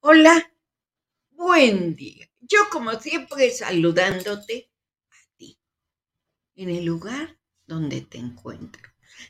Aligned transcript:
Hola, 0.00 0.50
buen 1.30 1.96
día. 1.96 2.28
Yo 2.40 2.58
como 2.70 2.92
siempre 3.00 3.50
saludándote 3.50 4.70
a 5.10 5.16
ti, 5.36 5.58
en 6.56 6.70
el 6.70 6.84
lugar 6.84 7.38
donde 7.66 8.00
te 8.00 8.18
encuentro, 8.18 8.82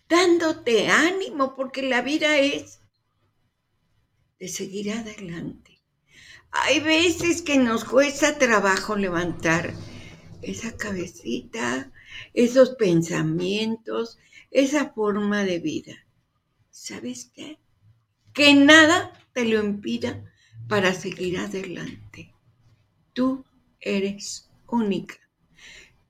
dándote 0.09 0.89
ánimo 0.89 1.55
porque 1.55 1.83
la 1.83 2.03
vida 2.03 2.39
es 2.39 2.81
de 4.39 4.49
seguir 4.49 4.93
adelante. 4.93 5.81
Hay 6.51 6.81
veces 6.81 7.43
que 7.43 7.59
nos 7.59 7.85
cuesta 7.85 8.39
trabajo 8.39 8.97
levantar 8.97 9.75
esa 10.43 10.77
cabecita, 10.77 11.93
esos 12.33 12.71
pensamientos, 12.77 14.19
esa 14.51 14.91
forma 14.91 15.45
de 15.45 15.59
vida. 15.59 16.07
¿Sabes 16.71 17.31
qué? 17.35 17.59
Que 18.33 18.55
nada 18.55 19.13
te 19.33 19.45
lo 19.45 19.63
impida 19.65 20.25
para 20.69 20.93
seguir 20.93 21.39
adelante. 21.39 22.33
Tú 23.13 23.45
eres 23.81 24.49
única. 24.69 25.24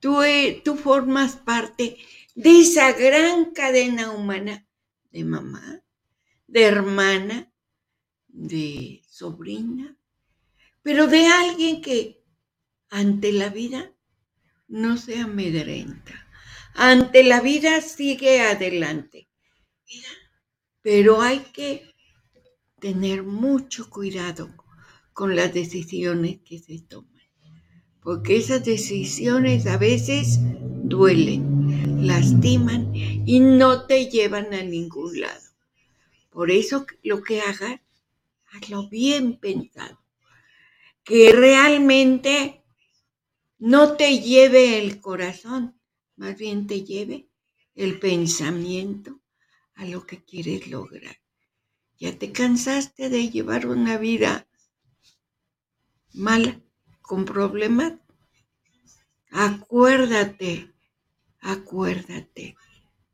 Tú, 0.04 0.22
e, 0.22 0.60
tú 0.62 0.76
formas 0.76 1.34
parte 1.34 1.96
de 2.34 2.60
esa 2.60 2.92
gran 2.92 3.52
cadena 3.52 4.10
humana 4.10 4.68
de 5.10 5.24
mamá, 5.24 5.82
de 6.46 6.62
hermana, 6.62 7.50
de 8.28 9.00
sobrina, 9.08 9.96
pero 10.82 11.06
de 11.06 11.26
alguien 11.28 11.80
que 11.80 12.22
ante 12.90 13.32
la 13.32 13.48
vida 13.48 13.94
no 14.68 14.98
se 14.98 15.20
amedrenta, 15.20 16.28
ante 16.74 17.24
la 17.24 17.40
vida 17.40 17.80
sigue 17.80 18.42
adelante. 18.42 19.30
Pero 20.82 21.22
hay 21.22 21.38
que 21.54 21.94
tener 22.78 23.22
mucho 23.22 23.88
cuidado 23.88 24.54
con 25.14 25.34
las 25.34 25.54
decisiones 25.54 26.40
que 26.44 26.58
se 26.58 26.78
toman, 26.80 27.13
porque 28.04 28.36
esas 28.36 28.62
decisiones 28.62 29.66
a 29.66 29.78
veces 29.78 30.38
duelen, 30.84 32.06
lastiman 32.06 32.94
y 32.94 33.40
no 33.40 33.86
te 33.86 34.10
llevan 34.10 34.52
a 34.52 34.62
ningún 34.62 35.20
lado. 35.20 35.40
Por 36.28 36.50
eso 36.50 36.86
lo 37.02 37.22
que 37.22 37.40
hagas, 37.40 37.80
hazlo 38.52 38.88
bien 38.90 39.38
pensado, 39.38 39.98
que 41.02 41.32
realmente 41.32 42.62
no 43.58 43.96
te 43.96 44.20
lleve 44.20 44.78
el 44.78 45.00
corazón, 45.00 45.80
más 46.16 46.36
bien 46.36 46.66
te 46.66 46.84
lleve 46.84 47.28
el 47.74 47.98
pensamiento 47.98 49.18
a 49.76 49.86
lo 49.86 50.06
que 50.06 50.22
quieres 50.22 50.68
lograr. 50.68 51.16
Ya 51.98 52.18
te 52.18 52.32
cansaste 52.32 53.08
de 53.08 53.30
llevar 53.30 53.66
una 53.66 53.96
vida 53.96 54.46
mala, 56.12 56.60
con 57.04 57.26
problemas. 57.26 57.92
Acuérdate, 59.30 60.72
acuérdate. 61.40 62.56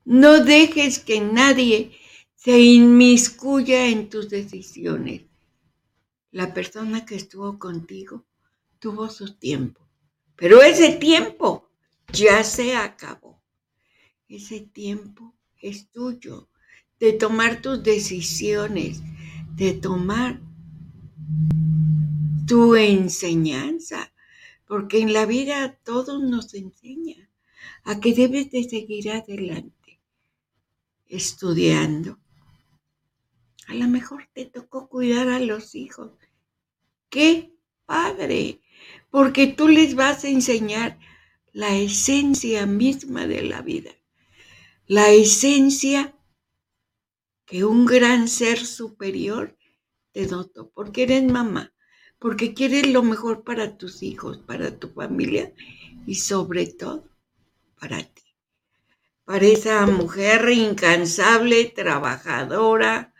No 0.04 0.44
dejes 0.44 1.00
que 1.00 1.20
nadie 1.20 1.92
se 2.36 2.60
inmiscuya 2.60 3.88
en 3.88 4.08
tus 4.08 4.30
decisiones. 4.30 5.22
La 6.30 6.54
persona 6.54 7.04
que 7.04 7.16
estuvo 7.16 7.58
contigo 7.58 8.24
tuvo 8.78 9.10
su 9.10 9.34
tiempo, 9.34 9.80
pero 10.36 10.62
ese 10.62 10.92
tiempo 10.92 11.68
ya 12.12 12.44
se 12.44 12.76
acabó. 12.76 13.42
Ese 14.28 14.60
tiempo 14.60 15.34
es 15.60 15.90
tuyo 15.90 16.48
de 17.00 17.12
tomar 17.12 17.60
tus 17.60 17.82
decisiones, 17.82 19.02
de 19.56 19.72
tomar 19.72 20.40
tu 22.50 22.74
enseñanza, 22.74 24.12
porque 24.66 24.98
en 24.98 25.12
la 25.12 25.24
vida 25.24 25.78
todo 25.84 26.18
nos 26.18 26.52
enseña 26.54 27.30
a 27.84 28.00
que 28.00 28.12
debes 28.12 28.50
de 28.50 28.64
seguir 28.64 29.12
adelante, 29.12 30.00
estudiando. 31.06 32.18
A 33.68 33.74
lo 33.74 33.86
mejor 33.86 34.28
te 34.32 34.46
tocó 34.46 34.88
cuidar 34.88 35.28
a 35.28 35.38
los 35.38 35.76
hijos. 35.76 36.10
¡Qué 37.08 37.54
padre! 37.86 38.60
Porque 39.10 39.46
tú 39.46 39.68
les 39.68 39.94
vas 39.94 40.24
a 40.24 40.28
enseñar 40.28 40.98
la 41.52 41.76
esencia 41.76 42.66
misma 42.66 43.28
de 43.28 43.42
la 43.42 43.62
vida, 43.62 43.92
la 44.88 45.10
esencia 45.10 46.18
que 47.44 47.64
un 47.64 47.86
gran 47.86 48.26
ser 48.26 48.66
superior 48.66 49.56
te 50.10 50.26
notó, 50.26 50.72
porque 50.74 51.04
eres 51.04 51.22
mamá, 51.30 51.72
porque 52.20 52.52
quieres 52.54 52.86
lo 52.86 53.02
mejor 53.02 53.42
para 53.42 53.76
tus 53.76 54.02
hijos, 54.02 54.38
para 54.38 54.78
tu 54.78 54.90
familia 54.90 55.52
y 56.06 56.16
sobre 56.16 56.66
todo 56.66 57.08
para 57.80 58.04
ti. 58.04 58.22
Para 59.24 59.46
esa 59.46 59.86
mujer 59.86 60.48
incansable, 60.50 61.64
trabajadora, 61.64 63.14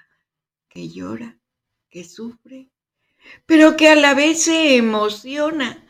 que 0.69 0.91
llora, 0.91 1.39
que 1.89 2.05
sufre, 2.05 2.69
pero 3.47 3.77
que 3.77 3.89
a 3.89 3.97
la 3.97 4.15
vez 4.15 4.43
se 4.43 4.77
emociona 4.77 5.87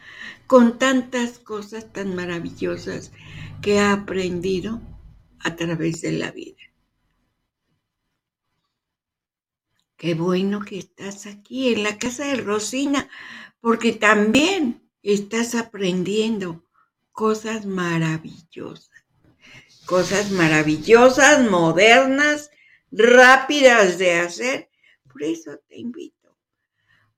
con 0.47 0.79
tantas 0.79 1.39
cosas 1.39 1.93
tan 1.93 2.15
maravillosas 2.15 3.13
que 3.61 3.81
ha 3.81 3.93
aprendido 3.93 4.81
a 5.41 5.57
través 5.57 6.01
de 6.03 6.13
la 6.13 6.31
vida. 6.31 6.60
Qué 10.01 10.15
bueno 10.15 10.63
que 10.65 10.79
estás 10.79 11.27
aquí 11.27 11.75
en 11.75 11.83
la 11.83 11.99
casa 11.99 12.25
de 12.25 12.37
Rosina, 12.37 13.11
porque 13.61 13.93
también 13.93 14.91
estás 15.03 15.55
aprendiendo 15.55 16.65
cosas 17.13 17.67
maravillosas. 17.67 19.05
Cosas 19.85 20.31
maravillosas, 20.31 21.51
modernas, 21.51 22.51
rápidas 22.91 23.99
de 23.99 24.15
hacer. 24.15 24.71
Por 25.07 25.23
eso 25.23 25.59
te 25.69 25.77
invito 25.77 26.35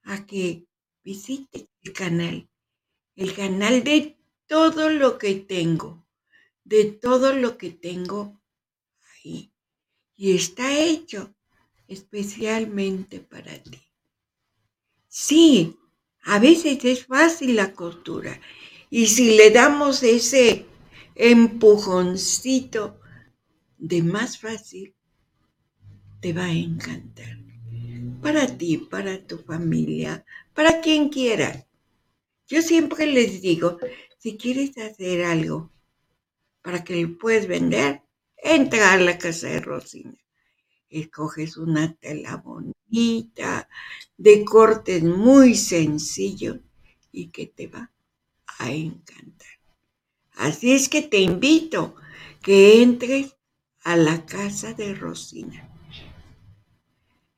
a 0.02 0.26
que 0.26 0.66
visites 1.04 1.68
el 1.84 1.92
canal, 1.92 2.50
el 3.14 3.32
canal 3.32 3.84
de 3.84 4.18
todo 4.48 4.90
lo 4.90 5.18
que 5.18 5.36
tengo, 5.36 6.04
de 6.64 6.86
todo 6.86 7.32
lo 7.32 7.56
que 7.56 7.70
tengo 7.70 8.42
ahí. 9.22 9.52
Y 10.16 10.34
está 10.34 10.76
hecho 10.76 11.32
especialmente 11.92 13.20
para 13.20 13.62
ti. 13.62 13.80
Sí, 15.08 15.78
a 16.24 16.38
veces 16.38 16.84
es 16.84 17.06
fácil 17.06 17.56
la 17.56 17.72
costura 17.72 18.40
y 18.90 19.06
si 19.06 19.36
le 19.36 19.50
damos 19.50 20.02
ese 20.02 20.66
empujoncito 21.14 23.00
de 23.78 24.02
más 24.02 24.38
fácil, 24.38 24.94
te 26.20 26.32
va 26.32 26.44
a 26.44 26.52
encantar. 26.52 27.38
Para 28.22 28.46
ti, 28.46 28.78
para 28.78 29.26
tu 29.26 29.38
familia, 29.38 30.24
para 30.54 30.80
quien 30.80 31.08
quiera. 31.08 31.66
Yo 32.46 32.62
siempre 32.62 33.06
les 33.06 33.42
digo, 33.42 33.78
si 34.18 34.36
quieres 34.36 34.78
hacer 34.78 35.24
algo 35.24 35.72
para 36.62 36.84
que 36.84 37.02
lo 37.02 37.18
puedas 37.18 37.48
vender, 37.48 38.02
entra 38.36 38.92
a 38.92 38.98
la 38.98 39.18
casa 39.18 39.48
de 39.48 39.60
Rosina 39.60 40.21
escoges 40.92 41.56
una 41.56 41.94
tela 41.94 42.36
bonita, 42.36 43.68
de 44.16 44.44
cortes 44.44 45.02
muy 45.02 45.54
sencillos 45.54 46.58
y 47.10 47.28
que 47.28 47.46
te 47.46 47.66
va 47.66 47.90
a 48.58 48.70
encantar. 48.70 49.48
Así 50.34 50.72
es 50.72 50.88
que 50.88 51.02
te 51.02 51.18
invito 51.18 51.94
que 52.42 52.82
entres 52.82 53.36
a 53.82 53.96
la 53.96 54.24
casa 54.26 54.74
de 54.74 54.94
Rosina. 54.94 55.68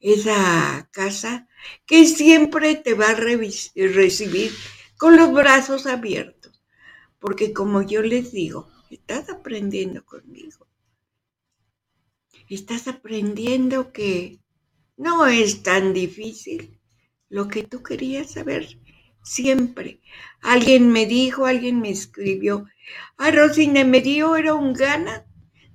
Esa 0.01 0.89
casa 0.93 1.49
que 1.87 2.07
siempre 2.07 2.75
te 2.75 2.95
va 2.95 3.11
a 3.11 3.15
recibir 3.15 4.53
con 4.99 5.17
los 5.17 5.33
brazos 5.33 5.87
abiertos, 5.87 6.63
porque 7.19 7.53
como 7.53 7.83
yo 7.83 8.03
les 8.03 8.33
digo, 8.33 8.69
estás 8.91 9.31
aprendiendo 9.31 10.05
conmigo 10.05 10.64
estás 12.49 12.89
aprendiendo 12.89 13.93
que 13.93 14.41
no 14.97 15.27
es 15.27 15.63
tan 15.63 15.93
difícil 15.93 16.79
lo 17.29 17.49
que 17.49 17.65
tú 17.65 17.83
querías 17.83 18.33
saber 18.33 18.79
siempre. 19.23 20.01
Alguien 20.41 20.93
me 20.93 21.07
dijo, 21.07 21.47
alguien 21.47 21.81
me 21.81 21.91
escribió, 21.91 22.67
a 23.17 23.31
Rosina 23.31 23.85
me 23.85 24.01
dio 24.01 24.37
era 24.37 24.55
un 24.55 24.73
gana 24.73 25.25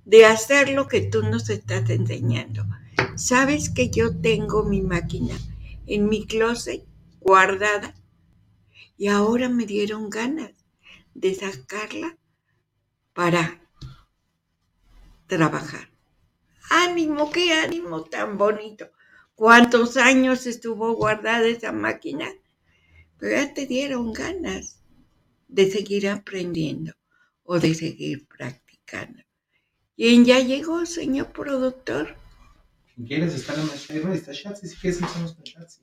de 0.05 0.25
hacer 0.25 0.69
lo 0.69 0.87
que 0.87 1.01
tú 1.01 1.23
nos 1.23 1.49
estás 1.49 1.89
enseñando. 1.89 2.65
Sabes 3.15 3.69
que 3.69 3.89
yo 3.89 4.15
tengo 4.19 4.63
mi 4.63 4.81
máquina 4.81 5.35
en 5.85 6.07
mi 6.07 6.25
closet 6.25 6.85
guardada 7.19 7.95
y 8.97 9.07
ahora 9.07 9.49
me 9.49 9.65
dieron 9.65 10.09
ganas 10.09 10.51
de 11.13 11.33
sacarla 11.35 12.17
para 13.13 13.61
trabajar. 15.27 15.89
Ánimo, 16.69 17.31
qué 17.31 17.53
ánimo 17.53 18.03
tan 18.03 18.37
bonito. 18.37 18.91
¿Cuántos 19.35 19.97
años 19.97 20.45
estuvo 20.45 20.93
guardada 20.93 21.47
esa 21.47 21.71
máquina? 21.71 22.27
Pero 23.17 23.35
ya 23.35 23.53
te 23.53 23.65
dieron 23.65 24.13
ganas 24.13 24.79
de 25.47 25.71
seguir 25.71 26.07
aprendiendo 26.07 26.93
o 27.43 27.59
de 27.59 27.73
seguir 27.73 28.27
practicando. 28.27 29.23
¿Quién 29.95 30.25
ya 30.25 30.39
llegó, 30.39 30.85
señor 30.85 31.31
productor? 31.31 32.15
¿Quieres 33.07 33.33
estar 33.33 33.57
en 33.57 33.67
la 33.67 34.13
Está 34.13 34.33
Chatsi, 34.33 34.67
si 34.67 34.75
quieres 34.77 35.01
estamos 35.01 35.33
con 35.33 35.43
Chatsi. 35.43 35.81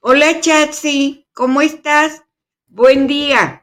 Hola 0.00 0.40
Chatsi, 0.40 1.26
¿cómo 1.32 1.62
estás? 1.62 2.22
Buen 2.68 3.06
día. 3.06 3.61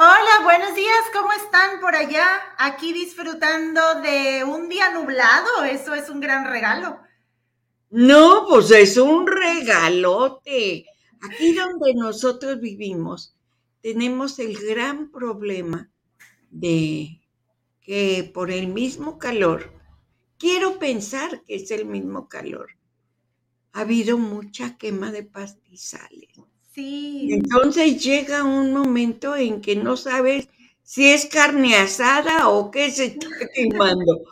Hola, 0.00 0.44
buenos 0.44 0.76
días, 0.76 0.94
¿cómo 1.12 1.32
están 1.32 1.80
por 1.80 1.96
allá? 1.96 2.24
Aquí 2.56 2.92
disfrutando 2.92 3.80
de 4.00 4.44
un 4.44 4.68
día 4.68 4.92
nublado, 4.92 5.64
eso 5.64 5.92
es 5.92 6.08
un 6.08 6.20
gran 6.20 6.44
regalo. 6.48 7.00
No, 7.90 8.46
pues 8.48 8.70
es 8.70 8.96
un 8.96 9.26
regalote. 9.26 10.86
Aquí 11.20 11.52
donde 11.52 11.94
nosotros 11.94 12.60
vivimos, 12.60 13.34
tenemos 13.82 14.38
el 14.38 14.56
gran 14.64 15.10
problema 15.10 15.90
de 16.48 17.20
que 17.80 18.30
por 18.32 18.52
el 18.52 18.68
mismo 18.68 19.18
calor, 19.18 19.72
quiero 20.38 20.78
pensar 20.78 21.42
que 21.42 21.56
es 21.56 21.72
el 21.72 21.86
mismo 21.86 22.28
calor, 22.28 22.70
ha 23.72 23.80
habido 23.80 24.16
mucha 24.16 24.78
quema 24.78 25.10
de 25.10 25.24
pastizales. 25.24 26.28
Sí. 26.78 27.30
Entonces 27.32 28.00
llega 28.04 28.44
un 28.44 28.72
momento 28.72 29.34
en 29.34 29.60
que 29.60 29.74
no 29.74 29.96
sabes 29.96 30.48
si 30.84 31.10
es 31.10 31.26
carne 31.26 31.74
asada 31.74 32.50
o 32.50 32.70
qué 32.70 32.88
se 32.92 33.06
está 33.06 33.26
quemando, 33.52 34.22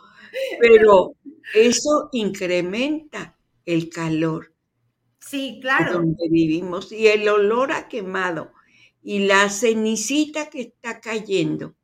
pero 0.57 1.13
eso 1.53 2.07
incrementa 2.13 3.37
el 3.65 3.89
calor. 3.89 4.53
Sí, 5.19 5.59
claro. 5.61 5.95
Donde 5.95 6.29
vivimos 6.29 6.93
y 6.93 7.07
el 7.07 7.27
olor 7.27 7.73
a 7.73 7.89
quemado 7.89 8.53
y 9.03 9.27
la 9.27 9.49
cenicita 9.49 10.49
que 10.49 10.61
está 10.61 11.01
cayendo. 11.01 11.75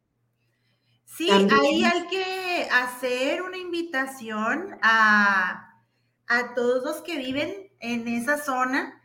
Sí, 1.04 1.30
ahí 1.30 1.83
hay 1.83 2.07
que 2.07 2.69
hacer 2.71 3.42
una 3.42 3.57
invitación 3.57 4.77
a, 4.81 5.83
a 6.27 6.54
todos 6.56 6.86
los 6.86 7.01
que 7.01 7.18
viven 7.18 7.69
en 7.81 8.07
esa 8.07 8.38
zona 8.38 9.02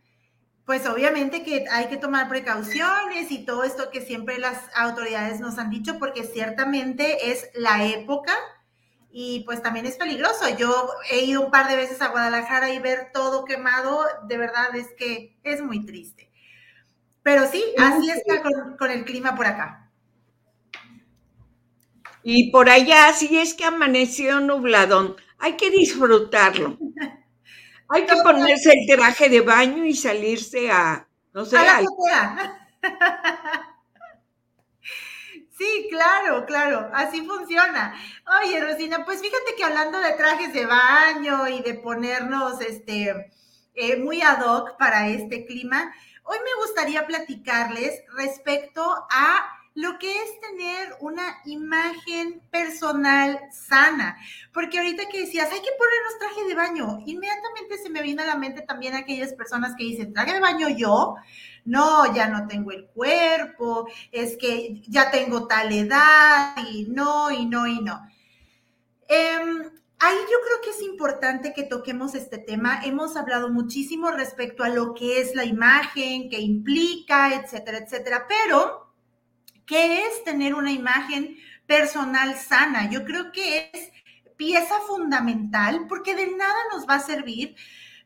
pues 0.68 0.86
obviamente 0.86 1.42
que 1.42 1.64
hay 1.70 1.86
que 1.86 1.96
tomar 1.96 2.28
precauciones 2.28 3.30
y 3.30 3.46
todo 3.46 3.64
esto 3.64 3.88
que 3.90 4.02
siempre 4.02 4.36
las 4.36 4.64
autoridades 4.76 5.40
nos 5.40 5.56
han 5.56 5.70
dicho, 5.70 5.98
porque 5.98 6.24
ciertamente 6.24 7.30
es 7.30 7.48
la 7.54 7.86
época 7.86 8.34
y 9.10 9.44
pues 9.46 9.62
también 9.62 9.86
es 9.86 9.96
peligroso. 9.96 10.46
Yo 10.58 10.90
he 11.10 11.24
ido 11.24 11.40
un 11.40 11.50
par 11.50 11.68
de 11.68 11.76
veces 11.76 12.02
a 12.02 12.08
Guadalajara 12.08 12.68
y 12.68 12.80
ver 12.80 13.12
todo 13.14 13.46
quemado, 13.46 14.04
de 14.26 14.36
verdad 14.36 14.76
es 14.76 14.88
que 14.98 15.38
es 15.42 15.62
muy 15.62 15.86
triste. 15.86 16.30
Pero 17.22 17.46
sí, 17.46 17.64
así 17.78 18.10
está 18.10 18.42
con, 18.76 18.90
el 18.90 19.06
clima 19.06 19.34
por 19.34 19.46
acá. 19.46 19.90
Y 22.22 22.50
por 22.50 22.68
allá, 22.68 23.10
sí 23.14 23.38
es 23.38 23.54
que 23.54 23.64
amaneció 23.64 24.38
nubladón. 24.40 25.16
Hay 25.38 25.56
que 25.56 25.70
disfrutarlo. 25.70 26.76
Hay 27.88 28.04
que 28.04 28.16
ponerse 28.16 28.70
el 28.72 28.96
traje 28.96 29.28
de 29.28 29.40
baño 29.40 29.84
y 29.84 29.94
salirse 29.94 30.70
a, 30.70 31.08
no 31.32 31.44
sé, 31.44 31.56
a 31.56 31.82
Sí, 35.58 35.88
claro, 35.90 36.46
claro, 36.46 36.88
así 36.94 37.26
funciona. 37.26 37.92
Oye, 38.40 38.60
Rosina, 38.60 39.04
pues 39.04 39.20
fíjate 39.20 39.56
que 39.56 39.64
hablando 39.64 39.98
de 39.98 40.12
trajes 40.12 40.52
de 40.52 40.66
baño 40.66 41.48
y 41.48 41.62
de 41.62 41.74
ponernos 41.74 42.60
este 42.60 43.32
eh, 43.74 43.96
muy 43.96 44.22
ad 44.22 44.40
hoc 44.46 44.76
para 44.78 45.08
este 45.08 45.46
clima, 45.46 45.92
hoy 46.22 46.36
me 46.44 46.62
gustaría 46.64 47.08
platicarles 47.08 48.04
respecto 48.14 49.08
a 49.10 49.57
lo 49.78 49.96
que 49.96 50.10
es 50.10 50.40
tener 50.40 50.96
una 51.00 51.38
imagen 51.44 52.40
personal 52.50 53.38
sana. 53.52 54.18
Porque 54.52 54.76
ahorita 54.76 55.08
que 55.08 55.20
decías, 55.20 55.52
hay 55.52 55.60
que 55.60 55.70
ponernos 55.78 56.18
traje 56.18 56.48
de 56.48 56.54
baño, 56.56 56.98
inmediatamente 57.06 57.78
se 57.78 57.88
me 57.88 58.02
vino 58.02 58.20
a 58.20 58.26
la 58.26 58.34
mente 58.34 58.62
también 58.62 58.96
aquellas 58.96 59.34
personas 59.34 59.76
que 59.76 59.84
dicen, 59.84 60.12
traje 60.12 60.32
de 60.32 60.40
baño 60.40 60.68
yo, 60.68 61.14
no, 61.64 62.12
ya 62.12 62.28
no 62.28 62.48
tengo 62.48 62.72
el 62.72 62.86
cuerpo, 62.86 63.86
es 64.10 64.36
que 64.36 64.82
ya 64.88 65.12
tengo 65.12 65.46
tal 65.46 65.72
edad 65.72 66.56
y 66.72 66.86
no, 66.88 67.30
y 67.30 67.46
no, 67.46 67.68
y 67.68 67.80
no. 67.80 68.00
Em, 69.06 69.62
ahí 70.00 70.16
yo 70.16 70.38
creo 70.44 70.60
que 70.60 70.70
es 70.70 70.82
importante 70.82 71.52
que 71.54 71.62
toquemos 71.62 72.16
este 72.16 72.38
tema. 72.38 72.80
Hemos 72.84 73.16
hablado 73.16 73.48
muchísimo 73.48 74.10
respecto 74.10 74.64
a 74.64 74.70
lo 74.70 74.92
que 74.94 75.20
es 75.20 75.36
la 75.36 75.44
imagen, 75.44 76.28
que 76.28 76.40
implica, 76.40 77.32
etcétera, 77.36 77.78
etcétera, 77.78 78.26
pero 78.28 78.87
¿Qué 79.68 80.06
es 80.06 80.24
tener 80.24 80.54
una 80.54 80.72
imagen 80.72 81.36
personal 81.66 82.36
sana? 82.36 82.90
Yo 82.90 83.04
creo 83.04 83.32
que 83.32 83.70
es 83.70 83.92
pieza 84.38 84.80
fundamental 84.86 85.84
porque 85.86 86.14
de 86.14 86.34
nada 86.34 86.56
nos 86.72 86.88
va 86.88 86.94
a 86.94 87.00
servir 87.00 87.54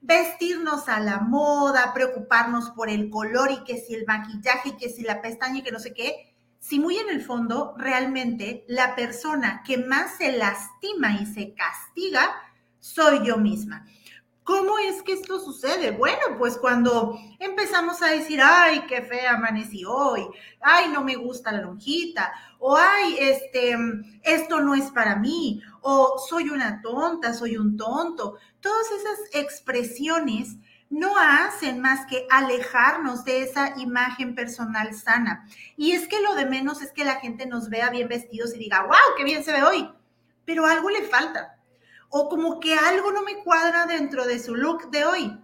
vestirnos 0.00 0.88
a 0.88 0.98
la 0.98 1.20
moda, 1.20 1.94
preocuparnos 1.94 2.70
por 2.70 2.90
el 2.90 3.08
color 3.10 3.52
y 3.52 3.62
que 3.62 3.78
si 3.78 3.94
el 3.94 4.04
maquillaje, 4.06 4.76
que 4.76 4.88
si 4.88 5.02
la 5.02 5.22
pestaña 5.22 5.60
y 5.60 5.62
que 5.62 5.70
no 5.70 5.78
sé 5.78 5.94
qué, 5.94 6.34
si 6.58 6.80
muy 6.80 6.96
en 6.96 7.08
el 7.08 7.22
fondo 7.22 7.74
realmente 7.78 8.64
la 8.66 8.96
persona 8.96 9.62
que 9.64 9.78
más 9.78 10.16
se 10.16 10.32
lastima 10.32 11.14
y 11.20 11.26
se 11.26 11.54
castiga 11.54 12.28
soy 12.80 13.24
yo 13.24 13.36
misma. 13.36 13.86
¿Cómo 14.44 14.76
es 14.78 15.02
que 15.02 15.12
esto 15.12 15.38
sucede? 15.38 15.92
Bueno, 15.92 16.36
pues 16.36 16.58
cuando 16.58 17.16
empezamos 17.38 18.02
a 18.02 18.08
decir, 18.08 18.40
ay, 18.42 18.84
qué 18.88 19.02
fea 19.02 19.34
amanecí 19.34 19.84
hoy, 19.84 20.26
ay, 20.60 20.88
no 20.88 21.04
me 21.04 21.14
gusta 21.14 21.52
la 21.52 21.60
lonjita, 21.60 22.32
o 22.58 22.76
ay, 22.76 23.16
este, 23.20 23.76
esto 24.22 24.60
no 24.60 24.74
es 24.74 24.90
para 24.90 25.14
mí, 25.14 25.62
o 25.81 26.19
soy 26.28 26.50
una 26.50 26.82
tonta, 26.82 27.34
soy 27.34 27.56
un 27.56 27.76
tonto. 27.76 28.36
Todas 28.60 28.86
esas 28.90 29.19
expresiones 29.32 30.56
no 30.90 31.17
hacen 31.17 31.81
más 31.81 32.05
que 32.06 32.26
alejarnos 32.28 33.24
de 33.24 33.43
esa 33.43 33.78
imagen 33.78 34.34
personal 34.34 34.93
sana. 34.93 35.46
Y 35.76 35.93
es 35.93 36.08
que 36.08 36.20
lo 36.20 36.34
de 36.34 36.46
menos 36.46 36.82
es 36.82 36.90
que 36.90 37.05
la 37.05 37.17
gente 37.17 37.46
nos 37.46 37.70
vea 37.70 37.90
bien 37.90 38.08
vestidos 38.08 38.55
y 38.55 38.58
diga, 38.58 38.82
wow, 38.82 39.17
qué 39.17 39.22
bien 39.22 39.44
se 39.44 39.52
ve 39.52 39.62
hoy, 39.62 39.88
pero 40.44 40.67
algo 40.67 40.90
le 40.90 41.02
falta 41.02 41.61
o 42.14 42.28
como 42.28 42.60
que 42.60 42.74
algo 42.74 43.10
no 43.10 43.22
me 43.22 43.38
cuadra 43.38 43.86
dentro 43.86 44.26
de 44.26 44.38
su 44.38 44.54
look 44.54 44.90
de 44.90 45.04
hoy. 45.06 45.38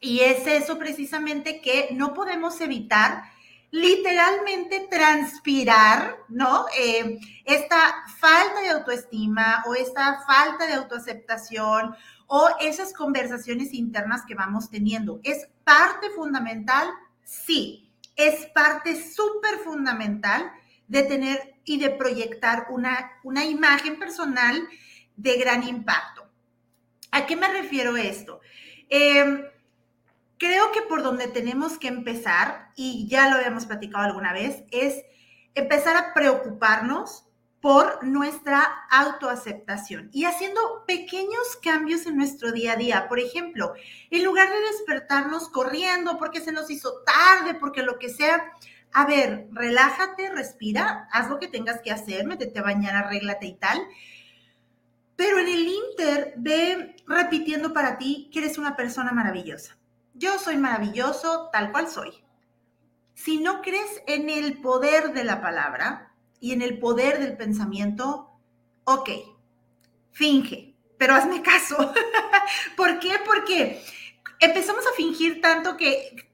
Y 0.00 0.20
es 0.20 0.46
eso 0.46 0.78
precisamente 0.78 1.60
que 1.60 1.88
no 1.92 2.12
podemos 2.12 2.60
evitar 2.60 3.22
literalmente 3.70 4.88
transpirar, 4.90 6.16
¿no? 6.28 6.66
Eh, 6.76 7.20
esta 7.44 8.04
falta 8.18 8.60
de 8.62 8.70
autoestima 8.70 9.62
o 9.66 9.74
esta 9.76 10.22
falta 10.26 10.66
de 10.66 10.74
autoaceptación 10.74 11.94
o 12.26 12.48
esas 12.60 12.92
conversaciones 12.92 13.72
internas 13.72 14.24
que 14.26 14.34
vamos 14.34 14.68
teniendo. 14.68 15.20
¿Es 15.22 15.48
parte 15.62 16.10
fundamental? 16.10 16.88
Sí, 17.22 17.92
es 18.16 18.46
parte 18.46 19.00
súper 19.08 19.58
fundamental 19.58 20.50
de 20.88 21.04
tener 21.04 21.54
y 21.64 21.78
de 21.78 21.90
proyectar 21.90 22.66
una, 22.70 23.12
una 23.22 23.44
imagen 23.44 24.00
personal 24.00 24.68
de 25.16 25.36
gran 25.36 25.66
impacto. 25.66 26.26
¿A 27.10 27.26
qué 27.26 27.36
me 27.36 27.48
refiero 27.48 27.96
esto? 27.96 28.40
Em, 28.88 29.44
creo 30.38 30.72
que 30.72 30.82
por 30.82 31.02
donde 31.02 31.28
tenemos 31.28 31.78
que 31.78 31.88
empezar, 31.88 32.70
y 32.76 33.06
ya 33.08 33.28
lo 33.28 33.36
habíamos 33.36 33.66
platicado 33.66 34.04
alguna 34.04 34.32
vez, 34.32 34.62
es 34.70 35.02
empezar 35.54 35.96
a 35.96 36.12
preocuparnos 36.14 37.26
por 37.60 38.04
nuestra 38.04 38.62
autoaceptación 38.90 40.10
y 40.12 40.24
haciendo 40.24 40.84
pequeños 40.86 41.56
cambios 41.62 42.06
en 42.06 42.16
nuestro 42.16 42.52
día 42.52 42.74
a 42.74 42.76
día. 42.76 43.08
Por 43.08 43.18
ejemplo, 43.18 43.74
en 44.10 44.24
lugar 44.24 44.48
de 44.50 44.60
despertarnos 44.60 45.48
corriendo 45.48 46.18
porque 46.18 46.40
se 46.40 46.52
nos 46.52 46.70
hizo 46.70 47.02
tarde, 47.02 47.54
porque 47.58 47.82
lo 47.82 47.98
que 47.98 48.10
sea, 48.10 48.52
a 48.92 49.06
ver, 49.06 49.48
relájate, 49.50 50.30
respira, 50.30 51.08
haz 51.10 51.28
lo 51.28 51.40
que 51.40 51.48
tengas 51.48 51.80
que 51.80 51.90
hacer, 51.90 52.24
métete 52.26 52.58
a 52.60 52.62
bañar, 52.62 52.94
arréglate 52.94 53.46
y 53.46 53.54
tal, 53.54 53.80
pero 55.16 55.38
en 55.38 55.48
el 55.48 55.66
Inter, 55.66 56.34
ve 56.36 56.96
repitiendo 57.06 57.72
para 57.72 57.96
ti 57.98 58.28
que 58.32 58.40
eres 58.40 58.58
una 58.58 58.76
persona 58.76 59.12
maravillosa. 59.12 59.78
Yo 60.14 60.38
soy 60.38 60.56
maravilloso 60.58 61.48
tal 61.52 61.72
cual 61.72 61.88
soy. 61.88 62.12
Si 63.14 63.38
no 63.38 63.62
crees 63.62 64.02
en 64.06 64.28
el 64.28 64.60
poder 64.60 65.14
de 65.14 65.24
la 65.24 65.40
palabra 65.40 66.12
y 66.38 66.52
en 66.52 66.60
el 66.60 66.78
poder 66.78 67.18
del 67.18 67.36
pensamiento, 67.36 68.30
ok, 68.84 69.10
finge, 70.12 70.74
pero 70.98 71.14
hazme 71.14 71.42
caso. 71.42 71.76
¿Por 72.76 72.98
qué? 72.98 73.12
Porque 73.24 73.82
empezamos 74.38 74.86
a 74.86 74.94
fingir 74.96 75.40
tanto 75.40 75.76
que 75.76 76.30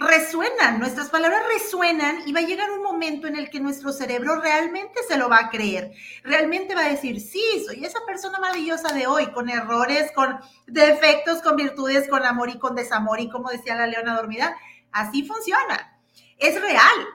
resuenan, 0.00 0.78
nuestras 0.78 1.10
palabras 1.10 1.42
resuenan 1.52 2.22
y 2.26 2.32
va 2.32 2.40
a 2.40 2.44
llegar 2.44 2.70
un 2.70 2.82
momento 2.82 3.26
en 3.26 3.36
el 3.36 3.50
que 3.50 3.60
nuestro 3.60 3.92
cerebro 3.92 4.40
realmente 4.40 5.00
se 5.06 5.18
lo 5.18 5.28
va 5.28 5.38
a 5.38 5.50
creer, 5.50 5.92
realmente 6.24 6.74
va 6.74 6.86
a 6.86 6.88
decir, 6.88 7.20
sí, 7.20 7.42
soy 7.66 7.84
esa 7.84 8.00
persona 8.06 8.38
maravillosa 8.38 8.94
de 8.94 9.06
hoy, 9.06 9.26
con 9.26 9.50
errores, 9.50 10.10
con 10.12 10.38
defectos, 10.66 11.42
con 11.42 11.54
virtudes, 11.56 12.08
con 12.08 12.24
amor 12.24 12.48
y 12.48 12.58
con 12.58 12.74
desamor 12.74 13.20
y 13.20 13.28
como 13.28 13.50
decía 13.50 13.76
la 13.76 13.86
leona 13.86 14.16
dormida, 14.16 14.56
así 14.90 15.22
funciona, 15.22 16.00
es 16.38 16.58
real. 16.58 17.06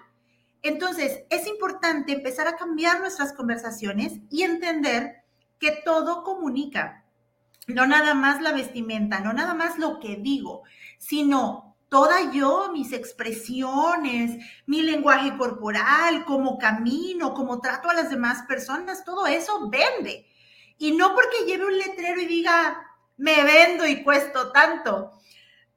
Entonces, 0.62 1.24
es 1.32 1.48
importante 1.48 2.14
empezar 2.14 2.48
a 2.48 2.56
cambiar 2.56 3.00
nuestras 3.00 3.34
conversaciones 3.34 4.20
y 4.30 4.44
entender 4.44 5.24
que 5.60 5.72
todo 5.84 6.24
comunica, 6.24 7.04
no 7.66 7.88
nada 7.88 8.14
más 8.14 8.42
la 8.42 8.52
vestimenta, 8.52 9.22
no 9.22 9.34
nada 9.34 9.56
más 9.56 9.80
lo 9.80 10.00
que 10.00 10.18
digo, 10.18 10.62
sino 11.00 11.65
toda 11.96 12.30
yo, 12.30 12.72
mis 12.74 12.92
expresiones, 12.92 14.44
mi 14.66 14.82
lenguaje 14.82 15.38
corporal, 15.38 16.26
cómo 16.26 16.58
camino, 16.58 17.34
cómo 17.34 17.62
trato 17.62 17.90
a 17.90 17.94
las 17.94 18.10
demás 18.10 18.44
personas, 18.50 19.06
todo 19.06 19.26
eso 19.28 19.70
vende. 19.70 20.28
Y 20.78 20.92
no 20.92 21.16
porque 21.16 21.46
lleve 21.48 21.66
un 21.66 21.78
letrero 21.78 22.20
y 22.20 22.26
diga, 22.26 22.86
me 23.16 23.42
vendo 23.46 23.88
y 23.88 24.04
cuesto 24.04 24.52
tanto. 24.52 25.14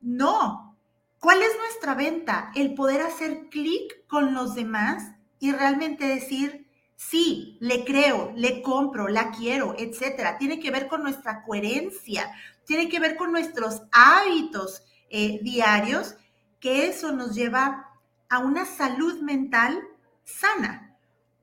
No. 0.01 0.77
¿Cuál 1.21 1.41
es 1.41 1.57
nuestra 1.57 1.95
venta? 1.95 2.51
El 2.57 2.75
poder 2.75 3.03
hacer 3.03 3.49
clic 3.49 4.05
con 4.09 4.35
los 4.35 4.57
demás 4.57 5.13
y 5.39 5.53
realmente 5.53 6.05
decir, 6.05 6.69
sí, 6.97 7.59
le 7.61 7.85
creo, 7.85 8.33
le 8.35 8.61
compro, 8.61 9.07
la 9.07 9.31
quiero, 9.31 9.77
etcétera. 9.79 10.37
Tiene 10.37 10.59
que 10.59 10.73
ver 10.73 10.89
con 10.89 11.05
nuestra 11.05 11.45
coherencia, 11.45 12.29
tiene 12.65 12.89
que 12.89 12.99
ver 12.99 13.17
con 13.17 13.31
nuestros 13.31 13.83
hábitos 13.93 14.83
eh, 15.11 15.41
diarios, 15.43 16.17
que 16.61 16.87
eso 16.87 17.13
nos 17.13 17.35
lleva 17.35 17.89
a 18.29 18.39
una 18.39 18.65
salud 18.65 19.21
mental 19.21 19.81
sana. 20.25 20.97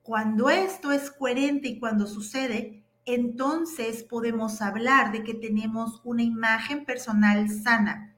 Cuando 0.03 0.49
esto 0.49 0.91
es 0.91 1.09
coherente 1.09 1.67
y 1.67 1.79
cuando 1.79 2.05
sucede, 2.05 2.83
entonces 3.05 4.03
podemos 4.03 4.61
hablar 4.61 5.11
de 5.11 5.23
que 5.23 5.33
tenemos 5.33 6.01
una 6.03 6.23
imagen 6.23 6.85
personal 6.85 7.49
sana. 7.49 8.15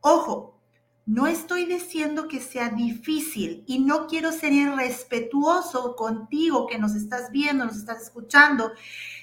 Ojo, 0.00 0.60
no 1.06 1.26
estoy 1.26 1.64
diciendo 1.64 2.28
que 2.28 2.40
sea 2.40 2.68
difícil 2.68 3.64
y 3.66 3.80
no 3.80 4.06
quiero 4.06 4.32
ser 4.32 4.52
irrespetuoso 4.52 5.96
contigo 5.96 6.66
que 6.66 6.78
nos 6.78 6.94
estás 6.94 7.30
viendo, 7.32 7.64
nos 7.64 7.76
estás 7.76 8.02
escuchando. 8.02 8.72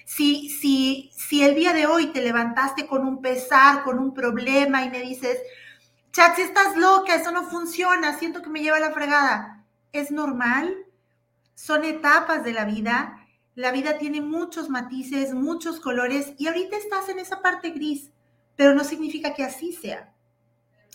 Si, 0.06 0.50
si, 0.50 1.12
si 1.14 1.44
el 1.44 1.56
día 1.56 1.74
de 1.74 1.86
hoy 1.86 2.08
te 2.08 2.22
levantaste 2.22 2.88
con 2.88 3.06
un 3.08 3.22
pesar, 3.22 3.84
con 3.84 4.00
un 4.00 4.14
problema 4.14 4.84
y 4.84 4.90
me 4.90 5.02
dices, 5.02 5.38
Chat, 6.18 6.40
estás 6.40 6.76
loca, 6.76 7.14
eso 7.14 7.32
no 7.32 7.44
funciona, 7.44 8.18
siento 8.18 8.42
que 8.42 8.50
me 8.50 8.64
lleva 8.64 8.80
la 8.80 8.90
fregada. 8.90 9.64
Es 9.92 10.10
normal, 10.10 10.76
son 11.54 11.86
etapas 11.86 12.44
de 12.44 12.54
la 12.54 12.66
vida. 12.66 13.24
La 13.54 13.72
vida 13.72 14.00
tiene 14.00 14.22
muchos 14.22 14.68
matices, 14.68 15.36
muchos 15.36 15.80
colores 15.80 16.34
y 16.40 16.48
ahorita 16.48 16.76
estás 16.76 17.08
en 17.10 17.20
esa 17.20 17.44
parte 17.44 17.70
gris, 17.70 18.10
pero 18.56 18.74
no 18.74 18.84
significa 18.84 19.36
que 19.36 19.44
así 19.44 19.74
sea. 19.74 20.12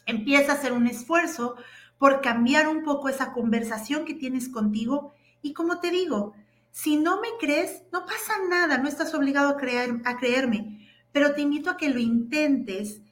Empieza 0.07 0.51
a 0.51 0.55
hacer 0.57 0.73
un 0.73 0.89
esfuerzo 0.89 1.55
por 1.99 2.21
cambiar 2.21 2.67
un 2.67 2.83
poco 2.83 3.09
esa 3.09 3.33
conversación 3.33 4.05
que 4.05 4.15
tienes 4.15 4.49
contigo 4.49 5.15
y 5.41 5.53
como 5.53 5.79
te 5.79 5.93
digo, 5.93 6.35
si 6.73 6.97
no 6.97 7.21
me 7.21 7.29
crees, 7.39 7.85
no 7.93 8.07
pasa 8.07 8.33
nada, 8.51 8.77
no 8.79 8.89
estás 8.89 9.15
obligado 9.15 9.51
a, 9.51 9.57
creer, 9.57 10.03
a 10.05 10.17
creerme, 10.17 10.85
pero 11.13 11.33
te 11.33 11.43
invito 11.43 11.71
a 11.71 11.77
que 11.77 11.91
lo 11.91 12.01
intentes 12.01 13.03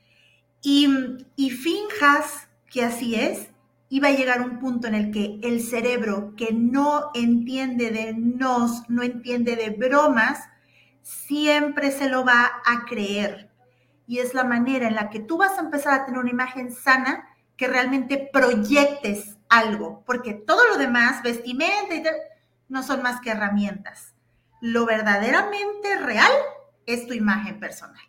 y, 0.62 1.50
finjas 1.50 2.48
que 2.70 2.84
así 2.84 3.14
es, 3.14 3.48
iba 3.88 4.08
a 4.08 4.12
llegar 4.12 4.42
un 4.42 4.58
punto 4.58 4.86
en 4.86 4.94
el 4.94 5.10
que 5.10 5.40
el 5.42 5.62
cerebro 5.62 6.34
que 6.36 6.52
no 6.52 7.10
entiende 7.14 7.90
de 7.90 8.12
nos, 8.14 8.88
no 8.88 9.02
entiende 9.02 9.56
de 9.56 9.70
bromas, 9.70 10.48
siempre 11.02 11.90
se 11.90 12.08
lo 12.08 12.24
va 12.24 12.62
a 12.64 12.84
creer. 12.84 13.50
Y 14.06 14.18
es 14.18 14.34
la 14.34 14.44
manera 14.44 14.86
en 14.88 14.94
la 14.94 15.10
que 15.10 15.20
tú 15.20 15.38
vas 15.38 15.58
a 15.58 15.62
empezar 15.62 15.94
a 15.94 16.04
tener 16.04 16.20
una 16.20 16.30
imagen 16.30 16.72
sana 16.72 17.26
que 17.56 17.68
realmente 17.68 18.30
proyectes 18.32 19.38
algo, 19.48 20.02
porque 20.06 20.34
todo 20.34 20.66
lo 20.68 20.78
demás, 20.78 21.22
vestimenta 21.22 21.94
y 21.94 22.02
tal, 22.02 22.14
no 22.68 22.82
son 22.82 23.02
más 23.02 23.20
que 23.20 23.30
herramientas. 23.30 24.14
Lo 24.60 24.86
verdaderamente 24.86 25.98
real 25.98 26.32
es 26.86 27.06
tu 27.06 27.14
imagen 27.14 27.58
personal. 27.58 28.02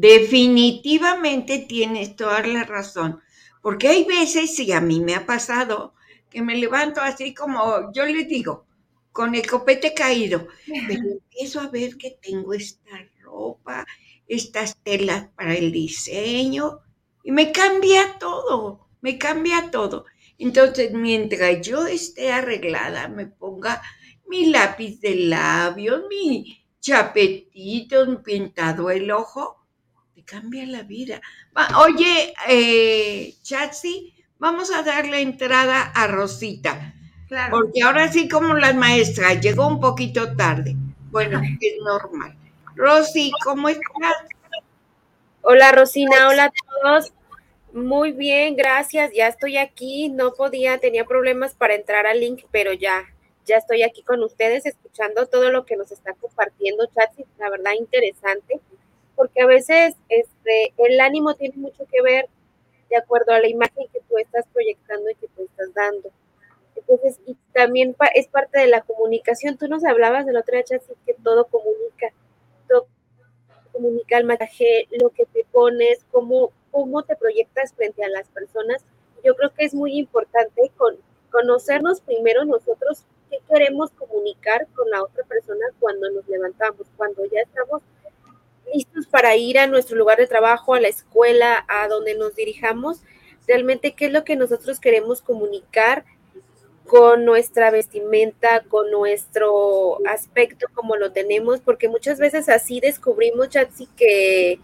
Definitivamente 0.00 1.58
tienes 1.58 2.14
toda 2.14 2.46
la 2.46 2.62
razón, 2.62 3.20
porque 3.60 3.88
hay 3.88 4.04
veces, 4.04 4.56
y 4.60 4.70
a 4.70 4.80
mí 4.80 5.00
me 5.00 5.16
ha 5.16 5.26
pasado, 5.26 5.92
que 6.30 6.40
me 6.40 6.54
levanto 6.54 7.00
así 7.00 7.34
como 7.34 7.92
yo 7.92 8.06
le 8.06 8.24
digo, 8.24 8.64
con 9.10 9.34
el 9.34 9.44
copete 9.44 9.94
caído, 9.94 10.46
pero 10.86 11.02
empiezo 11.10 11.58
a 11.58 11.66
ver 11.66 11.96
que 11.96 12.16
tengo 12.22 12.54
esta 12.54 12.92
ropa, 13.22 13.84
estas 14.28 14.76
telas 14.84 15.30
para 15.34 15.56
el 15.56 15.72
diseño, 15.72 16.78
y 17.24 17.32
me 17.32 17.50
cambia 17.50 18.18
todo, 18.20 18.86
me 19.00 19.18
cambia 19.18 19.68
todo. 19.72 20.04
Entonces, 20.38 20.92
mientras 20.92 21.60
yo 21.66 21.88
esté 21.88 22.30
arreglada, 22.30 23.08
me 23.08 23.26
ponga 23.26 23.82
mi 24.28 24.46
lápiz 24.46 25.00
de 25.00 25.16
labios, 25.16 26.02
mi 26.08 26.64
chapetito, 26.80 28.22
pintado 28.22 28.92
el 28.92 29.10
ojo, 29.10 29.58
cambia 30.28 30.66
la 30.66 30.82
vida. 30.82 31.20
Oye, 31.78 32.34
eh, 32.48 33.34
Chatsi, 33.42 34.14
vamos 34.38 34.70
a 34.70 34.82
darle 34.82 35.22
entrada 35.22 35.90
a 35.94 36.06
Rosita. 36.06 36.94
Claro. 37.26 37.58
Porque 37.58 37.82
ahora 37.82 38.12
sí, 38.12 38.28
como 38.28 38.54
las 38.54 38.74
maestras, 38.74 39.40
llegó 39.40 39.66
un 39.66 39.80
poquito 39.80 40.36
tarde. 40.36 40.76
Bueno, 41.10 41.40
es 41.42 41.74
normal. 41.82 42.36
Rosy, 42.76 43.32
¿cómo 43.42 43.68
estás? 43.68 44.14
Hola, 45.42 45.72
Rosina, 45.72 46.28
hola 46.28 46.44
a 46.44 46.52
todos. 46.52 47.12
Muy 47.72 48.12
bien, 48.12 48.54
gracias. 48.54 49.10
Ya 49.14 49.28
estoy 49.28 49.56
aquí. 49.56 50.10
No 50.10 50.34
podía, 50.34 50.78
tenía 50.78 51.04
problemas 51.04 51.54
para 51.54 51.74
entrar 51.74 52.06
al 52.06 52.20
link, 52.20 52.44
pero 52.50 52.72
ya, 52.72 53.04
ya 53.46 53.56
estoy 53.56 53.82
aquí 53.82 54.02
con 54.02 54.22
ustedes 54.22 54.66
escuchando 54.66 55.26
todo 55.26 55.50
lo 55.50 55.64
que 55.64 55.76
nos 55.76 55.90
está 55.90 56.12
compartiendo 56.14 56.86
Chatsi. 56.94 57.24
La 57.38 57.50
verdad, 57.50 57.72
interesante 57.78 58.60
porque 59.18 59.42
a 59.42 59.46
veces 59.46 59.96
este, 60.08 60.72
el 60.76 61.00
ánimo 61.00 61.34
tiene 61.34 61.56
mucho 61.56 61.84
que 61.90 62.00
ver 62.02 62.28
de 62.88 62.96
acuerdo 62.96 63.32
a 63.32 63.40
la 63.40 63.48
imagen 63.48 63.88
que 63.92 64.00
tú 64.08 64.16
estás 64.16 64.46
proyectando 64.52 65.10
y 65.10 65.16
que 65.16 65.26
tú 65.36 65.42
estás 65.42 65.74
dando. 65.74 66.08
Entonces, 66.76 67.18
y 67.26 67.36
también 67.52 67.96
es 68.14 68.28
parte 68.28 68.60
de 68.60 68.68
la 68.68 68.82
comunicación. 68.82 69.58
Tú 69.58 69.66
nos 69.66 69.84
hablabas 69.84 70.24
de 70.24 70.32
la 70.32 70.40
otra 70.40 70.58
vez, 70.58 70.70
que 71.04 71.14
todo 71.14 71.46
comunica, 71.46 72.12
todo 72.68 72.86
comunica 73.72 74.18
el 74.18 74.24
mensaje, 74.24 74.86
lo 74.92 75.10
que 75.10 75.26
te 75.26 75.44
pones, 75.50 76.06
cómo, 76.12 76.52
cómo 76.70 77.02
te 77.02 77.16
proyectas 77.16 77.74
frente 77.74 78.04
a 78.04 78.08
las 78.08 78.28
personas. 78.28 78.84
Yo 79.24 79.34
creo 79.34 79.52
que 79.52 79.64
es 79.64 79.74
muy 79.74 79.98
importante 79.98 80.70
con, 80.76 80.96
conocernos 81.32 82.00
primero 82.02 82.44
nosotros 82.44 83.02
qué 83.30 83.38
queremos 83.48 83.90
comunicar 83.90 84.68
con 84.76 84.88
la 84.90 85.02
otra 85.02 85.24
persona 85.24 85.66
cuando 85.80 86.08
nos 86.10 86.26
levantamos, 86.28 86.86
cuando 86.96 87.24
ya 87.26 87.40
estamos 87.40 87.82
listos 88.74 89.06
para 89.06 89.36
ir 89.36 89.58
a 89.58 89.66
nuestro 89.66 89.96
lugar 89.96 90.18
de 90.18 90.26
trabajo, 90.26 90.74
a 90.74 90.80
la 90.80 90.88
escuela, 90.88 91.64
a 91.68 91.88
donde 91.88 92.14
nos 92.14 92.34
dirijamos, 92.34 93.00
realmente 93.46 93.94
qué 93.94 94.06
es 94.06 94.12
lo 94.12 94.24
que 94.24 94.36
nosotros 94.36 94.80
queremos 94.80 95.22
comunicar 95.22 96.04
con 96.88 97.24
nuestra 97.24 97.70
vestimenta, 97.70 98.64
con 98.68 98.90
nuestro 98.90 99.98
aspecto 100.06 100.66
como 100.74 100.96
lo 100.96 101.12
tenemos, 101.12 101.60
porque 101.60 101.88
muchas 101.88 102.18
veces 102.18 102.48
así 102.48 102.80
descubrimos, 102.80 103.50
Chatsi, 103.50 103.86
que, 103.94 104.58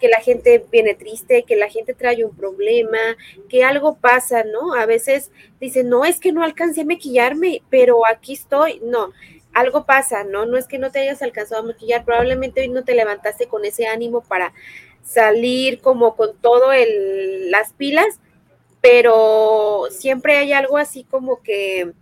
que 0.00 0.08
la 0.08 0.20
gente 0.20 0.64
viene 0.72 0.94
triste, 0.94 1.42
que 1.42 1.56
la 1.56 1.68
gente 1.68 1.92
trae 1.92 2.24
un 2.24 2.34
problema, 2.34 2.98
que 3.50 3.64
algo 3.64 3.96
pasa, 3.96 4.44
¿no? 4.44 4.74
A 4.74 4.86
veces 4.86 5.30
dicen, 5.60 5.90
no, 5.90 6.06
es 6.06 6.20
que 6.20 6.32
no 6.32 6.42
alcancé 6.42 6.80
a 6.80 6.86
maquillarme, 6.86 7.62
pero 7.68 8.06
aquí 8.06 8.32
estoy. 8.32 8.80
No, 8.82 9.12
algo 9.58 9.84
pasa, 9.84 10.24
¿no? 10.24 10.46
No 10.46 10.56
es 10.56 10.66
que 10.66 10.78
no 10.78 10.90
te 10.90 11.00
hayas 11.00 11.22
alcanzado 11.22 11.62
a 11.62 11.66
maquillar, 11.66 12.04
probablemente 12.04 12.60
hoy 12.60 12.68
no 12.68 12.84
te 12.84 12.94
levantaste 12.94 13.48
con 13.48 13.64
ese 13.64 13.86
ánimo 13.86 14.20
para 14.22 14.52
salir 15.02 15.80
como 15.80 16.16
con 16.16 16.36
todo 16.38 16.72
el, 16.72 17.50
las 17.50 17.72
pilas, 17.72 18.20
pero 18.80 19.86
siempre 19.90 20.36
hay 20.36 20.52
algo 20.52 20.78
así 20.78 21.04
como 21.04 21.42
que, 21.42 21.92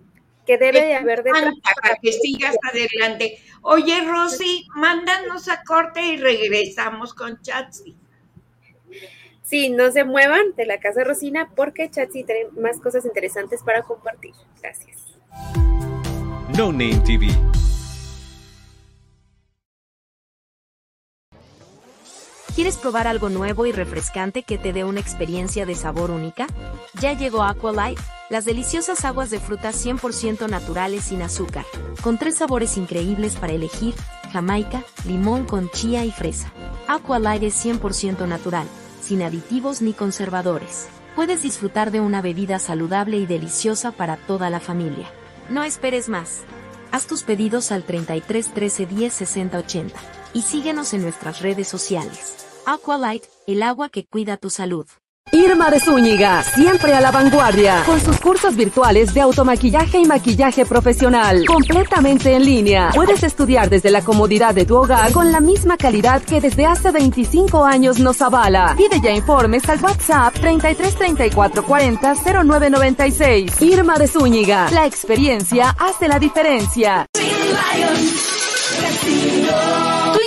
que 0.44 0.58
debe 0.58 0.82
de 0.82 0.94
haber 0.94 1.22
de 1.22 1.30
para 1.30 1.96
que 2.00 2.12
sigas 2.12 2.56
adelante. 2.62 3.38
Oye, 3.62 4.02
Rosy, 4.02 4.66
mándanos 4.74 5.48
a 5.48 5.62
corte 5.62 6.02
y 6.02 6.16
regresamos 6.16 7.14
con 7.14 7.40
Chatsi. 7.42 7.96
Sí, 9.42 9.70
no 9.70 9.92
se 9.92 10.04
muevan 10.04 10.54
de 10.56 10.66
la 10.66 10.80
casa 10.80 11.04
Rosina 11.04 11.50
porque 11.54 11.88
Chatsi 11.88 12.24
tiene 12.24 12.46
más 12.58 12.80
cosas 12.80 13.04
interesantes 13.04 13.62
para 13.62 13.82
compartir. 13.82 14.34
Gracias. 14.60 15.16
No 16.54 16.70
Name 16.70 17.00
TV. 17.04 17.26
¿Quieres 22.54 22.76
probar 22.76 23.08
algo 23.08 23.28
nuevo 23.30 23.66
y 23.66 23.72
refrescante 23.72 24.44
que 24.44 24.56
te 24.56 24.72
dé 24.72 24.84
una 24.84 25.00
experiencia 25.00 25.66
de 25.66 25.74
sabor 25.74 26.12
única? 26.12 26.46
Ya 27.00 27.14
llegó 27.14 27.42
Aqualife, 27.42 28.00
las 28.30 28.44
deliciosas 28.44 29.04
aguas 29.04 29.30
de 29.30 29.40
frutas 29.40 29.84
100% 29.84 30.48
naturales 30.48 31.06
sin 31.06 31.20
azúcar, 31.22 31.66
con 32.00 32.16
tres 32.16 32.36
sabores 32.36 32.76
increíbles 32.76 33.34
para 33.34 33.52
elegir, 33.52 33.94
jamaica, 34.32 34.84
limón 35.04 35.46
con 35.46 35.68
chía 35.70 36.04
y 36.04 36.12
fresa. 36.12 36.52
Aqualife 36.86 37.46
es 37.46 37.66
100% 37.66 38.28
natural, 38.28 38.68
sin 39.02 39.22
aditivos 39.22 39.82
ni 39.82 39.94
conservadores. 39.94 40.86
Puedes 41.16 41.42
disfrutar 41.42 41.90
de 41.90 42.00
una 42.00 42.22
bebida 42.22 42.60
saludable 42.60 43.16
y 43.16 43.26
deliciosa 43.26 43.90
para 43.90 44.16
toda 44.16 44.48
la 44.48 44.60
familia. 44.60 45.10
No 45.48 45.62
esperes 45.62 46.08
más. 46.08 46.42
Haz 46.90 47.06
tus 47.06 47.22
pedidos 47.22 47.70
al 47.70 47.84
33 47.84 48.52
13 48.52 48.86
10 48.86 49.12
60 49.12 49.58
80 49.58 50.00
y 50.34 50.42
síguenos 50.42 50.92
en 50.92 51.02
nuestras 51.02 51.40
redes 51.40 51.68
sociales. 51.68 52.46
Aqualight, 52.66 53.24
el 53.46 53.62
agua 53.62 53.88
que 53.88 54.06
cuida 54.06 54.38
tu 54.38 54.50
salud. 54.50 54.86
Irma 55.32 55.70
de 55.70 55.80
Zúñiga, 55.80 56.44
siempre 56.44 56.94
a 56.94 57.00
la 57.00 57.10
vanguardia, 57.10 57.82
con 57.84 58.00
sus 58.00 58.18
cursos 58.20 58.54
virtuales 58.54 59.12
de 59.12 59.20
automaquillaje 59.22 59.98
y 59.98 60.04
maquillaje 60.04 60.64
profesional, 60.64 61.44
completamente 61.46 62.34
en 62.34 62.44
línea. 62.44 62.90
Puedes 62.94 63.24
estudiar 63.24 63.68
desde 63.68 63.90
la 63.90 64.02
comodidad 64.02 64.54
de 64.54 64.64
tu 64.64 64.76
hogar 64.76 65.10
con 65.12 65.32
la 65.32 65.40
misma 65.40 65.76
calidad 65.76 66.22
que 66.22 66.40
desde 66.40 66.64
hace 66.64 66.92
25 66.92 67.64
años 67.64 67.98
nos 67.98 68.22
avala. 68.22 68.74
Pide 68.76 69.00
ya 69.00 69.10
informes 69.10 69.68
al 69.68 69.82
WhatsApp 69.82 70.32
33 70.34 70.94
34 70.94 71.64
40 71.64 72.14
0996. 72.44 73.62
Irma 73.62 73.98
de 73.98 74.06
Zúñiga, 74.06 74.70
la 74.70 74.86
experiencia 74.86 75.74
hace 75.76 76.06
la 76.06 76.20
diferencia. 76.20 77.06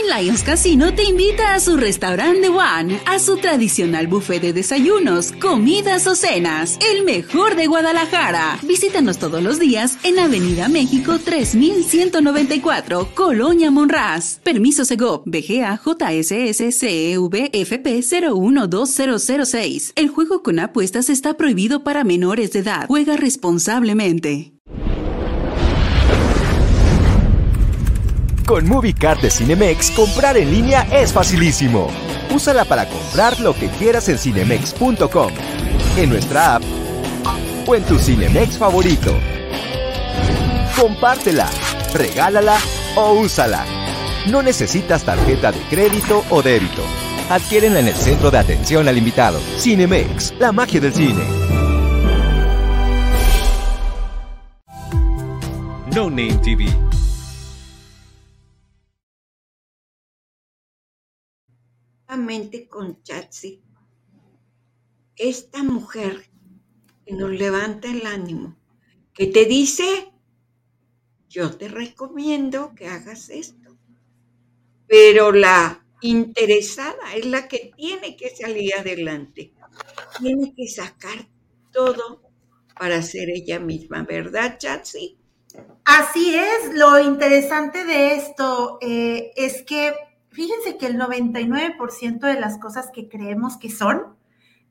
Lions 0.10 0.42
Casino 0.44 0.94
te 0.96 1.04
invita 1.04 1.54
a 1.54 1.60
su 1.60 1.78
restaurante 1.78 2.50
One, 2.50 3.00
a 3.06 3.20
su 3.20 3.38
tradicional 3.38 4.08
buffet 4.08 4.42
de 4.42 4.54
desayunos, 4.54 5.32
comidas 5.34 6.08
o 6.08 6.16
cenas, 6.16 6.80
el 6.92 7.06
mejor 7.06 7.56
de 7.56 7.68
Guadalajara. 7.68 8.58
Visítanos 8.64 9.20
todos 9.20 9.44
los 9.44 9.60
días 9.60 10.00
en 10.04 10.18
Avenida 10.18 10.68
México 10.68 11.20
3194, 11.20 13.10
Colonia 13.14 13.70
Monraz. 13.70 14.40
Permiso 14.44 14.84
Segov, 14.84 15.22
BGA 15.26 15.80
JSS 15.80 16.76
CEV 16.76 17.50
FP 17.54 18.02
012006. 18.02 19.94
El 19.96 20.10
juego 20.10 20.42
con 20.42 20.60
apuestas 20.60 21.10
está 21.10 21.38
prohibido 21.38 21.84
para 21.84 22.04
menores 22.04 22.52
de 22.52 22.60
edad. 22.60 22.88
Juega 22.88 23.16
responsablemente. 23.16 24.59
Con 28.50 28.68
MovieCard 28.68 29.22
de 29.22 29.30
Cinemex, 29.30 29.92
comprar 29.92 30.36
en 30.36 30.50
línea 30.50 30.82
es 30.92 31.14
facilísimo. 31.14 31.88
Úsala 32.34 32.66
para 32.66 32.90
comprar 32.90 33.40
lo 33.40 33.54
que 33.54 33.68
quieras 33.68 34.10
en 34.10 34.18
cinemex.com, 34.18 35.32
en 35.96 36.10
nuestra 36.10 36.56
app 36.56 36.64
o 37.68 37.76
en 37.76 37.84
tu 37.84 38.00
Cinemex 38.00 38.58
favorito. 38.58 39.16
Compártela, 40.82 41.48
regálala 41.94 42.58
o 42.96 43.20
úsala. 43.20 43.64
No 44.32 44.42
necesitas 44.42 45.04
tarjeta 45.04 45.52
de 45.52 45.60
crédito 45.70 46.26
o 46.32 46.42
débito. 46.42 46.82
Adquiérenla 47.30 47.82
en 47.82 47.90
el 47.90 47.96
centro 47.96 48.32
de 48.32 48.40
atención 48.40 48.88
al 48.88 48.98
invitado. 48.98 49.40
Cinemex, 49.60 50.34
la 50.40 50.52
magia 50.52 50.82
del 50.82 50.96
cine. 50.96 51.24
No 55.94 56.10
Name 56.10 56.40
TV. 56.42 56.89
Con 62.70 63.04
Chatsi. 63.04 63.62
Esta 65.16 65.62
mujer 65.62 66.28
que 67.06 67.14
nos 67.14 67.30
levanta 67.30 67.88
el 67.88 68.04
ánimo, 68.08 68.58
que 69.14 69.28
te 69.28 69.46
dice, 69.46 70.12
yo 71.30 71.56
te 71.56 71.68
recomiendo 71.68 72.74
que 72.74 72.88
hagas 72.88 73.30
esto. 73.30 73.78
Pero 74.88 75.32
la 75.32 75.86
interesada 76.02 77.14
es 77.16 77.28
la 77.28 77.48
que 77.48 77.74
tiene 77.78 78.18
que 78.18 78.36
salir 78.36 78.74
adelante. 78.74 79.54
Tiene 80.20 80.56
que 80.56 80.68
sacar 80.68 81.30
todo 81.72 82.24
para 82.76 83.04
ser 83.04 83.30
ella 83.30 83.60
misma, 83.60 84.02
¿verdad, 84.02 84.58
Chatsi? 84.58 85.20
Así 85.86 86.34
es, 86.34 86.74
lo 86.74 87.00
interesante 87.00 87.86
de 87.86 88.16
esto 88.16 88.80
eh, 88.82 89.32
es 89.36 89.62
que 89.62 89.94
fíjense 90.32 90.78
que 90.78 90.88
el 90.88 90.98
99% 90.98 92.20
de 92.20 92.40
las 92.40 92.58
cosas 92.58 92.90
que 92.94 93.10
creemos 93.10 93.58
que 93.58 93.70
son, 93.70 94.16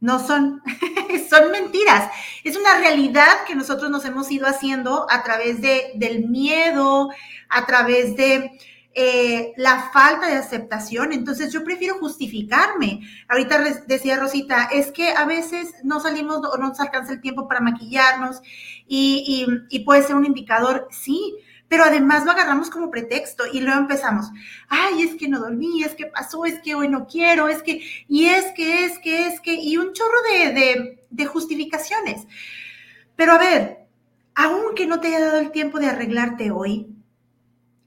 no 0.01 0.19
son, 0.19 0.63
son 1.31 1.51
mentiras. 1.51 2.11
Es 2.45 2.57
una 2.57 2.79
realidad 2.79 3.45
que 3.47 3.55
nosotros 3.55 3.91
nos 3.91 4.05
hemos 4.05 4.31
ido 4.31 4.47
haciendo 4.47 5.07
a 5.11 5.23
través 5.23 5.61
de, 5.61 5.93
del 5.97 6.29
miedo, 6.29 7.11
a 7.49 7.67
través 7.67 8.17
de 8.17 8.59
eh, 9.01 9.53
la 9.57 9.91
falta 9.93 10.27
de 10.27 10.35
aceptación. 10.35 11.13
Entonces 11.13 11.53
yo 11.53 11.63
prefiero 11.63 11.99
justificarme. 11.99 13.01
Ahorita 13.29 13.63
decía 13.87 14.19
Rosita, 14.19 14.65
es 14.73 14.91
que 14.91 15.11
a 15.11 15.25
veces 15.25 15.75
no 15.85 16.01
salimos 16.01 16.39
o 16.39 16.57
no 16.59 16.69
nos 16.69 16.81
alcanza 16.81 17.13
el 17.13 17.21
tiempo 17.21 17.47
para 17.47 17.61
maquillarnos 17.61 18.41
y, 18.89 19.47
puede 19.85 20.03
ser 20.03 20.17
un 20.17 20.27
indicador, 20.27 20.89
sí, 20.91 21.37
pero 21.69 21.85
además 21.85 22.25
lo 22.25 22.33
agarramos 22.33 22.71
como 22.71 22.91
pretexto 22.91 23.45
y 23.53 23.61
luego 23.61 23.79
empezamos, 23.79 24.31
ay, 24.69 25.03
es 25.03 25.17
que 25.17 25.29
no 25.29 25.39
dormí, 25.39 25.85
es 25.85 25.95
que 25.95 26.07
pasó, 26.07 26.47
es 26.47 26.61
que 26.61 26.75
hoy 26.75 26.89
no 26.89 27.07
quiero, 27.07 27.49
es 27.49 27.63
que, 27.63 27.83
y 28.09 28.27
es 28.27 28.47
que, 28.57 28.87
es 28.87 28.99
que, 28.99 29.27
es 29.29 29.41
que, 29.41 29.53
y 29.53 29.77
un 29.77 29.93
chorro 29.93 30.17
de, 30.33 30.99
de, 31.11 31.27
justificaciones. 31.27 32.27
Pero 33.17 33.33
a 33.33 33.39
ver, 33.39 33.87
aunque 34.35 34.87
no 34.87 35.01
te 35.01 35.09
haya 35.09 35.27
dado 35.27 35.41
el 35.41 35.51
tiempo 35.51 35.79
de 35.79 35.87
arreglarte 35.87 36.51
hoy, 36.51 36.89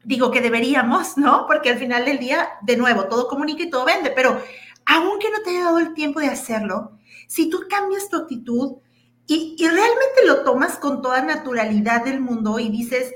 digo 0.03 0.29
que 0.29 0.41
deberíamos, 0.41 1.17
¿no? 1.17 1.47
Porque 1.47 1.69
al 1.69 1.79
final 1.79 2.05
del 2.05 2.19
día, 2.19 2.49
de 2.61 2.77
nuevo, 2.77 3.05
todo 3.05 3.27
comunica 3.27 3.63
y 3.63 3.69
todo 3.69 3.85
vende, 3.85 4.11
pero 4.11 4.41
aunque 4.85 5.31
no 5.31 5.41
te 5.41 5.51
haya 5.51 5.65
dado 5.65 5.79
el 5.79 5.93
tiempo 5.93 6.19
de 6.19 6.27
hacerlo, 6.27 6.99
si 7.27 7.49
tú 7.49 7.61
cambias 7.67 8.09
tu 8.09 8.17
actitud 8.17 8.77
y, 9.25 9.55
y 9.57 9.67
realmente 9.67 10.25
lo 10.25 10.43
tomas 10.43 10.77
con 10.77 11.01
toda 11.01 11.21
naturalidad 11.21 12.03
del 12.03 12.19
mundo 12.19 12.59
y 12.59 12.69
dices, 12.69 13.13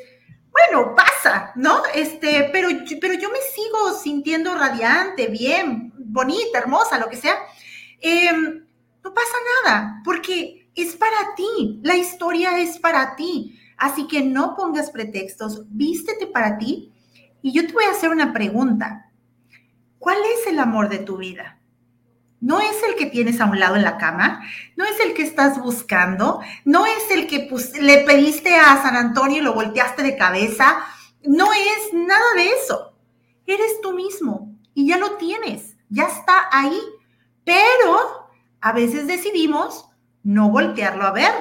bueno, 0.55 0.95
pasa, 0.95 1.51
¿no? 1.55 1.83
Este, 1.93 2.49
pero, 2.51 2.69
pero 3.01 3.13
yo 3.15 3.29
me 3.29 3.39
sigo 3.39 3.93
sintiendo 4.01 4.55
radiante, 4.55 5.27
bien, 5.27 5.93
bonita, 5.97 6.59
hermosa, 6.59 6.97
lo 6.97 7.09
que 7.09 7.17
sea. 7.17 7.35
Eh, 7.99 8.31
no 8.31 9.13
pasa 9.13 9.35
nada, 9.63 10.01
porque 10.05 10.69
es 10.73 10.95
para 10.95 11.35
ti, 11.35 11.79
la 11.83 11.95
historia 11.95 12.57
es 12.59 12.79
para 12.79 13.15
ti. 13.15 13.59
Así 13.77 14.07
que 14.07 14.21
no 14.21 14.55
pongas 14.55 14.91
pretextos, 14.91 15.63
vístete 15.69 16.27
para 16.27 16.57
ti. 16.57 16.93
Y 17.41 17.51
yo 17.51 17.67
te 17.67 17.73
voy 17.73 17.83
a 17.83 17.91
hacer 17.91 18.09
una 18.09 18.31
pregunta. 18.31 19.11
¿Cuál 19.99 20.17
es 20.37 20.47
el 20.47 20.59
amor 20.59 20.87
de 20.87 20.99
tu 20.99 21.17
vida? 21.17 21.59
No 22.41 22.59
es 22.59 22.83
el 22.87 22.95
que 22.95 23.07
tienes 23.07 23.41
a 23.41 23.45
un 23.45 23.59
lado 23.59 23.75
en 23.75 23.83
la 23.83 23.97
cama, 23.97 24.41
no 24.75 24.85
es 24.85 24.99
el 24.99 25.13
que 25.13 25.23
estás 25.23 25.61
buscando, 25.61 26.41
no 26.63 26.85
es 26.85 27.11
el 27.11 27.27
que 27.27 27.47
pues, 27.49 27.77
le 27.79 27.99
pediste 27.99 28.55
a 28.55 28.81
San 28.81 28.95
Antonio 28.95 29.39
y 29.39 29.41
lo 29.41 29.53
volteaste 29.53 30.03
de 30.03 30.17
cabeza, 30.17 30.85
no 31.23 31.51
es 31.53 31.93
nada 31.93 32.33
de 32.35 32.49
eso. 32.49 32.93
Eres 33.47 33.81
tú 33.81 33.93
mismo 33.93 34.55
y 34.73 34.87
ya 34.87 34.97
lo 34.97 35.17
tienes, 35.17 35.75
ya 35.89 36.03
está 36.03 36.49
ahí, 36.51 36.79
pero 37.43 38.29
a 38.61 38.71
veces 38.71 39.07
decidimos 39.07 39.89
no 40.23 40.49
voltearlo 40.49 41.05
a 41.05 41.11
ver, 41.11 41.31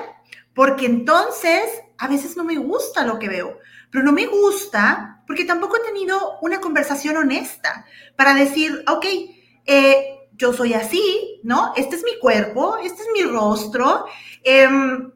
porque 0.55 0.87
entonces 0.87 1.65
a 1.99 2.09
veces 2.09 2.37
no 2.37 2.45
me 2.45 2.57
gusta 2.57 3.05
lo 3.05 3.19
que 3.19 3.29
veo, 3.29 3.59
pero 3.91 4.05
no 4.05 4.13
me 4.13 4.27
gusta 4.27 5.23
porque 5.27 5.45
tampoco 5.45 5.77
he 5.77 5.87
tenido 5.87 6.39
una 6.41 6.61
conversación 6.61 7.17
honesta 7.17 7.87
para 8.17 8.35
decir, 8.35 8.85
ok, 8.89 9.07
eh, 9.67 10.24
yo 10.37 10.53
soy 10.53 10.75
así, 10.75 11.41
¿no? 11.43 11.73
Este 11.77 11.97
es 11.97 12.05
mi 12.05 12.19
cuerpo, 12.19 12.77
este 12.79 13.03
es 13.03 13.09
mi 13.13 13.23
rostro. 13.23 14.07
Em, 14.43 15.13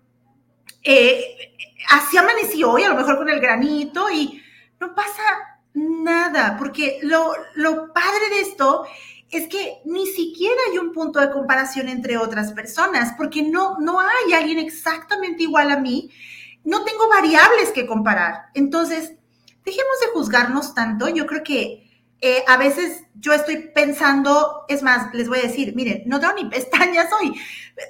eh, 0.83 1.55
así 1.91 2.17
amanecí 2.17 2.63
hoy, 2.63 2.83
a 2.83 2.91
lo 2.91 2.97
mejor 2.97 3.19
con 3.19 3.29
el 3.29 3.41
granito 3.41 4.11
y 4.11 4.43
no 4.81 4.95
pasa 4.95 5.23
nada, 5.75 6.57
porque 6.59 7.01
lo, 7.03 7.33
lo 7.55 7.93
padre 7.93 8.31
de 8.31 8.41
esto 8.41 8.85
es 9.31 9.47
que 9.49 9.81
ni 9.85 10.07
siquiera 10.07 10.57
hay 10.71 10.79
un 10.79 10.93
punto 10.93 11.21
de 11.21 11.31
comparación 11.31 11.89
entre 11.89 12.17
otras 12.17 12.53
personas, 12.53 13.15
porque 13.17 13.43
no, 13.43 13.79
no 13.79 14.01
hay 14.01 14.33
alguien 14.33 14.59
exactamente 14.59 15.43
igual 15.43 15.71
a 15.71 15.79
mí, 15.79 16.11
no 16.65 16.85
tengo 16.85 17.09
variables 17.09 17.71
que 17.73 17.87
comparar. 17.87 18.47
Entonces, 18.55 19.13
dejemos 19.65 20.01
de 20.01 20.07
juzgarnos 20.15 20.75
tanto, 20.75 21.09
yo 21.09 21.27
creo 21.27 21.43
que 21.43 21.88
eh, 22.21 22.45
a 22.47 22.57
veces 22.57 23.03
yo 23.15 23.33
estoy 23.33 23.71
pensando, 23.75 24.65
es 24.69 24.83
más, 24.83 25.15
les 25.15 25.29
voy 25.29 25.39
a 25.39 25.43
decir, 25.43 25.75
miren, 25.75 26.03
no 26.07 26.19
tengo 26.19 26.35
ni 26.35 26.47
pestañas 26.47 27.13
hoy. 27.21 27.35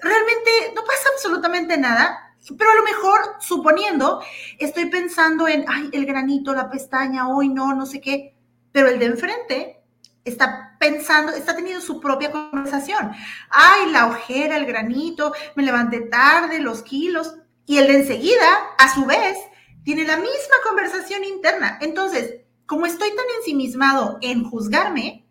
Realmente 0.03 0.73
no 0.75 0.83
pasa 0.85 1.09
absolutamente 1.15 1.77
nada, 1.79 2.35
pero 2.57 2.71
a 2.71 2.75
lo 2.75 2.83
mejor, 2.83 3.21
suponiendo, 3.41 4.23
estoy 4.59 4.87
pensando 4.87 5.49
en, 5.49 5.65
ay, 5.69 5.91
el 5.93 6.07
granito, 6.07 6.55
la 6.55 6.71
pestaña, 6.71 7.29
hoy 7.29 7.49
no, 7.49 7.75
no 7.75 7.87
sé 7.87 8.01
qué, 8.01 8.35
pero 8.73 8.89
el 8.89 8.99
de 8.99 9.07
enfrente 9.07 9.81
está 10.25 10.77
pensando, 10.79 11.33
está 11.33 11.57
teniendo 11.57 11.81
su 11.81 12.01
propia 12.01 12.31
conversación. 12.31 13.13
Ay, 13.51 13.91
la 13.91 14.07
ojera, 14.07 14.57
el 14.57 14.67
granito, 14.67 15.33
me 15.57 15.63
levanté 15.63 16.01
tarde, 16.03 16.61
los 16.61 16.83
kilos. 16.83 17.37
Y 17.67 17.79
el 17.79 17.87
de 17.87 17.97
enseguida, 18.01 18.49
a 18.79 18.95
su 18.95 19.05
vez, 19.05 19.37
tiene 19.85 20.05
la 20.05 20.17
misma 20.17 20.57
conversación 20.65 21.25
interna. 21.25 21.79
Entonces, 21.81 22.43
como 22.69 22.85
estoy 22.85 23.09
tan 23.09 23.25
ensimismado 23.39 24.19
en 24.21 24.45
juzgarme 24.45 25.27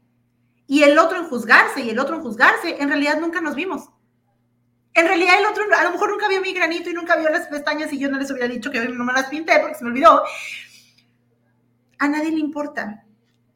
y 0.66 0.82
el 0.82 0.98
otro 0.98 1.20
en 1.20 1.30
juzgarse 1.30 1.82
y 1.82 1.92
el 1.92 2.00
otro 2.00 2.16
en 2.16 2.24
juzgarse, 2.24 2.82
en 2.82 2.90
realidad 2.90 3.20
nunca 3.22 3.42
nos 3.42 3.54
vimos. 3.54 3.90
En 4.96 5.06
realidad 5.06 5.36
el 5.38 5.46
otro 5.46 5.64
a 5.78 5.84
lo 5.84 5.92
mejor 5.92 6.10
nunca 6.10 6.28
vio 6.28 6.42
mi 6.42 6.52
granito 6.52 6.90
y 6.90 6.94
nunca 6.94 7.16
vio 7.16 7.30
las 7.30 7.46
pestañas 7.46 7.94
y 7.94 8.00
yo 8.00 8.10
no 8.10 8.18
les 8.18 8.32
hubiera 8.32 8.48
dicho 8.48 8.72
que 8.72 8.80
no 8.90 9.04
me 9.04 9.14
las 9.14 9.28
pinté 9.28 9.60
porque 9.60 9.76
se 9.76 9.84
me 9.84 9.92
olvidó. 9.92 10.24
A 12.00 12.08
nadie 12.08 12.32
le 12.32 12.40
importa. 12.40 13.06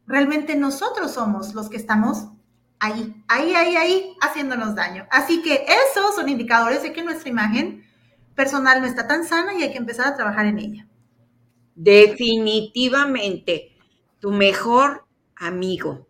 Realmente 0.06 0.56
nosotros 0.56 1.12
somos 1.12 1.56
los 1.56 1.68
que 1.68 1.78
estamos 1.78 2.28
ahí, 2.78 3.16
ahí, 3.30 3.56
ahí, 3.56 3.76
ahí, 3.78 4.16
haciéndonos 4.22 4.76
daño. 4.76 5.08
Así 5.10 5.42
que 5.42 5.66
esos 5.90 6.14
son 6.14 6.30
indicadores 6.30 6.84
de 6.84 6.94
que 6.94 7.02
nuestra 7.02 7.30
imagen 7.30 7.84
personal 8.36 8.80
no 8.80 8.86
está 8.86 9.08
tan 9.08 9.26
sana 9.26 9.56
y 9.56 9.64
hay 9.64 9.72
que 9.72 9.80
empezar 9.80 10.06
a 10.06 10.16
trabajar 10.16 10.46
en 10.46 10.60
ella. 10.60 10.88
Definitivamente, 11.74 13.71
tu 14.22 14.32
mejor 14.32 15.06
amigo. 15.36 16.08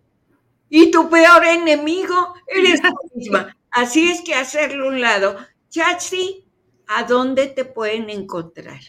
Y 0.69 0.91
tu 0.91 1.09
peor 1.09 1.43
enemigo 1.45 2.35
eres 2.45 2.81
tú 2.81 2.93
misma. 3.15 3.57
Así 3.71 4.11
es 4.11 4.21
que 4.21 4.35
hacerlo 4.35 4.89
un 4.89 5.01
lado. 5.01 5.37
Chachi, 5.69 6.45
¿a 6.87 7.03
dónde 7.03 7.47
te 7.47 7.65
pueden 7.65 8.09
encontrar? 8.09 8.79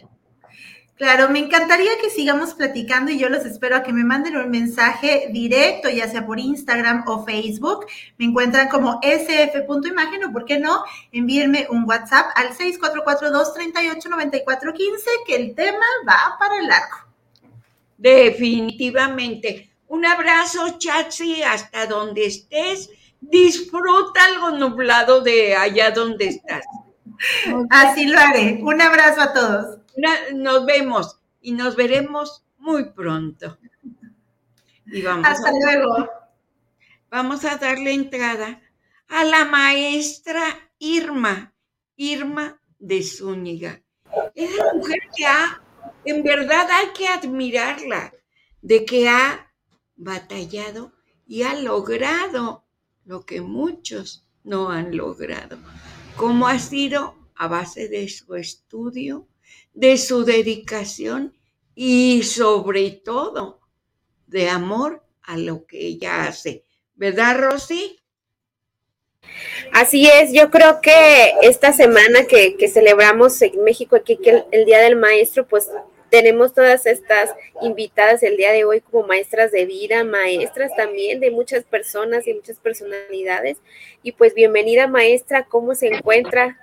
Claro, 0.97 1.31
me 1.31 1.41
encantaría 1.41 1.91
que 2.01 2.11
sigamos 2.11 2.55
platicando 2.55 3.11
y 3.11 3.19
yo 3.19 3.29
los 3.29 3.45
espero 3.45 3.75
a 3.77 3.83
que 3.83 3.93
me 3.93 4.05
manden 4.05 4.37
un 4.37 4.51
mensaje 4.51 5.29
directo, 5.33 5.89
ya 5.89 6.09
sea 6.09 6.25
por 6.27 6.39
Instagram 6.39 7.03
o 7.09 7.25
Facebook. 7.25 7.87
Me 8.19 8.27
encuentran 8.27 8.69
como 8.69 9.01
sf.imagen 9.03 10.25
o, 10.25 10.33
¿por 10.33 10.45
qué 10.45 10.61
no? 10.61 10.85
Envíenme 11.11 11.67
un 11.71 11.89
WhatsApp 11.89 12.27
al 12.37 12.51
6442-389415 12.51 15.25
que 15.27 15.35
el 15.35 15.57
tema 15.57 15.87
va 16.09 16.37
para 16.39 16.57
el 16.59 16.69
largo. 16.69 17.02
Definitivamente. 18.03 19.71
Un 19.87 20.05
abrazo, 20.05 20.77
Chachi, 20.79 21.43
hasta 21.45 21.87
donde 21.87 22.27
estés. 22.27 22.91
Disfruta 23.21 24.25
algo 24.25 24.51
nublado 24.51 25.21
de 25.21 25.55
allá 25.55 25.93
donde 25.93 26.27
estás. 26.27 26.65
Así 27.71 28.07
lo 28.07 28.19
haré. 28.19 28.59
Un 28.61 28.81
abrazo 28.81 29.21
a 29.21 29.33
todos. 29.33 29.79
Nos 30.35 30.67
vemos 30.67 31.21
y 31.41 31.53
nos 31.53 31.77
veremos 31.77 32.45
muy 32.59 32.91
pronto. 32.91 33.57
Y 34.87 35.03
vamos 35.03 35.29
Hasta 35.29 35.53
luego. 35.53 36.11
Vamos 37.09 37.45
a 37.45 37.57
darle 37.57 37.93
entrada 37.93 38.61
a 39.09 39.25
la 39.25 39.45
maestra 39.45 40.43
Irma, 40.79 41.55
Irma 41.95 42.61
de 42.81 43.03
Zúñiga. 43.05 43.81
Es 44.35 44.57
la 44.57 44.75
mujer 44.75 44.99
que 45.17 45.25
ha, 45.25 45.62
en 46.05 46.23
verdad 46.23 46.69
hay 46.71 46.89
que 46.95 47.09
admirarla, 47.09 48.13
de 48.61 48.85
que 48.85 49.09
ha 49.09 49.53
batallado 49.97 50.93
y 51.27 51.43
ha 51.43 51.55
logrado 51.55 52.65
lo 53.05 53.25
que 53.25 53.41
muchos 53.41 54.27
no 54.45 54.71
han 54.71 54.97
logrado. 54.97 55.59
¿Cómo 56.17 56.47
ha 56.47 56.59
sido? 56.59 57.21
A 57.35 57.49
base 57.49 57.89
de 57.89 58.09
su 58.09 58.37
estudio, 58.37 59.27
de 59.73 59.97
su 59.97 60.25
dedicación 60.25 61.37
y 61.75 62.23
sobre 62.23 62.91
todo 62.91 63.61
de 64.27 64.49
amor 64.49 65.05
a 65.23 65.37
lo 65.37 65.67
que 65.67 65.87
ella 65.87 66.25
hace. 66.27 66.65
¿Verdad, 66.95 67.41
Rosy? 67.41 68.02
Así 69.73 70.07
es, 70.07 70.33
yo 70.33 70.51
creo 70.51 70.81
que 70.81 71.35
esta 71.43 71.73
semana 71.73 72.25
que, 72.25 72.57
celebramos 72.69 73.41
en 73.43 73.65
México 73.65 73.97
aquí 73.97 74.17
que 74.17 74.45
el, 74.51 74.65
Día 74.67 74.81
del 74.81 74.97
Maestro, 74.97 75.47
pues 75.47 75.71
tenemos 76.11 76.53
todas 76.53 76.85
estas 76.85 77.35
invitadas 77.63 78.23
el 78.23 78.37
día 78.37 78.53
de 78.53 78.65
hoy 78.67 78.83
como 78.83 79.07
maestras 79.07 79.51
de 79.51 79.65
vida, 79.65 80.05
maestras 80.05 80.71
también 80.77 81.21
de 81.21 81.31
muchas 81.31 81.65
personas 81.65 82.27
y 82.27 82.35
muchas 82.35 82.59
personalidades. 82.59 83.57
Y 84.03 84.13
pues 84.13 84.35
bienvenida 84.35 84.87
maestra, 84.89 85.47
¿cómo 85.47 85.75
se 85.75 85.87
encuentra? 85.87 86.59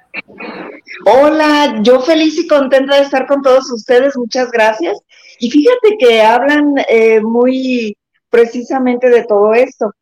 Hola, 1.06 1.80
yo 1.82 2.00
feliz 2.02 2.38
y 2.38 2.48
contenta 2.48 2.98
de 2.98 3.02
estar 3.02 3.26
con 3.26 3.42
todos 3.42 3.72
ustedes, 3.72 4.16
muchas 4.16 4.52
gracias. 4.52 5.00
Y 5.40 5.50
fíjate 5.50 5.98
que 5.98 6.22
hablan 6.22 6.76
eh, 6.88 7.20
muy 7.22 7.98
precisamente 8.30 9.10
de 9.10 9.26
todo 9.26 9.56
esto, 9.56 9.96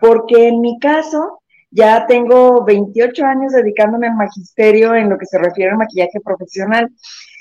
porque 0.00 0.48
en 0.48 0.62
mi 0.62 0.78
caso 0.78 1.42
ya 1.74 2.06
tengo 2.06 2.64
28 2.64 3.24
años 3.24 3.52
dedicándome 3.52 4.06
al 4.06 4.14
magisterio 4.14 4.94
en 4.94 5.10
lo 5.10 5.18
que 5.18 5.26
se 5.26 5.38
refiere 5.38 5.72
al 5.72 5.78
maquillaje 5.78 6.20
profesional. 6.24 6.88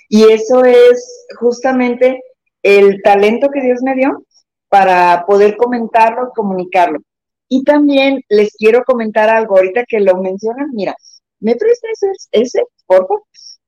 Y 0.10 0.24
eso 0.32 0.66
es 0.66 1.26
justamente 1.40 2.20
el 2.64 3.02
talento 3.04 3.50
que 3.52 3.62
Dios 3.62 3.82
me 3.84 3.94
dio 3.94 4.26
para 4.70 5.24
poder 5.28 5.56
comentarlo, 5.56 6.32
comunicarlo. 6.36 7.00
Y 7.48 7.64
también 7.64 8.22
les 8.28 8.56
quiero 8.58 8.84
comentar 8.84 9.30
algo, 9.30 9.56
ahorita 9.56 9.86
que 9.88 10.00
lo 10.00 10.18
mencionan, 10.18 10.72
mira, 10.74 10.96
¿me 11.40 11.56
prestas 11.56 12.00
ese, 12.32 12.64
por 12.88 13.08
favor? 13.08 13.24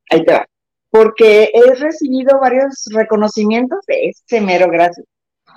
Ahí 0.10 0.25
te 0.25 0.34
va. 0.34 0.47
Porque 0.89 1.51
he 1.54 1.75
recibido 1.75 2.39
varios 2.39 2.86
reconocimientos 2.91 3.86
de 3.86 4.10
este 4.10 4.41
mero, 4.41 4.67
gracias. 4.71 5.06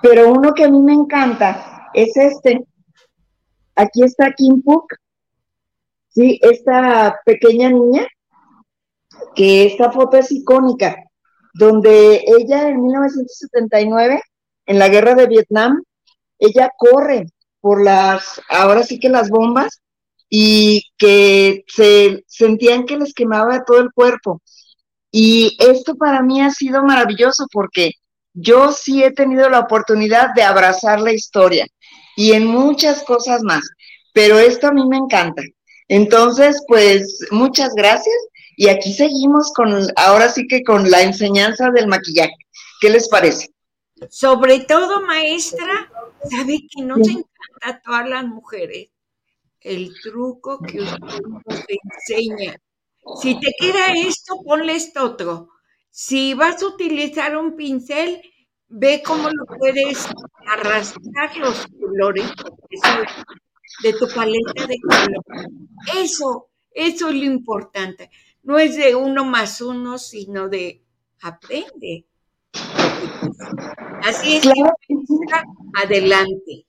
Pero 0.03 0.31
uno 0.31 0.53
que 0.53 0.65
a 0.65 0.69
mí 0.69 0.83
me 0.83 0.93
encanta 0.93 1.89
es 1.95 2.15
este. 2.15 2.63
Aquí 3.79 4.03
está 4.03 4.33
Kim 4.33 4.61
Puck, 4.61 4.93
sí, 6.09 6.41
esta 6.43 7.21
pequeña 7.25 7.71
niña 7.71 8.09
que 9.37 9.67
esta 9.67 9.93
foto 9.93 10.17
es 10.17 10.33
icónica, 10.33 10.97
donde 11.55 12.25
ella 12.27 12.71
en 12.71 12.83
1979, 12.83 14.21
en 14.67 14.79
la 14.81 14.89
guerra 14.89 15.15
de 15.15 15.29
Vietnam, 15.29 15.81
ella 16.41 16.73
corre 16.77 17.27
por 17.61 17.85
las, 17.85 18.41
ahora 18.49 18.83
sí 18.83 18.99
que 18.99 19.11
las 19.11 19.31
bombas, 19.31 19.81
y 20.29 20.83
que 20.99 21.65
se 21.69 22.25
sentían 22.27 22.85
que 22.85 22.97
les 22.97 23.15
quemaba 23.15 23.65
todo 23.65 23.79
el 23.79 23.93
cuerpo. 23.93 24.43
Y 25.13 25.57
esto 25.61 25.95
para 25.95 26.21
mí 26.23 26.43
ha 26.43 26.51
sido 26.51 26.83
maravilloso 26.83 27.47
porque 27.53 27.93
yo 28.35 28.73
sí 28.73 29.05
he 29.05 29.13
tenido 29.13 29.49
la 29.49 29.61
oportunidad 29.61 30.35
de 30.35 30.43
abrazar 30.43 31.01
la 31.01 31.13
historia 31.13 31.65
y 32.19 32.33
en 32.33 32.47
muchas 32.47 33.05
cosas 33.05 33.45
más, 33.45 33.63
pero 34.13 34.41
esto 34.41 34.67
a 34.67 34.73
mí 34.73 34.85
me 34.89 34.97
encanta. 34.97 35.41
Entonces, 35.87 36.61
pues 36.67 37.17
muchas 37.31 37.75
gracias 37.77 38.17
y 38.57 38.69
aquí 38.71 38.93
seguimos 38.93 39.53
con, 39.55 39.73
ahora 39.95 40.29
sí 40.29 40.49
que 40.49 40.65
con 40.65 40.91
la 40.91 41.03
enseñanza 41.03 41.71
del 41.71 41.87
maquillaje. 41.87 42.35
¿Qué 42.81 42.91
les 42.91 43.09
parece? 43.09 43.55
Sobre 44.11 44.59
todo, 44.59 45.01
maestra, 45.03 45.93
sabe 46.29 46.59
que 46.69 46.83
nos 46.83 47.07
encanta 47.07 47.29
a 47.63 47.81
todas 47.83 48.09
las 48.09 48.25
mujeres 48.25 48.89
el 49.61 49.93
truco 50.03 50.59
que 50.59 50.81
usted 50.81 51.21
nos 51.47 51.65
enseña. 51.69 52.57
Si 53.23 53.39
te 53.39 53.53
queda 53.61 53.93
esto, 53.95 54.43
ponle 54.45 54.75
esto 54.75 55.05
otro. 55.05 55.51
Si 55.89 56.35
vas 56.35 56.61
a 56.65 56.67
utilizar 56.67 57.37
un 57.37 57.55
pincel, 57.55 58.21
ve 58.69 59.03
cómo 59.05 59.29
lo 59.31 59.47
puedes 59.59 60.07
arrastrar 60.47 61.37
los 61.37 61.67
colores 61.67 62.31
de 63.83 63.93
tu 63.95 64.09
paleta 64.15 64.67
de 64.67 64.77
colores. 64.81 65.21
Eso, 65.97 66.49
eso 66.73 67.09
es 67.09 67.15
lo 67.15 67.25
importante 67.25 68.11
no 68.49 68.59
es 68.59 68.77
de 68.77 68.95
uno 68.95 69.27
más 69.27 69.61
uno, 69.61 69.99
sino 69.99 70.49
de 70.49 70.83
aprende. 71.21 72.07
Así 74.03 74.39
es, 74.39 74.49
adelante. 75.75 76.65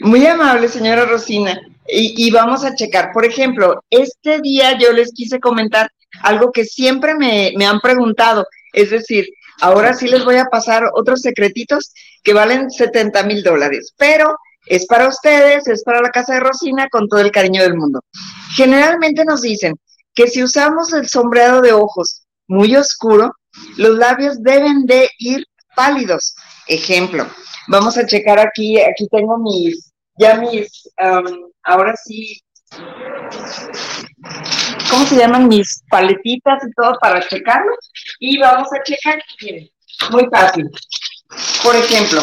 Muy 0.00 0.26
amable, 0.26 0.68
señora 0.68 1.06
Rosina. 1.06 1.58
Y, 1.90 2.30
vamos 2.30 2.62
a 2.62 2.74
checar. 2.74 3.10
Por 3.14 3.24
ejemplo, 3.24 3.82
este 3.88 4.42
día 4.42 4.78
yo 4.78 4.92
les 4.92 5.10
quise 5.14 5.40
comentar 5.40 5.90
algo 6.22 6.52
que 6.52 6.66
siempre 6.66 7.14
me, 7.14 7.54
me 7.56 7.64
han 7.64 7.80
preguntado. 7.80 8.46
Es 8.74 8.90
decir, 8.90 9.26
ahora 9.60 9.94
sí 9.94 10.08
les 10.08 10.24
voy 10.24 10.36
a 10.36 10.46
pasar 10.46 10.84
otros 10.94 11.20
secretitos 11.20 11.92
que 12.22 12.32
valen 12.32 12.70
70 12.70 13.22
mil 13.24 13.42
dólares. 13.42 13.94
Pero 13.96 14.36
es 14.66 14.86
para 14.86 15.08
ustedes, 15.08 15.66
es 15.68 15.82
para 15.84 16.00
la 16.00 16.10
casa 16.10 16.34
de 16.34 16.40
Rosina 16.40 16.88
con 16.90 17.08
todo 17.08 17.20
el 17.20 17.30
cariño 17.30 17.62
del 17.62 17.76
mundo. 17.76 18.00
Generalmente 18.54 19.24
nos 19.24 19.42
dicen, 19.42 19.74
que 20.18 20.26
si 20.26 20.42
usamos 20.42 20.92
el 20.94 21.08
sombreado 21.08 21.60
de 21.60 21.72
ojos 21.72 22.26
muy 22.48 22.74
oscuro, 22.74 23.32
los 23.76 23.96
labios 23.96 24.42
deben 24.42 24.84
de 24.84 25.08
ir 25.20 25.44
pálidos. 25.76 26.34
Ejemplo, 26.66 27.24
vamos 27.68 27.96
a 27.96 28.04
checar 28.04 28.40
aquí, 28.40 28.80
aquí 28.80 29.06
tengo 29.12 29.38
mis, 29.38 29.92
ya 30.18 30.34
mis, 30.40 30.90
ahora 31.62 31.94
sí, 31.94 32.40
¿cómo 34.90 35.06
se 35.06 35.16
llaman? 35.16 35.48
Mis 35.48 35.82
paletitas 35.90 36.62
y 36.66 36.72
todo 36.72 36.98
para 37.00 37.26
checarlo. 37.26 37.72
Y 38.20 38.38
vamos 38.38 38.68
a 38.72 38.82
checar, 38.82 39.22
muy 40.10 40.26
fácil. 40.30 40.68
Por 41.62 41.76
ejemplo, 41.76 42.22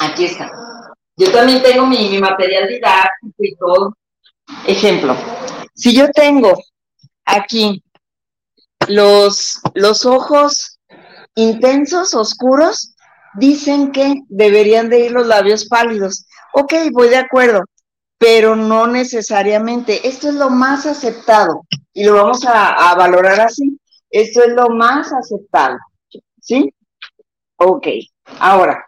aquí 0.00 0.26
está. 0.26 0.50
Yo 1.16 1.30
también 1.30 1.62
tengo 1.62 1.86
mi, 1.86 2.08
mi 2.10 2.18
material 2.18 2.68
didáctico 2.68 3.34
y 3.38 3.56
todo. 3.56 3.96
Ejemplo, 4.66 5.16
si 5.74 5.94
yo 5.94 6.10
tengo 6.10 6.52
aquí 7.24 7.82
los, 8.88 9.60
los 9.74 10.04
ojos 10.04 10.78
intensos, 11.34 12.14
oscuros, 12.14 12.94
dicen 13.34 13.92
que 13.92 14.14
deberían 14.28 14.88
de 14.88 15.06
ir 15.06 15.12
los 15.12 15.26
labios 15.26 15.66
pálidos. 15.66 16.26
Ok, 16.52 16.74
voy 16.92 17.08
de 17.08 17.16
acuerdo, 17.16 17.62
pero 18.18 18.56
no 18.56 18.86
necesariamente. 18.86 20.06
Esto 20.06 20.28
es 20.28 20.34
lo 20.34 20.50
más 20.50 20.86
aceptado 20.86 21.62
y 21.92 22.04
lo 22.04 22.14
vamos 22.14 22.44
a, 22.46 22.94
valorar 22.94 23.40
así. 23.40 23.78
Esto 24.10 24.42
es 24.42 24.50
lo 24.50 24.68
más 24.68 25.12
aceptado. 25.12 25.76
¿Sí? 26.40 26.72
Ok, 27.56 27.86
ahora, 28.38 28.84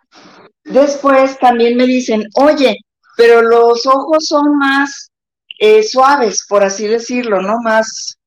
después 0.65 1.39
también 1.39 1.77
me 1.77 1.87
dicen, 1.87 2.25
oye, 2.35 2.77
pero 3.17 3.43
los 3.43 3.87
ojos 3.87 4.27
son 4.27 4.59
más 4.59 5.11
eh, 5.59 5.83
suaves, 5.83 6.45
por 6.47 6.63
así 6.63 6.87
decirlo, 6.87 7.41
¿no? 7.41 7.59
Más 7.63 8.19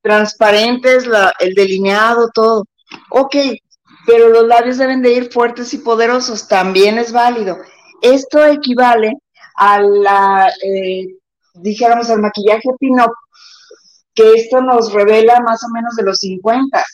transparentes, 0.00 1.06
la, 1.06 1.32
el 1.38 1.54
delineado, 1.54 2.30
todo. 2.32 2.64
Ok, 3.10 3.36
pero 4.06 4.28
los 4.30 4.46
labios 4.46 4.78
deben 4.78 5.02
de 5.02 5.12
ir 5.12 5.30
fuertes 5.30 5.74
y 5.74 5.78
poderosos, 5.78 6.48
también 6.48 6.96
es 6.96 7.12
válido. 7.12 7.58
Esto 8.00 8.44
equivale 8.44 9.12
a 9.58 9.80
la, 9.80 10.52
eh, 10.62 11.08
dijéramos, 11.54 12.08
al 12.10 12.20
maquillaje 12.20 12.68
pin-up, 12.78 13.12
que 14.14 14.32
esto 14.34 14.60
nos 14.60 14.92
revela 14.92 15.40
más 15.40 15.62
o 15.64 15.68
menos 15.72 15.96
de 15.96 16.04
los 16.04 16.18
50. 16.18 16.84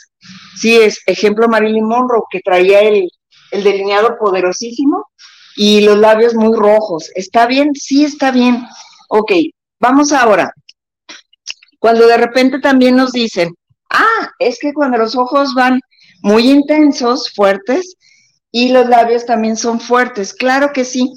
Sí, 0.57 0.77
es 0.77 0.99
ejemplo 1.07 1.49
Marilyn 1.49 1.87
Monroe, 1.87 2.23
que 2.31 2.41
traía 2.41 2.81
el, 2.81 3.09
el 3.51 3.63
delineado 3.63 4.17
poderosísimo 4.19 5.07
y 5.57 5.83
los 5.83 5.99
labios 5.99 6.35
muy 6.35 6.57
rojos. 6.57 7.11
¿Está 7.15 7.47
bien? 7.47 7.71
Sí, 7.75 8.05
está 8.05 8.31
bien. 8.31 8.67
Ok, 9.09 9.33
vamos 9.79 10.13
ahora. 10.13 10.53
Cuando 11.79 12.07
de 12.07 12.17
repente 12.17 12.61
también 12.61 12.97
nos 12.97 13.13
dicen, 13.13 13.55
ah, 13.91 14.31
es 14.39 14.59
que 14.59 14.73
cuando 14.73 14.97
los 14.97 15.17
ojos 15.17 15.55
van 15.55 15.81
muy 16.23 16.51
intensos, 16.51 17.31
fuertes, 17.35 17.97
y 18.51 18.69
los 18.69 18.89
labios 18.89 19.27
también 19.27 19.57
son 19.57 19.81
fuertes. 19.81 20.33
Claro 20.33 20.73
que 20.73 20.85
sí, 20.85 21.13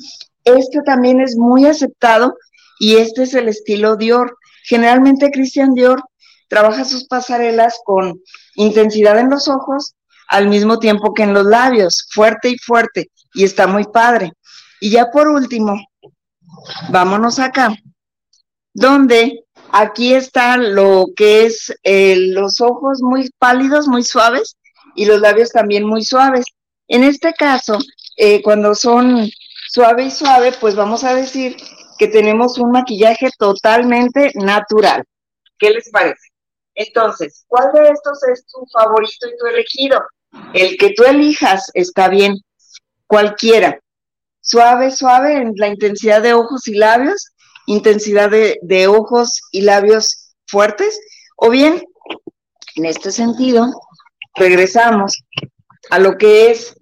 esto 0.48 0.82
también 0.86 1.22
es 1.22 1.36
muy 1.36 1.66
aceptado 1.66 2.36
y 2.80 2.96
este 2.96 3.24
es 3.24 3.34
el 3.34 3.48
estilo 3.48 3.96
Dior. 3.96 4.38
Generalmente 4.64 5.32
Christian 5.32 5.74
Dior 5.74 6.02
trabaja 6.48 6.86
sus 6.86 7.06
pasarelas 7.06 7.80
con 7.86 8.22
intensidad 8.56 9.20
en 9.20 9.30
los 9.30 9.48
ojos 9.48 9.96
al 10.28 10.48
mismo 10.48 10.80
tiempo 10.80 11.14
que 11.14 11.24
en 11.24 11.34
los 11.34 11.46
labios, 11.46 12.08
fuerte 12.12 12.50
y 12.50 12.58
fuerte, 12.58 13.10
y 13.34 13.44
está 13.44 13.68
muy 13.68 13.86
padre. 13.86 14.34
Y 14.80 14.92
ya 14.92 15.06
por 15.12 15.28
último, 15.28 15.80
vámonos 16.90 17.40
acá, 17.40 17.76
donde 18.74 19.46
aquí 19.72 20.14
está 20.14 20.58
lo 20.58 21.06
que 21.16 21.46
es 21.46 21.74
eh, 21.84 22.18
los 22.18 22.60
ojos 22.62 23.00
muy 23.02 23.30
pálidos, 23.40 23.88
muy 23.88 24.04
suaves, 24.04 24.58
y 24.96 25.06
los 25.06 25.22
labios 25.22 25.52
también 25.52 25.86
muy 25.86 26.04
suaves. 26.04 26.46
En 26.88 27.04
este 27.04 27.34
caso, 27.34 27.78
eh, 28.18 28.42
cuando 28.42 28.76
son 28.76 29.30
suave 29.78 30.06
y 30.06 30.10
suave, 30.10 30.54
pues 30.60 30.76
vamos 30.76 31.04
a 31.04 31.14
decir 31.14 31.56
que 32.00 32.08
tenemos 32.08 32.58
un 32.58 32.72
maquillaje 32.72 33.30
totalmente 33.38 34.32
natural. 34.34 35.04
¿Qué 35.60 35.70
les 35.70 35.92
parece? 35.92 36.30
Entonces, 36.74 37.46
¿cuál 37.48 37.72
de 37.74 37.90
estos 37.90 38.24
es 38.34 38.44
tu 38.48 38.66
favorito 38.74 39.28
y 39.28 39.38
tu 39.38 39.46
elegido? 39.46 40.02
El 40.56 40.78
que 40.78 40.94
tú 40.96 41.04
elijas 41.04 41.70
está 41.76 42.08
bien, 42.08 42.38
cualquiera. 43.06 43.80
Suave, 44.42 44.90
suave 44.90 45.38
en 45.38 45.54
la 45.58 45.68
intensidad 45.68 46.24
de 46.24 46.34
ojos 46.34 46.68
y 46.68 46.74
labios, 46.74 47.34
intensidad 47.68 48.32
de, 48.32 48.58
de 48.64 48.88
ojos 48.88 49.42
y 49.52 49.62
labios 49.62 50.34
fuertes, 50.48 51.00
o 51.36 51.52
bien, 51.52 51.84
en 52.78 52.86
este 52.86 53.12
sentido, 53.12 53.68
regresamos 54.34 55.22
a 55.92 56.00
lo 56.00 56.18
que 56.18 56.50
es 56.50 56.77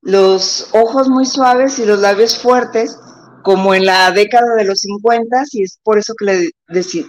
los 0.00 0.68
ojos 0.72 1.08
muy 1.08 1.26
suaves 1.26 1.78
y 1.78 1.84
los 1.84 2.00
labios 2.00 2.38
fuertes, 2.38 2.98
como 3.42 3.74
en 3.74 3.86
la 3.86 4.10
década 4.10 4.54
de 4.56 4.64
los 4.64 4.78
50, 4.80 5.44
y 5.52 5.62
es 5.62 5.78
por 5.82 5.98
eso 5.98 6.14
que 6.18 6.24
le 6.24 6.50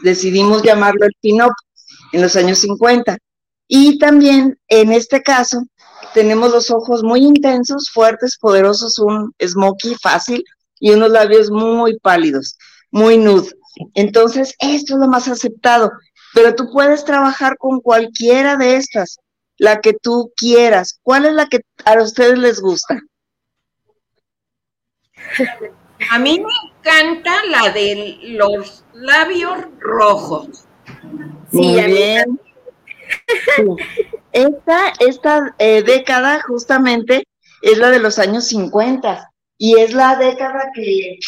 decidimos 0.02 0.64
llamarlo 0.64 1.06
el 1.06 1.14
pin-up 1.22 1.54
en 2.14 2.22
los 2.22 2.36
años 2.36 2.60
50. 2.60 3.18
Y 3.68 4.00
también 4.00 4.58
en 4.68 4.92
este 4.92 5.22
caso 5.22 5.64
tenemos 6.14 6.52
los 6.52 6.72
ojos 6.72 7.04
muy 7.04 7.22
intensos, 7.22 7.90
fuertes, 7.94 8.38
poderosos, 8.40 9.00
un 9.00 9.34
smoky 9.42 9.96
fácil 10.02 10.44
y 10.80 10.92
unos 10.92 11.12
labios 11.12 11.52
muy 11.52 12.00
pálidos, 12.00 12.58
muy 12.92 13.18
nude. 13.18 13.52
Entonces, 13.94 14.56
esto 14.60 14.94
es 14.94 15.00
lo 15.00 15.08
más 15.08 15.28
aceptado, 15.28 15.92
pero 16.34 16.56
tú 16.56 16.70
puedes 16.72 17.06
trabajar 17.06 17.58
con 17.58 17.80
cualquiera 17.80 18.58
de 18.58 18.76
estas, 18.76 19.20
la 19.60 19.82
que 19.82 19.94
tú 19.94 20.34
quieras. 20.36 21.00
¿Cuál 21.04 21.26
es 21.26 21.34
la 21.34 21.48
que 21.48 21.60
a 21.86 22.02
ustedes 22.02 22.40
les 22.40 22.60
gusta? 22.60 23.00
A 26.10 26.18
mí 26.18 26.40
me 26.40 26.70
encanta 26.70 27.32
la 27.46 27.70
de 27.72 28.18
los 28.24 28.84
labios 28.94 29.60
rojos. 29.80 30.66
Muy 31.52 31.84
bien. 31.84 32.40
Esta, 34.32 34.94
esta 35.00 35.56
eh, 35.60 35.84
década 35.84 36.42
justamente 36.48 37.24
es 37.62 37.78
la 37.78 37.90
de 37.90 38.00
los 38.00 38.18
años 38.18 38.48
50 38.48 39.30
y 39.58 39.78
es 39.78 39.94
la 39.94 40.16
década 40.16 40.72
que 40.74 41.20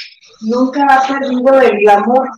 nunca 0.41 0.85
ha 0.85 1.07
perdido 1.07 1.59
el 1.59 1.77
glamour. 1.79 2.29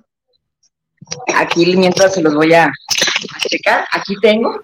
Aquí 1.36 1.76
mientras 1.76 2.16
se 2.16 2.22
los 2.22 2.34
voy 2.34 2.54
a 2.54 2.72
checar, 3.48 3.86
aquí 3.92 4.16
tengo 4.22 4.62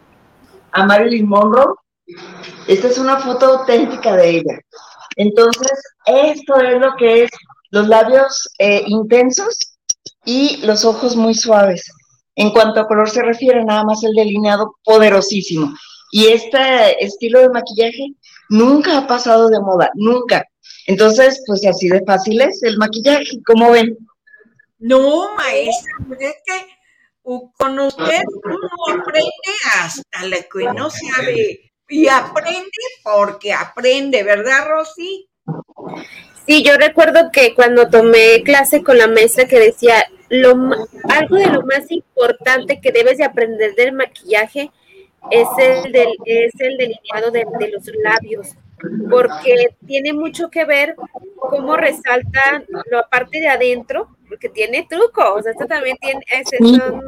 a 0.71 0.85
Marilyn 0.85 1.27
Monroe. 1.27 1.75
Esta 2.67 2.87
es 2.87 2.97
una 2.97 3.19
foto 3.19 3.45
auténtica 3.45 4.15
de 4.15 4.29
ella. 4.29 4.59
Entonces, 5.15 5.71
esto 6.05 6.59
es 6.61 6.79
lo 6.79 6.95
que 6.97 7.23
es 7.23 7.31
los 7.71 7.87
labios 7.87 8.49
eh, 8.59 8.83
intensos 8.87 9.57
y 10.25 10.57
los 10.65 10.85
ojos 10.85 11.15
muy 11.15 11.33
suaves. 11.35 11.91
En 12.35 12.51
cuanto 12.51 12.79
a 12.79 12.87
color 12.87 13.09
se 13.09 13.21
refiere, 13.21 13.63
nada 13.63 13.83
más 13.83 14.03
el 14.03 14.13
delineado 14.13 14.75
poderosísimo. 14.83 15.73
Y 16.11 16.27
este 16.27 17.03
estilo 17.03 17.39
de 17.41 17.49
maquillaje 17.49 18.13
nunca 18.49 18.97
ha 18.97 19.07
pasado 19.07 19.49
de 19.49 19.59
moda, 19.59 19.91
nunca. 19.95 20.45
Entonces, 20.87 21.43
pues 21.45 21.65
así 21.65 21.89
de 21.89 22.03
fácil 22.05 22.41
es 22.41 22.63
el 22.63 22.77
maquillaje, 22.77 23.41
¿cómo 23.45 23.71
ven? 23.71 23.97
No, 24.79 25.35
maestra, 25.35 25.91
pues 26.07 26.21
es 26.21 26.35
que 26.45 26.78
con 27.57 27.79
usted 27.79 28.23
uno 28.43 29.01
aprende 29.01 29.53
hasta 29.79 30.25
lo 30.25 30.37
que 30.37 30.73
no 30.73 30.89
sabe. 30.89 31.71
Y 31.87 32.07
aprende 32.07 32.69
porque 33.03 33.53
aprende, 33.53 34.23
¿verdad, 34.23 34.67
Rosy? 34.67 35.27
Sí, 36.45 36.63
yo 36.63 36.77
recuerdo 36.77 37.31
que 37.31 37.53
cuando 37.55 37.89
tomé 37.89 38.43
clase 38.43 38.83
con 38.83 38.97
la 38.97 39.07
maestra 39.07 39.47
que 39.47 39.59
decía, 39.59 40.03
lo, 40.29 40.51
algo 41.09 41.35
de 41.35 41.47
lo 41.47 41.63
más 41.63 41.89
importante 41.91 42.79
que 42.79 42.91
debes 42.91 43.17
de 43.17 43.25
aprender 43.25 43.75
del 43.75 43.93
maquillaje 43.93 44.71
es 45.31 45.47
el, 45.57 45.91
del, 45.91 46.09
es 46.25 46.53
el 46.59 46.77
delineado 46.77 47.31
de, 47.31 47.45
de 47.59 47.69
los 47.69 47.83
labios, 48.03 48.55
porque 49.09 49.75
tiene 49.85 50.13
mucho 50.13 50.49
que 50.49 50.65
ver 50.65 50.95
cómo 51.37 51.75
resalta 51.75 52.63
la 52.89 53.07
parte 53.09 53.39
de 53.39 53.49
adentro, 53.49 54.15
porque 54.29 54.47
tiene 54.47 54.85
truco, 54.87 55.33
o 55.33 55.41
sea, 55.41 55.51
esto 55.51 55.65
también 55.65 55.97
tiene, 55.97 56.21
son, 56.45 57.01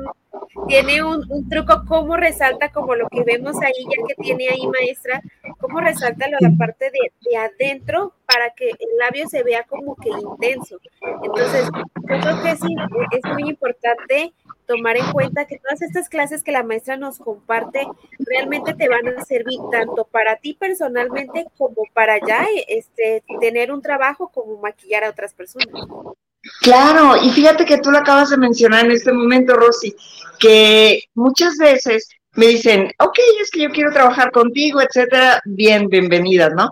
tiene 0.68 1.04
un, 1.04 1.24
un, 1.30 1.48
truco, 1.48 1.84
cómo 1.88 2.18
resalta 2.18 2.72
como 2.72 2.96
lo 2.96 3.08
que 3.08 3.24
vemos 3.24 3.56
ahí, 3.62 3.86
ya 3.86 4.04
que 4.08 4.16
tiene 4.22 4.50
ahí 4.50 4.68
maestra, 4.68 5.22
cómo 5.60 5.80
resalta 5.80 6.28
la 6.28 6.52
parte 6.58 6.86
de, 6.86 7.12
de, 7.22 7.38
adentro 7.38 8.14
para 8.26 8.50
que 8.50 8.70
el 8.70 8.98
labio 8.98 9.28
se 9.30 9.44
vea 9.44 9.64
como 9.64 9.96
que 9.96 10.10
intenso. 10.10 10.80
Entonces, 11.24 11.70
yo 12.10 12.20
creo 12.20 12.42
que 12.44 12.56
sí, 12.56 12.76
es 13.12 13.34
muy 13.34 13.50
importante 13.50 14.34
tomar 14.66 14.98
en 14.98 15.12
cuenta 15.12 15.46
que 15.46 15.60
todas 15.60 15.82
estas 15.82 16.10
clases 16.10 16.44
que 16.44 16.52
la 16.52 16.64
maestra 16.64 16.98
nos 16.98 17.20
comparte 17.20 17.86
realmente 18.20 18.74
te 18.74 18.90
van 18.90 19.08
a 19.08 19.24
servir 19.26 19.60
tanto 19.72 20.06
para 20.06 20.38
ti 20.38 20.54
personalmente 20.54 21.46
como 21.58 21.84
para 21.94 22.18
ya 22.26 22.48
este, 22.68 23.24
tener 23.40 23.72
un 23.72 23.82
trabajo 23.82 24.30
como 24.30 24.58
maquillar 24.58 25.04
a 25.04 25.10
otras 25.10 25.34
personas. 25.34 25.68
Claro, 26.62 27.18
y 27.22 27.30
fíjate 27.30 27.66
que 27.66 27.78
tú 27.78 27.92
lo 27.92 28.00
acabas 28.00 28.32
de 28.32 28.38
mencionar 28.38 28.86
en 28.86 28.92
este 28.92 29.14
momento, 29.14 29.54
Rosy, 29.54 29.96
que 30.40 31.04
muchas 31.14 31.58
veces 31.58 32.10
me 32.34 32.48
dicen, 32.48 32.92
ok, 33.00 33.20
es 33.42 33.52
que 33.52 33.62
yo 33.62 33.70
quiero 33.70 33.92
trabajar 33.92 34.32
contigo, 34.32 34.82
etcétera, 34.82 35.42
bien, 35.46 35.88
bienvenidas, 35.88 36.52
¿no? 36.56 36.72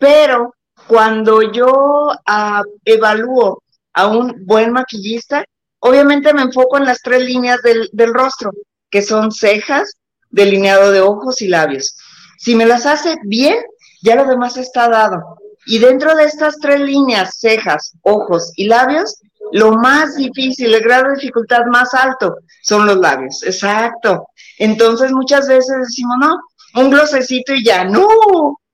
pero 0.00 0.54
cuando 0.88 1.52
yo 1.52 2.08
ah, 2.26 2.62
evalúo 2.84 3.62
a 3.92 4.06
un 4.08 4.44
buen 4.46 4.72
maquillista, 4.72 5.44
obviamente 5.78 6.32
me 6.32 6.42
enfoco 6.42 6.78
en 6.78 6.86
las 6.86 7.02
tres 7.02 7.22
líneas 7.22 7.60
del, 7.62 7.88
del 7.92 8.14
rostro, 8.14 8.50
que 8.90 9.02
son 9.02 9.30
cejas, 9.30 9.98
delineado 10.30 10.90
de 10.90 11.02
ojos 11.02 11.42
y 11.42 11.48
labios. 11.48 11.96
Si 12.38 12.54
me 12.54 12.66
las 12.66 12.86
hace 12.86 13.16
bien, 13.24 13.58
ya 14.02 14.16
lo 14.16 14.24
demás 14.24 14.56
está 14.56 14.88
dado. 14.88 15.36
Y 15.66 15.78
dentro 15.78 16.14
de 16.14 16.24
estas 16.24 16.58
tres 16.58 16.80
líneas, 16.80 17.38
cejas, 17.38 17.92
ojos 18.02 18.52
y 18.56 18.66
labios, 18.66 19.20
lo 19.52 19.72
más 19.72 20.16
difícil, 20.16 20.74
el 20.74 20.82
grado 20.82 21.08
de 21.08 21.14
dificultad 21.16 21.64
más 21.66 21.92
alto 21.94 22.36
son 22.62 22.86
los 22.86 22.96
labios. 22.96 23.42
Exacto. 23.44 24.26
Entonces 24.58 25.12
muchas 25.12 25.48
veces 25.48 25.76
decimos, 25.80 26.16
no, 26.20 26.38
un 26.82 26.90
glosecito 26.90 27.52
y 27.54 27.64
ya. 27.64 27.84
No, 27.84 28.06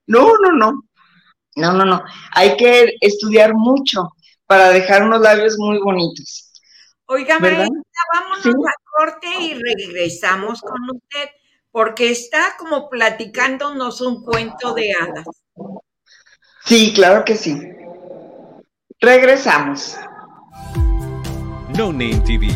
no, 0.06 0.32
no, 0.42 0.52
no. 0.52 0.82
No, 1.56 1.72
no, 1.72 1.84
no. 1.86 2.02
Hay 2.32 2.56
que 2.56 2.92
estudiar 3.00 3.54
mucho 3.54 4.10
para 4.46 4.68
dejar 4.70 5.02
unos 5.02 5.20
labios 5.22 5.56
muy 5.58 5.78
bonitos. 5.78 6.52
Oiga, 7.06 7.38
¿Verdad? 7.38 7.66
María, 7.68 7.82
vámonos 8.12 8.42
Sí. 8.42 8.50
a 8.50 8.98
corte 8.98 9.28
y 9.40 9.54
regresamos 9.54 10.60
con 10.60 10.78
usted, 10.90 11.30
porque 11.70 12.10
está 12.10 12.56
como 12.58 12.90
platicándonos 12.90 14.00
un 14.00 14.22
cuento 14.24 14.74
de 14.74 14.92
hadas. 14.92 15.24
Sí, 16.66 16.92
claro 16.92 17.24
que 17.24 17.36
sí. 17.36 17.56
Regresamos. 19.00 19.96
No 21.76 21.92
Name 21.92 22.20
TV. 22.26 22.48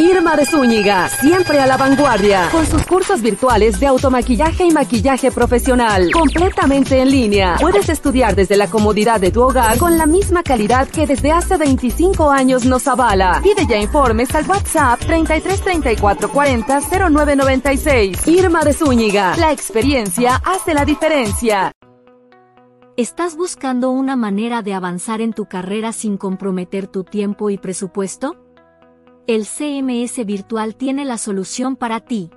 Irma 0.00 0.36
de 0.36 0.46
Zúñiga, 0.46 1.08
siempre 1.08 1.58
a 1.58 1.66
la 1.66 1.76
vanguardia, 1.76 2.48
con 2.52 2.64
sus 2.64 2.86
cursos 2.86 3.20
virtuales 3.20 3.80
de 3.80 3.88
automaquillaje 3.88 4.64
y 4.64 4.70
maquillaje 4.70 5.32
profesional, 5.32 6.12
completamente 6.12 7.00
en 7.00 7.10
línea. 7.10 7.56
Puedes 7.60 7.88
estudiar 7.88 8.36
desde 8.36 8.56
la 8.56 8.70
comodidad 8.70 9.20
de 9.20 9.32
tu 9.32 9.42
hogar 9.42 9.76
con 9.76 9.98
la 9.98 10.06
misma 10.06 10.44
calidad 10.44 10.86
que 10.86 11.04
desde 11.04 11.32
hace 11.32 11.56
25 11.56 12.30
años 12.30 12.64
nos 12.64 12.86
avala. 12.86 13.40
Pide 13.42 13.66
ya 13.66 13.76
informes 13.76 14.32
al 14.36 14.48
WhatsApp 14.48 15.00
33 15.00 15.60
34 15.62 16.30
40 16.30 16.80
0996. 17.10 18.28
Irma 18.28 18.62
de 18.62 18.74
Zúñiga, 18.74 19.34
la 19.36 19.50
experiencia 19.50 20.36
hace 20.36 20.74
la 20.74 20.84
diferencia. 20.84 21.72
¿Estás 22.96 23.36
buscando 23.36 23.90
una 23.90 24.14
manera 24.14 24.62
de 24.62 24.74
avanzar 24.74 25.20
en 25.20 25.32
tu 25.32 25.46
carrera 25.46 25.92
sin 25.92 26.16
comprometer 26.16 26.86
tu 26.86 27.02
tiempo 27.02 27.50
y 27.50 27.58
presupuesto? 27.58 28.36
El 29.28 29.44
CMS 29.44 30.24
Virtual 30.24 30.74
tiene 30.74 31.04
la 31.04 31.18
solución 31.18 31.76
para 31.76 32.00
ti. 32.00 32.30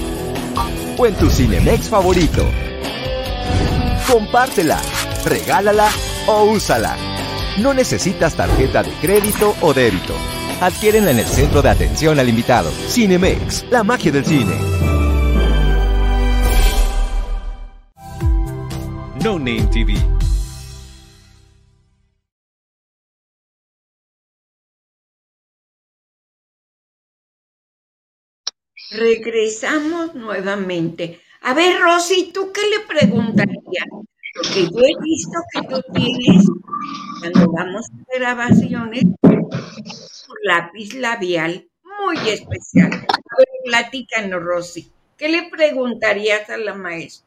o 0.97 1.07
en 1.07 1.17
tu 1.17 1.29
Cinemex 1.29 1.89
favorito. 1.89 2.49
Compártela, 4.09 4.81
regálala 5.25 5.89
o 6.29 6.45
úsala. 6.45 6.97
No 7.59 7.75
necesitas 7.75 8.37
tarjeta 8.37 8.85
de 8.85 8.93
crédito 9.01 9.57
o 9.61 9.75
débito. 9.75 10.15
Adquiérenla 10.61 11.13
en 11.13 11.21
el 11.21 11.25
centro 11.25 11.63
de 11.63 11.71
atención 11.71 12.19
al 12.19 12.29
invitado. 12.29 12.71
Cinemex, 12.71 13.65
la 13.71 13.83
magia 13.83 14.13
del 14.13 14.27
cine. 14.27 14.55
No 19.25 19.39
Name 19.39 19.67
TV. 19.73 19.95
Regresamos 28.91 30.15
nuevamente. 30.15 31.23
A 31.41 31.55
ver, 31.55 31.81
Rosy, 31.81 32.33
¿tú 32.35 32.53
qué 32.53 32.61
le 32.69 32.81
preguntarías? 32.81 33.87
Porque 34.35 34.63
yo 34.63 34.79
he 34.79 35.03
visto 35.03 35.39
que 35.53 35.63
tú 35.69 35.83
tienes, 35.93 36.47
cuando 37.21 37.53
vamos 37.53 37.87
a 37.91 38.19
grabaciones, 38.19 39.05
un 39.23 40.37
lápiz 40.45 40.95
labial 40.95 41.69
muy 41.83 42.17
especial. 42.29 42.93
A 42.93 43.65
platícanos, 43.65 44.43
Rosy. 44.43 44.93
¿Qué 45.17 45.29
le 45.29 45.51
preguntarías 45.51 46.49
a 46.49 46.57
la 46.57 46.75
maestra? 46.75 47.27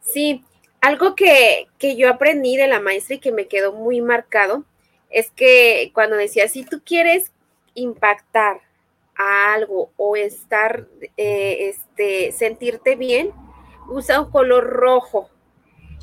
Sí, 0.00 0.44
algo 0.80 1.14
que, 1.14 1.66
que 1.78 1.96
yo 1.96 2.08
aprendí 2.08 2.56
de 2.56 2.66
la 2.66 2.80
maestra 2.80 3.16
y 3.16 3.20
que 3.20 3.32
me 3.32 3.46
quedó 3.46 3.72
muy 3.72 4.00
marcado 4.00 4.64
es 5.10 5.30
que 5.30 5.90
cuando 5.94 6.16
decía, 6.16 6.48
si 6.48 6.64
tú 6.64 6.82
quieres 6.84 7.32
impactar 7.74 8.60
a 9.16 9.52
algo 9.52 9.90
o 9.96 10.16
estar, 10.16 10.86
eh, 11.16 11.68
este, 11.68 12.32
sentirte 12.32 12.96
bien, 12.96 13.32
usa 13.88 14.20
un 14.20 14.30
color 14.30 14.64
rojo. 14.64 15.28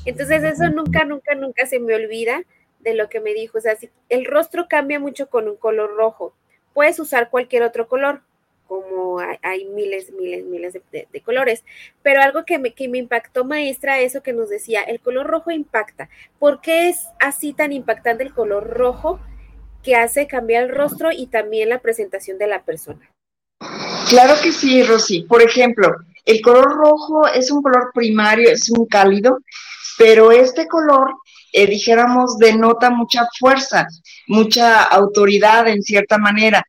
Entonces 0.08 0.42
eso 0.42 0.68
nunca, 0.70 1.04
nunca, 1.04 1.34
nunca 1.34 1.66
se 1.66 1.78
me 1.80 1.94
olvida 1.94 2.42
de 2.80 2.94
lo 2.94 3.08
que 3.08 3.20
me 3.20 3.34
dijo. 3.34 3.58
O 3.58 3.60
sea, 3.60 3.76
si 3.76 3.90
el 4.08 4.24
rostro 4.24 4.66
cambia 4.68 4.98
mucho 4.98 5.28
con 5.28 5.48
un 5.48 5.56
color 5.56 5.94
rojo. 5.96 6.34
Puedes 6.72 6.98
usar 6.98 7.28
cualquier 7.28 7.62
otro 7.62 7.88
color, 7.88 8.22
como 8.66 9.18
hay, 9.18 9.38
hay 9.42 9.64
miles, 9.64 10.12
miles, 10.12 10.44
miles 10.44 10.72
de, 10.72 10.82
de, 10.92 11.08
de, 11.12 11.20
colores. 11.20 11.64
Pero 12.02 12.22
algo 12.22 12.44
que 12.44 12.58
me, 12.58 12.72
que 12.72 12.88
me 12.88 12.98
impactó, 12.98 13.44
maestra, 13.44 14.00
eso 14.00 14.22
que 14.22 14.32
nos 14.32 14.48
decía, 14.48 14.82
el 14.82 15.00
color 15.00 15.26
rojo 15.26 15.50
impacta. 15.50 16.08
¿Por 16.38 16.60
qué 16.60 16.88
es 16.88 17.08
así 17.18 17.52
tan 17.52 17.72
impactante 17.72 18.22
el 18.22 18.32
color 18.32 18.68
rojo? 18.68 19.20
que 19.82 19.96
hace 19.96 20.26
cambiar 20.26 20.64
el 20.64 20.74
rostro 20.74 21.12
y 21.12 21.26
también 21.26 21.68
la 21.68 21.80
presentación 21.80 22.38
de 22.38 22.46
la 22.46 22.62
persona. 22.62 23.10
Claro 24.08 24.34
que 24.42 24.52
sí, 24.52 24.82
Rosy. 24.82 25.22
Por 25.22 25.42
ejemplo, 25.42 25.96
el 26.28 26.42
color 26.42 26.76
rojo 26.76 27.26
es 27.26 27.50
un 27.50 27.62
color 27.62 27.90
primario, 27.94 28.50
es 28.50 28.68
un 28.68 28.84
cálido, 28.84 29.38
pero 29.96 30.30
este 30.30 30.66
color, 30.66 31.14
eh, 31.54 31.66
dijéramos, 31.66 32.36
denota 32.36 32.90
mucha 32.90 33.26
fuerza, 33.38 33.86
mucha 34.26 34.82
autoridad 34.82 35.66
en 35.68 35.82
cierta 35.82 36.18
manera. 36.18 36.62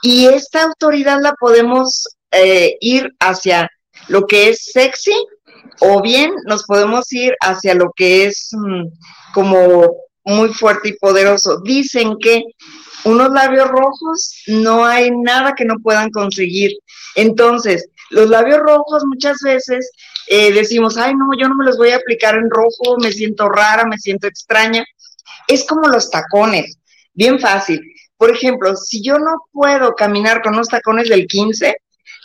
Y 0.00 0.28
esta 0.28 0.62
autoridad 0.62 1.20
la 1.20 1.34
podemos 1.34 2.08
eh, 2.30 2.76
ir 2.80 3.10
hacia 3.20 3.68
lo 4.08 4.26
que 4.26 4.48
es 4.48 4.70
sexy 4.72 5.14
o 5.80 6.00
bien 6.00 6.32
nos 6.46 6.64
podemos 6.64 7.12
ir 7.12 7.34
hacia 7.40 7.74
lo 7.74 7.92
que 7.94 8.24
es 8.24 8.48
mmm, 8.52 8.84
como 9.34 9.94
muy 10.24 10.48
fuerte 10.54 10.88
y 10.88 10.96
poderoso. 10.96 11.60
Dicen 11.60 12.16
que 12.18 12.42
unos 13.04 13.30
labios 13.30 13.68
rojos 13.68 14.42
no 14.46 14.86
hay 14.86 15.10
nada 15.10 15.52
que 15.54 15.66
no 15.66 15.74
puedan 15.82 16.10
conseguir. 16.10 16.72
Entonces, 17.14 17.88
los 18.12 18.28
labios 18.28 18.60
rojos 18.60 19.04
muchas 19.04 19.38
veces 19.42 19.90
eh, 20.28 20.52
decimos, 20.52 20.96
ay, 20.96 21.14
no, 21.14 21.26
yo 21.38 21.48
no 21.48 21.54
me 21.56 21.64
los 21.64 21.76
voy 21.76 21.90
a 21.90 21.96
aplicar 21.96 22.36
en 22.36 22.50
rojo, 22.50 22.96
me 23.00 23.12
siento 23.12 23.48
rara, 23.48 23.84
me 23.84 23.98
siento 23.98 24.26
extraña. 24.26 24.84
Es 25.48 25.66
como 25.66 25.88
los 25.88 26.10
tacones, 26.10 26.78
bien 27.14 27.40
fácil. 27.40 27.80
Por 28.16 28.30
ejemplo, 28.30 28.76
si 28.76 29.02
yo 29.02 29.18
no 29.18 29.46
puedo 29.50 29.94
caminar 29.94 30.42
con 30.42 30.54
unos 30.54 30.68
tacones 30.68 31.08
del 31.08 31.26
15, 31.26 31.76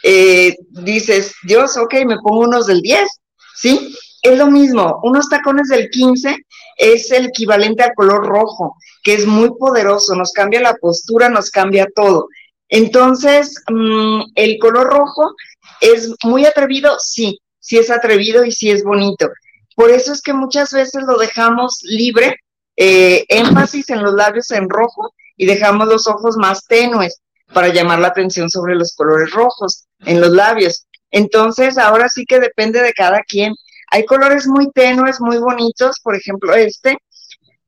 eh, 0.04 0.56
dices, 0.70 1.34
Dios, 1.44 1.76
ok, 1.78 1.94
me 2.06 2.18
pongo 2.18 2.42
unos 2.42 2.68
del 2.68 2.82
10, 2.82 3.10
¿sí? 3.56 3.96
Es 4.22 4.38
lo 4.38 4.48
mismo, 4.48 5.00
unos 5.04 5.30
tacones 5.30 5.70
del 5.70 5.90
15 5.90 6.38
es 6.78 7.12
el 7.12 7.28
equivalente 7.28 7.84
al 7.84 7.94
color 7.96 8.26
rojo, 8.26 8.76
que 9.04 9.14
es 9.14 9.26
muy 9.26 9.50
poderoso, 9.58 10.16
nos 10.16 10.32
cambia 10.32 10.62
la 10.62 10.76
postura, 10.76 11.30
nos 11.30 11.50
cambia 11.50 11.88
todo. 11.96 12.28
Entonces, 12.70 13.56
mmm, 13.70 14.22
el 14.36 14.58
color 14.60 14.88
rojo 14.88 15.34
es 15.82 16.14
muy 16.24 16.46
atrevido, 16.46 16.98
sí, 17.00 17.40
sí 17.60 17.78
es 17.78 17.90
atrevido 17.90 18.46
y 18.46 18.52
sí 18.52 18.70
es 18.72 18.84
bonito. 18.84 19.30
Por 19.76 19.92
eso 19.92 20.12
es 20.12 20.22
que 20.22 20.34
muchas 20.34 20.72
veces 20.72 21.04
lo 21.04 21.18
dejamos 21.18 21.80
libre, 21.84 22.38
eh, 22.76 23.26
énfasis 23.30 23.90
en 23.90 24.04
los 24.04 24.14
labios 24.14 24.52
en 24.52 24.70
rojo 24.70 25.14
y 25.36 25.46
dejamos 25.46 25.88
los 25.88 26.08
ojos 26.08 26.38
más 26.38 26.66
tenues 26.66 27.22
para 27.54 27.70
llamar 27.70 28.00
la 28.00 28.08
atención 28.08 28.50
sobre 28.50 28.76
los 28.76 28.96
colores 28.96 29.32
rojos 29.32 29.86
en 30.00 30.20
los 30.22 30.32
labios. 30.32 30.88
Entonces, 31.12 31.78
ahora 31.78 32.10
sí 32.10 32.26
que 32.26 32.40
depende 32.40 32.82
de 32.82 32.94
cada 32.94 33.22
quien. 33.22 33.54
Hay 33.92 34.06
colores 34.06 34.48
muy 34.48 34.70
tenues, 34.72 35.22
muy 35.22 35.38
bonitos, 35.38 36.00
por 36.04 36.16
ejemplo, 36.16 36.54
este, 36.54 36.98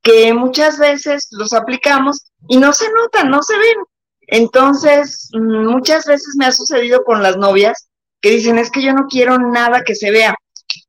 que 0.02 0.34
muchas 0.34 0.78
veces 0.78 1.28
los 1.32 1.54
aplicamos 1.54 2.32
y 2.48 2.58
no 2.58 2.74
se 2.74 2.92
notan, 2.92 3.30
no 3.30 3.42
se 3.44 3.58
ven. 3.58 3.78
Entonces, 4.28 5.30
mm, 5.34 5.68
muchas 5.68 6.06
veces 6.06 6.36
me 6.38 6.46
ha 6.46 6.52
sucedido 6.52 7.04
con 7.04 7.24
las 7.24 7.38
novias 7.38 7.89
que 8.22 8.32
dicen, 8.32 8.58
es 8.58 8.70
que 8.72 8.82
yo 8.82 8.94
no 8.94 9.08
quiero 9.08 9.38
nada 9.38 9.84
que 9.86 9.96
se 9.96 10.12
vea. 10.12 10.36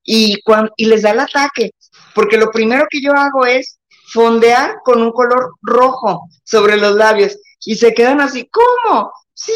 Y, 0.02 0.40
cuando, 0.42 0.72
y 0.76 0.86
les 0.86 1.02
da 1.02 1.10
el 1.10 1.20
ataque, 1.20 1.70
porque 2.14 2.36
lo 2.36 2.50
primero 2.50 2.86
que 2.90 3.00
yo 3.00 3.12
hago 3.12 3.46
es 3.46 3.78
fondear 4.12 4.76
con 4.84 5.02
un 5.02 5.12
color 5.12 5.54
rojo 5.62 6.28
sobre 6.44 6.76
los 6.76 6.96
labios 6.96 7.38
y 7.64 7.76
se 7.76 7.94
quedan 7.94 8.20
así, 8.20 8.48
¿cómo? 8.50 9.12
Sí. 9.34 9.52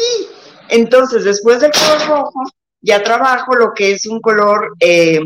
Entonces, 0.69 1.23
después 1.23 1.59
del 1.59 1.71
color 1.71 2.07
rojo, 2.07 2.43
ya 2.81 3.03
trabajo 3.03 3.55
lo 3.55 3.73
que 3.73 3.91
es 3.91 4.05
un 4.05 4.21
color 4.21 4.75
eh, 4.79 5.19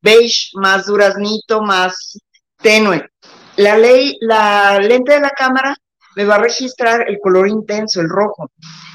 beige, 0.00 0.50
más 0.54 0.86
duraznito, 0.86 1.62
más 1.62 2.18
tenue. 2.60 3.08
La 3.56 3.76
ley, 3.76 4.16
la 4.20 4.78
lente 4.78 5.12
de 5.12 5.20
la 5.20 5.30
cámara 5.30 5.76
me 6.16 6.24
va 6.24 6.36
a 6.36 6.38
registrar 6.38 7.08
el 7.08 7.18
color 7.20 7.48
intenso, 7.48 8.00
el 8.00 8.08
rojo, 8.08 8.50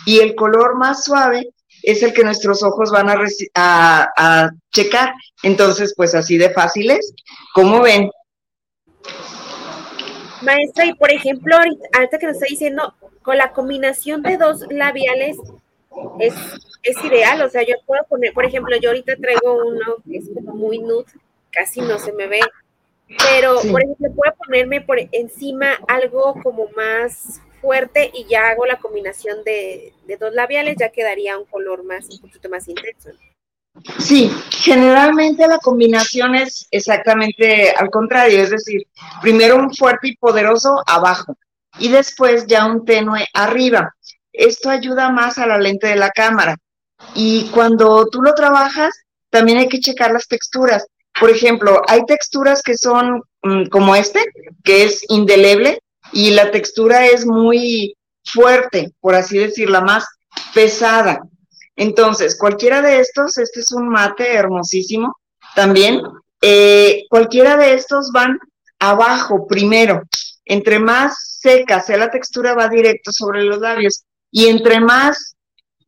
y 0.06 0.20
el 0.20 0.36
color 0.36 0.78
más 0.78 1.04
suave 1.04 1.50
es 1.88 2.04
el 2.04 2.14
que 2.14 2.26
nuestros 2.26 2.64
ojos 2.64 2.92
van 2.92 3.08
a, 3.10 3.18
a, 3.56 4.50
checar. 4.74 5.14
Entonces, 5.42 5.94
pues 5.96 6.14
así 6.16 6.38
de 6.38 6.50
fáciles, 6.50 7.14
como 7.54 7.82
ven. 7.82 8.12
Maestra, 10.42 10.86
y 10.86 10.94
por 10.96 11.10
ejemplo, 11.12 11.56
ahorita 11.56 12.20
que 12.20 12.28
nos 12.28 12.36
está 12.36 12.48
diciendo, 12.50 12.94
con 13.22 13.38
la 13.38 13.54
combinación 13.54 14.22
de 14.22 14.36
dos 14.36 14.66
labiales 14.70 15.38
es, 16.20 16.34
es 16.84 17.04
ideal, 17.06 17.42
o 17.42 17.50
sea, 17.50 17.64
yo 17.64 17.76
puedo 17.86 18.04
poner, 18.04 18.34
por 18.34 18.44
ejemplo, 18.44 18.76
yo 18.76 18.90
ahorita 18.90 19.16
traigo 19.16 19.66
uno 19.66 19.96
que 20.06 20.18
es 20.18 20.26
como 20.34 20.56
muy 20.56 20.80
nude, 20.80 21.06
casi 21.52 21.80
no 21.80 22.00
se 22.00 22.12
me 22.12 22.28
ve, 22.28 22.42
pero 23.08 23.62
por 23.72 23.82
ejemplo, 23.82 24.12
puedo 24.14 24.36
ponerme 24.46 24.82
por 24.82 25.00
encima 25.14 25.80
algo 25.88 26.36
como 26.44 26.68
más 26.76 27.42
fuerte 27.62 28.12
y 28.14 28.26
ya 28.26 28.50
hago 28.50 28.66
la 28.66 28.78
combinación 28.78 29.44
de, 29.44 29.94
dos 30.20 30.34
labiales, 30.34 30.78
ya 30.80 30.90
quedaría 30.90 31.38
un 31.38 31.46
color 31.46 31.84
más, 31.84 32.10
un 32.10 32.20
poquito 32.20 32.50
más 32.50 32.68
intenso. 32.68 33.10
Sí, 34.00 34.32
generalmente 34.50 35.48
la 35.48 35.60
combinación 35.60 36.36
es 36.36 36.68
exactamente 36.72 37.72
al 37.72 37.90
contrario, 37.90 38.42
es 38.42 38.50
decir, 38.50 38.88
primero 39.22 39.56
un 39.56 39.74
fuerte 39.74 40.08
y 40.10 40.18
poderoso 40.18 40.82
abajo 40.88 41.38
y 41.80 41.90
después 41.90 42.48
ya 42.48 42.66
un 42.66 42.86
tenue 42.86 43.28
arriba. 43.34 43.94
Esto 44.34 44.70
ayuda 44.70 45.10
más 45.12 45.38
a 45.38 45.48
la 45.48 45.58
lente 45.58 45.88
de 45.88 45.96
la 45.96 46.12
cámara. 46.12 46.58
Y 47.14 47.50
cuando 47.52 48.08
tú 48.08 48.22
lo 48.22 48.34
trabajas, 48.34 48.94
también 49.30 49.60
hay 49.60 49.68
que 49.68 49.80
checar 49.80 50.12
las 50.12 50.28
texturas. 50.28 50.88
Por 51.20 51.30
ejemplo, 51.30 51.82
hay 51.88 52.06
texturas 52.06 52.62
que 52.62 52.78
son 52.78 53.22
mm, 53.44 53.66
como 53.68 53.96
este, 53.96 54.24
que 54.64 54.84
es 54.84 55.02
indeleble, 55.10 55.80
y 56.12 56.32
la 56.32 56.52
textura 56.52 57.08
es 57.08 57.26
muy 57.26 57.96
fuerte, 58.24 58.92
por 59.00 59.16
así 59.16 59.38
decirlo, 59.38 59.82
más 59.82 60.06
pesada. 60.54 61.20
Entonces, 61.76 62.38
cualquiera 62.38 62.82
de 62.82 63.00
estos, 63.00 63.38
este 63.38 63.60
es 63.60 63.72
un 63.72 63.88
mate 63.90 64.34
hermosísimo 64.34 65.16
también, 65.56 66.02
eh, 66.42 67.06
cualquiera 67.10 67.58
de 67.58 67.74
estos 67.74 68.12
van 68.12 68.40
abajo 68.80 69.48
primero. 69.48 70.04
Entre 70.46 70.80
más 70.80 71.40
seca 71.42 71.82
sea 71.82 71.98
la 71.98 72.12
textura, 72.12 72.54
va 72.54 72.68
directo 72.68 73.12
sobre 73.12 73.44
los 73.44 73.60
labios. 73.60 74.04
Y 74.32 74.48
entre 74.48 74.80
más 74.80 75.36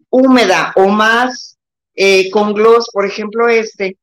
húmeda 0.09 0.73
o 0.75 0.87
más 0.87 1.57
eh, 1.95 2.29
con 2.31 2.53
gloss, 2.53 2.89
por 2.91 3.05
ejemplo 3.05 3.47
este, 3.47 3.97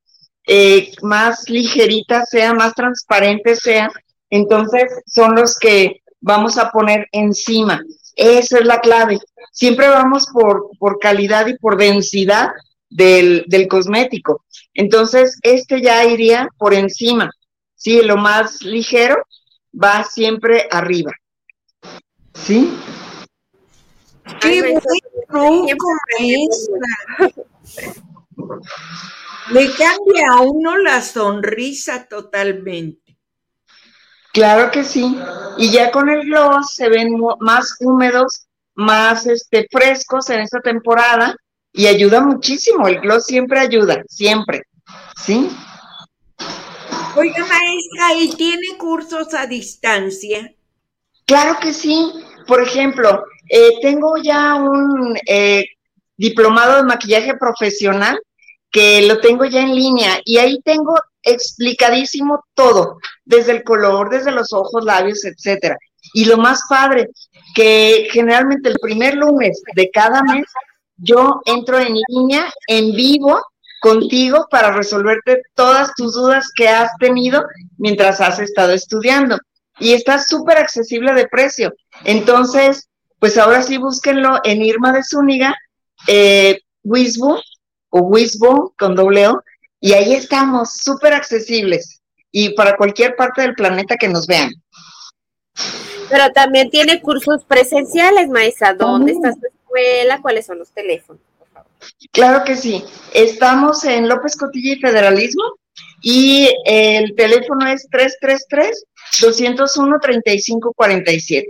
eh, 0.46 0.92
más 1.02 1.48
ligerita 1.48 2.24
sea, 2.24 2.54
más 2.54 2.74
transparente 2.74 3.56
sea, 3.56 3.90
entonces 4.30 4.92
son 5.06 5.34
los 5.34 5.58
que 5.58 6.02
vamos 6.20 6.58
a 6.58 6.70
poner 6.70 7.06
encima. 7.12 7.80
Esa 8.14 8.58
es 8.58 8.66
la 8.66 8.80
clave. 8.80 9.18
Siempre 9.52 9.88
vamos 9.88 10.26
por, 10.32 10.70
por 10.78 10.98
calidad 10.98 11.46
y 11.46 11.56
por 11.58 11.76
densidad 11.76 12.50
del, 12.88 13.44
del, 13.46 13.68
cosmético. 13.68 14.44
Entonces, 14.74 15.38
este 15.42 15.82
ya 15.82 16.04
iría 16.04 16.48
por 16.58 16.74
encima. 16.74 17.30
Sí, 17.74 18.02
lo 18.02 18.16
más 18.16 18.62
ligero 18.62 19.16
va 19.72 20.04
siempre 20.04 20.66
arriba. 20.70 21.12
¿Sí? 22.34 22.72
¡Qué 24.40 24.60
Le 29.52 29.70
cambia 29.70 30.26
a 30.32 30.40
uno 30.40 30.76
la 30.78 31.00
sonrisa 31.00 32.06
totalmente. 32.08 33.05
Claro 34.36 34.70
que 34.70 34.84
sí. 34.84 35.16
Y 35.56 35.70
ya 35.70 35.90
con 35.90 36.10
el 36.10 36.26
gloss 36.26 36.74
se 36.74 36.90
ven 36.90 37.18
más 37.40 37.74
húmedos, 37.80 38.46
más 38.74 39.26
este, 39.26 39.66
frescos 39.72 40.28
en 40.28 40.40
esta 40.40 40.60
temporada 40.60 41.34
y 41.72 41.86
ayuda 41.86 42.20
muchísimo. 42.20 42.86
El 42.86 43.00
gloss 43.00 43.24
siempre 43.24 43.60
ayuda, 43.60 44.02
siempre. 44.06 44.64
¿Sí? 45.16 45.48
Oiga, 47.16 47.46
maestra, 47.46 48.12
¿y 48.20 48.34
tiene 48.36 48.76
cursos 48.76 49.32
a 49.32 49.46
distancia? 49.46 50.52
Claro 51.24 51.56
que 51.58 51.72
sí. 51.72 52.12
Por 52.46 52.62
ejemplo, 52.62 53.24
eh, 53.48 53.80
tengo 53.80 54.18
ya 54.18 54.56
un 54.56 55.16
eh, 55.26 55.64
diplomado 56.18 56.76
de 56.76 56.82
maquillaje 56.82 57.38
profesional 57.38 58.20
que 58.70 59.00
lo 59.06 59.18
tengo 59.18 59.46
ya 59.46 59.62
en 59.62 59.74
línea 59.74 60.20
y 60.26 60.36
ahí 60.36 60.60
tengo 60.62 60.94
explicadísimo 61.26 62.42
todo, 62.54 62.96
desde 63.24 63.52
el 63.52 63.64
color, 63.64 64.08
desde 64.08 64.30
los 64.30 64.52
ojos, 64.52 64.84
labios, 64.84 65.24
etcétera. 65.24 65.76
Y 66.14 66.24
lo 66.24 66.38
más 66.38 66.62
padre, 66.68 67.10
que 67.54 68.08
generalmente 68.10 68.70
el 68.70 68.78
primer 68.80 69.14
lunes 69.14 69.60
de 69.74 69.90
cada 69.90 70.22
mes 70.22 70.46
yo 70.96 71.42
entro 71.44 71.78
en 71.78 71.96
línea, 72.08 72.50
en 72.68 72.92
vivo, 72.92 73.42
contigo 73.80 74.46
para 74.50 74.72
resolverte 74.72 75.42
todas 75.54 75.94
tus 75.94 76.14
dudas 76.14 76.50
que 76.56 76.68
has 76.68 76.90
tenido 76.98 77.44
mientras 77.76 78.20
has 78.20 78.38
estado 78.38 78.72
estudiando. 78.72 79.38
Y 79.78 79.92
está 79.92 80.18
súper 80.18 80.56
accesible 80.56 81.12
de 81.12 81.28
precio. 81.28 81.72
Entonces, 82.04 82.88
pues 83.18 83.36
ahora 83.36 83.62
sí 83.62 83.76
búsquenlo 83.76 84.40
en 84.44 84.62
Irma 84.62 84.92
de 84.92 85.04
Zúñiga, 85.04 85.54
eh, 86.06 86.60
Wisbo 86.82 87.40
o 87.90 88.00
Wisbo 88.00 88.74
con 88.78 88.94
doble 88.94 89.28
O, 89.28 89.42
y 89.86 89.92
ahí 89.92 90.14
estamos, 90.14 90.78
súper 90.78 91.12
accesibles. 91.12 92.00
Y 92.32 92.54
para 92.54 92.76
cualquier 92.76 93.14
parte 93.14 93.42
del 93.42 93.54
planeta 93.54 93.94
que 93.94 94.08
nos 94.08 94.26
vean. 94.26 94.50
Pero 96.10 96.32
también 96.32 96.70
tiene 96.70 97.00
cursos 97.00 97.44
presenciales, 97.44 98.28
maestra. 98.28 98.74
¿Dónde 98.74 99.12
está 99.12 99.32
su 99.32 99.46
escuela? 99.46 100.20
¿Cuáles 100.20 100.44
son 100.44 100.58
los 100.58 100.72
teléfonos? 100.72 101.22
Claro 102.10 102.42
que 102.42 102.56
sí. 102.56 102.82
Estamos 103.14 103.84
en 103.84 104.08
López 104.08 104.34
Cotilla 104.34 104.72
y 104.72 104.80
Federalismo 104.80 105.44
y 106.02 106.50
el 106.64 107.14
teléfono 107.14 107.68
es 107.68 107.86
333-201-3547. 109.22 111.46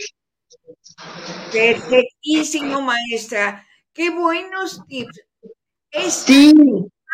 Perfectísimo, 1.50 2.82
maestra. 2.82 3.66
Qué 3.94 4.10
buenos 4.10 4.82
tips. 4.86 5.22
Es 5.90 6.12
sí. 6.12 6.52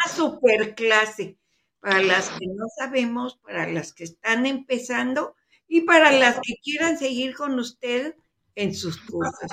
Una 0.04 0.14
super 0.14 0.74
clase 0.74 1.36
para 1.80 2.00
las 2.02 2.28
que 2.30 2.46
no 2.46 2.66
sabemos, 2.78 3.38
para 3.44 3.66
las 3.66 3.92
que 3.92 4.04
están 4.04 4.46
empezando 4.46 5.34
y 5.66 5.82
para 5.82 6.12
las 6.12 6.36
que 6.36 6.54
quieran 6.62 6.96
seguir 6.96 7.34
con 7.34 7.58
usted 7.58 8.14
en 8.54 8.74
sus 8.74 8.98
cursos. 8.98 9.50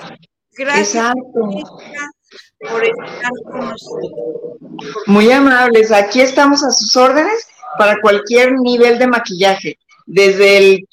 Gracias 0.52 1.14
por 1.34 2.84
estar 2.84 3.30
con 3.44 3.60
nosotros. 3.60 4.58
Muy 5.06 5.30
amables. 5.32 5.90
Aquí 5.90 6.20
estamos 6.20 6.62
a 6.62 6.70
sus 6.70 6.96
órdenes 6.96 7.48
para 7.78 8.00
cualquier 8.00 8.52
nivel 8.60 8.98
de 8.98 9.06
maquillaje, 9.06 9.78
desde 10.06 10.58
el 10.58 10.88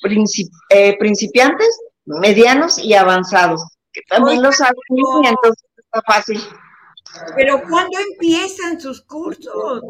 eh, 0.69 0.97
principiantes, 0.97 1.79
medianos 2.05 2.77
y 2.79 2.93
avanzados, 2.93 3.61
que 3.91 4.01
también 4.07 4.41
los 4.41 4.57
saben 4.57 4.75
y 4.89 5.27
entonces 5.27 5.65
está 5.77 6.01
fácil. 6.01 6.41
Pero 7.35 7.61
¿cuándo 7.69 7.97
empiezan 8.11 8.79
sus 8.79 9.01
cursos? 9.03 9.81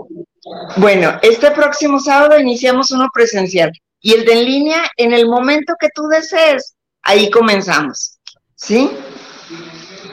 Bueno, 0.77 1.17
este 1.21 1.51
próximo 1.51 1.99
sábado 1.99 2.39
iniciamos 2.39 2.91
uno 2.91 3.07
presencial 3.13 3.71
y 3.99 4.13
el 4.13 4.25
de 4.25 4.33
en 4.33 4.45
línea 4.45 4.91
en 4.97 5.13
el 5.13 5.27
momento 5.27 5.73
que 5.79 5.89
tú 5.93 6.07
desees, 6.07 6.75
ahí 7.01 7.29
comenzamos. 7.29 8.19
¿Sí? 8.55 8.89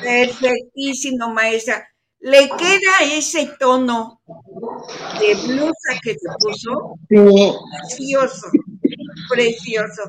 Perfectísimo, 0.02 1.32
maestra. 1.32 1.88
¿Le 2.20 2.48
queda 2.48 3.16
ese 3.16 3.54
tono 3.58 4.20
de 5.20 5.34
blusa 5.34 6.00
que 6.02 6.14
se 6.14 6.28
puso? 6.38 6.94
Sí. 7.08 7.52
Precioso, 7.80 8.46
precioso. 9.28 10.02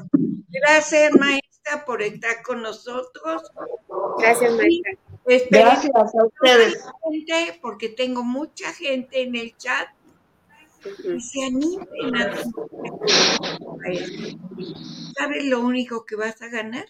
Gracias, 0.47 1.11
maestra, 1.19 1.85
por 1.85 2.01
estar 2.01 2.41
con 2.41 2.61
nosotros. 2.61 3.43
Gracias, 4.17 4.53
maestra. 4.53 4.93
Gracias 5.49 5.91
a 5.95 6.25
ustedes. 6.25 6.83
Porque 7.61 7.89
tengo 7.89 8.23
mucha 8.23 8.73
gente 8.73 9.21
en 9.21 9.35
el 9.35 9.55
chat 9.57 9.89
y 11.03 11.19
se 11.19 11.45
animen 11.45 12.15
a 12.15 12.43
¿Sabes 15.17 15.45
lo 15.45 15.61
único 15.61 16.05
que 16.05 16.15
vas 16.15 16.41
a 16.41 16.49
ganar? 16.49 16.85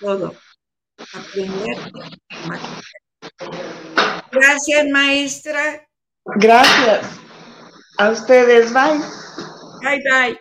Todo. 0.00 0.34
Aprender. 1.14 1.78
Gracias, 4.30 4.86
maestra. 4.88 5.88
Gracias. 6.36 7.20
A 7.98 8.10
ustedes. 8.10 8.72
Bye. 8.72 9.00
Bye, 9.80 10.02
bye. 10.10 10.40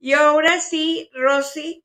Y 0.00 0.12
ahora 0.12 0.60
sí, 0.60 1.10
Rosy. 1.14 1.84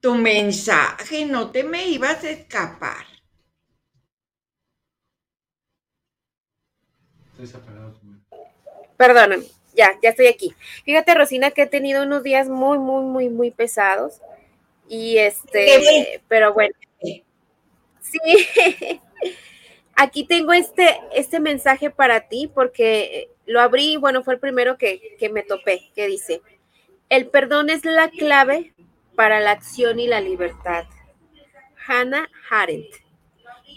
Tu 0.00 0.14
mensaje, 0.14 1.26
no 1.26 1.50
te 1.50 1.62
me 1.62 1.86
ibas 1.88 2.24
a 2.24 2.30
escapar. 2.30 3.04
Estoy 7.32 7.46
separado. 7.46 8.00
Perdóname, 8.96 9.44
ya, 9.74 9.98
ya 10.02 10.10
estoy 10.10 10.26
aquí. 10.26 10.54
Fíjate, 10.84 11.14
Rosina, 11.14 11.50
que 11.50 11.62
he 11.62 11.66
tenido 11.66 12.02
unos 12.02 12.22
días 12.22 12.48
muy, 12.48 12.78
muy, 12.78 13.02
muy, 13.04 13.28
muy 13.28 13.50
pesados. 13.50 14.20
Y 14.88 15.18
este, 15.18 16.20
pero 16.28 16.52
bueno. 16.52 16.74
Sí. 18.00 19.00
Aquí 19.96 20.24
tengo 20.24 20.52
este, 20.52 20.98
este 21.14 21.40
mensaje 21.40 21.90
para 21.90 22.28
ti 22.28 22.50
porque 22.54 23.30
lo 23.44 23.60
abrí, 23.60 23.96
bueno, 23.96 24.22
fue 24.22 24.34
el 24.34 24.40
primero 24.40 24.78
que, 24.78 25.16
que 25.18 25.28
me 25.28 25.42
topé, 25.42 25.90
que 25.94 26.06
dice, 26.06 26.40
el 27.10 27.26
perdón 27.26 27.68
es 27.68 27.84
la 27.84 28.08
clave 28.08 28.72
para 29.14 29.40
la 29.40 29.52
acción 29.52 29.98
y 29.98 30.06
la 30.06 30.20
libertad. 30.20 30.84
Hannah 31.86 32.28
Arendt. 32.50 32.94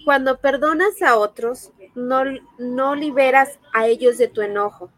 Cuando 0.06 0.40
perdonas 0.40 1.02
a 1.02 1.18
otros, 1.18 1.72
no, 1.96 2.24
no 2.58 2.96
liberas 2.96 3.60
a 3.74 3.88
ellos 3.88 4.18
de 4.18 4.28
tu 4.28 4.42
enojo, 4.42 4.92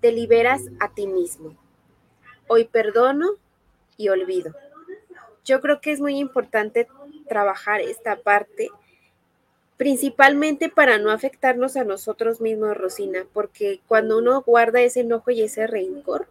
te 0.00 0.12
liberas 0.12 0.62
a 0.80 0.92
ti 0.92 1.06
mismo. 1.06 1.56
Hoy 2.46 2.64
perdono 2.64 3.32
y 3.96 4.08
olvido. 4.08 4.54
Yo 5.44 5.60
creo 5.60 5.80
que 5.80 5.92
es 5.92 6.00
muy 6.00 6.18
importante 6.18 6.88
trabajar 7.28 7.80
esta 7.80 8.16
parte, 8.16 8.70
principalmente 9.76 10.68
para 10.68 10.98
no 10.98 11.10
afectarnos 11.10 11.76
a 11.76 11.84
nosotros 11.84 12.40
mismos, 12.40 12.76
Rosina, 12.76 13.26
porque 13.32 13.80
cuando 13.86 14.18
uno 14.18 14.42
guarda 14.42 14.80
ese 14.80 15.00
enojo 15.00 15.30
y 15.30 15.42
ese 15.42 15.66
rencor, 15.66 16.26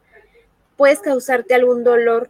puedes 0.77 0.99
causarte 0.99 1.53
algún 1.53 1.83
dolor 1.83 2.29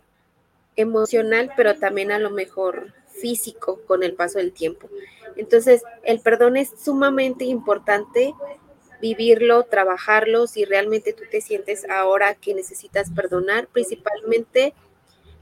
emocional, 0.75 1.51
pero 1.55 1.75
también 1.75 2.11
a 2.11 2.19
lo 2.19 2.29
mejor 2.29 2.93
físico 3.07 3.81
con 3.85 4.03
el 4.03 4.13
paso 4.13 4.39
del 4.39 4.53
tiempo. 4.53 4.89
Entonces, 5.35 5.83
el 6.03 6.19
perdón 6.19 6.57
es 6.57 6.71
sumamente 6.83 7.45
importante 7.45 8.33
vivirlo, 9.01 9.63
trabajarlo, 9.63 10.47
si 10.47 10.65
realmente 10.65 11.13
tú 11.13 11.23
te 11.29 11.41
sientes 11.41 11.85
ahora 11.89 12.35
que 12.35 12.53
necesitas 12.53 13.11
perdonar, 13.11 13.67
principalmente 13.67 14.73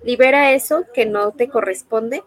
libera 0.04 0.54
eso 0.54 0.86
que 0.94 1.06
no 1.06 1.32
te 1.32 1.48
corresponde 1.48 2.24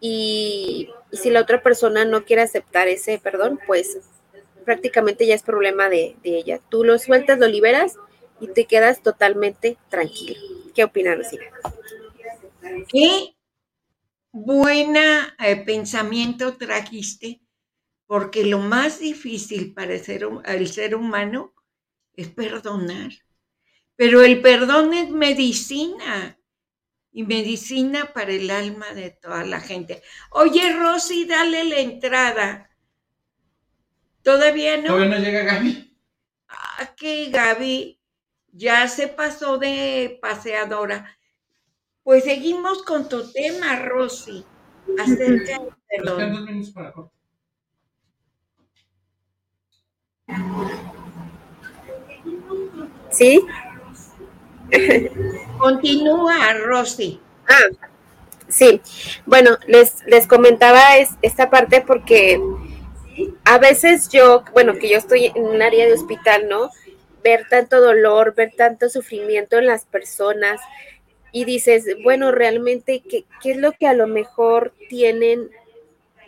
y, 0.00 0.90
si 1.12 1.30
la 1.30 1.40
otra 1.40 1.62
persona 1.62 2.04
no 2.04 2.24
quiere 2.24 2.42
aceptar 2.42 2.88
ese 2.88 3.18
perdón, 3.18 3.58
pues 3.66 3.98
prácticamente 4.64 5.26
ya 5.26 5.34
es 5.34 5.42
problema 5.42 5.88
de, 5.88 6.16
ella. 6.22 6.60
Tú 6.68 6.84
lo 6.84 6.98
sueltas, 6.98 7.38
lo 7.38 7.46
liberas 7.46 7.96
y 8.40 8.48
te 8.48 8.64
quedas 8.64 9.02
totalmente 9.02 9.76
tranquilo. 9.88 10.36
¿Qué 10.74 10.84
opinas, 10.84 11.18
Lucía? 11.18 11.40
Qué 12.88 13.36
buena 14.32 15.36
eh, 15.38 15.56
pensamiento 15.56 16.56
trajiste, 16.56 17.40
porque 18.06 18.44
lo 18.44 18.58
más 18.58 19.00
difícil 19.00 19.74
para 19.74 19.94
el 19.94 20.00
ser, 20.00 20.28
el 20.44 20.68
ser 20.68 20.94
humano 20.94 21.54
es 22.14 22.28
perdonar. 22.28 23.12
Pero 23.96 24.22
el 24.22 24.40
perdón 24.42 24.92
es 24.92 25.10
medicina 25.10 26.38
y 27.12 27.22
medicina 27.22 28.12
para 28.12 28.32
el 28.32 28.50
alma 28.50 28.92
de 28.92 29.10
toda 29.10 29.44
la 29.44 29.60
gente. 29.60 30.02
Oye, 30.30 30.72
Rosy, 30.72 31.26
dale 31.26 31.64
la 31.64 31.78
entrada. 31.78 32.70
¿Todavía 34.22 34.78
no? 34.78 34.88
Todavía 34.88 35.16
no 35.16 35.18
llega 35.18 35.42
Gaby. 35.42 35.96
Ah, 36.48 36.94
que 36.96 37.30
Gaby 37.30 38.00
ya 38.50 38.88
se 38.88 39.06
pasó 39.06 39.58
de 39.58 40.18
paseadora. 40.20 41.16
Pues 42.04 42.24
seguimos 42.24 42.82
con 42.82 43.08
tu 43.08 43.32
tema, 43.32 43.76
Rosy, 43.76 44.44
acerca 44.98 45.58
del 45.58 45.70
perdón. 45.88 47.10
¿Sí? 53.10 53.44
Continúa, 55.58 56.52
Rosy. 56.64 57.20
Ah, 57.48 57.88
sí. 58.48 58.82
Bueno, 59.24 59.56
les, 59.66 60.04
les 60.06 60.26
comentaba 60.26 60.98
es, 60.98 61.10
esta 61.22 61.48
parte 61.48 61.80
porque 61.80 62.38
a 63.44 63.58
veces 63.58 64.10
yo, 64.10 64.44
bueno, 64.52 64.74
que 64.74 64.90
yo 64.90 64.98
estoy 64.98 65.26
en 65.26 65.42
un 65.42 65.62
área 65.62 65.86
de 65.86 65.94
hospital, 65.94 66.48
¿no? 66.48 66.70
Ver 67.22 67.46
tanto 67.48 67.80
dolor, 67.80 68.34
ver 68.34 68.52
tanto 68.54 68.90
sufrimiento 68.90 69.56
en 69.56 69.66
las 69.66 69.86
personas 69.86 70.60
y 71.34 71.44
dices, 71.44 71.84
bueno, 72.04 72.30
realmente, 72.30 73.00
¿qué, 73.00 73.24
qué 73.42 73.50
es 73.50 73.56
lo 73.56 73.72
que 73.72 73.88
a 73.88 73.92
lo 73.92 74.06
mejor 74.06 74.72
tienen 74.88 75.50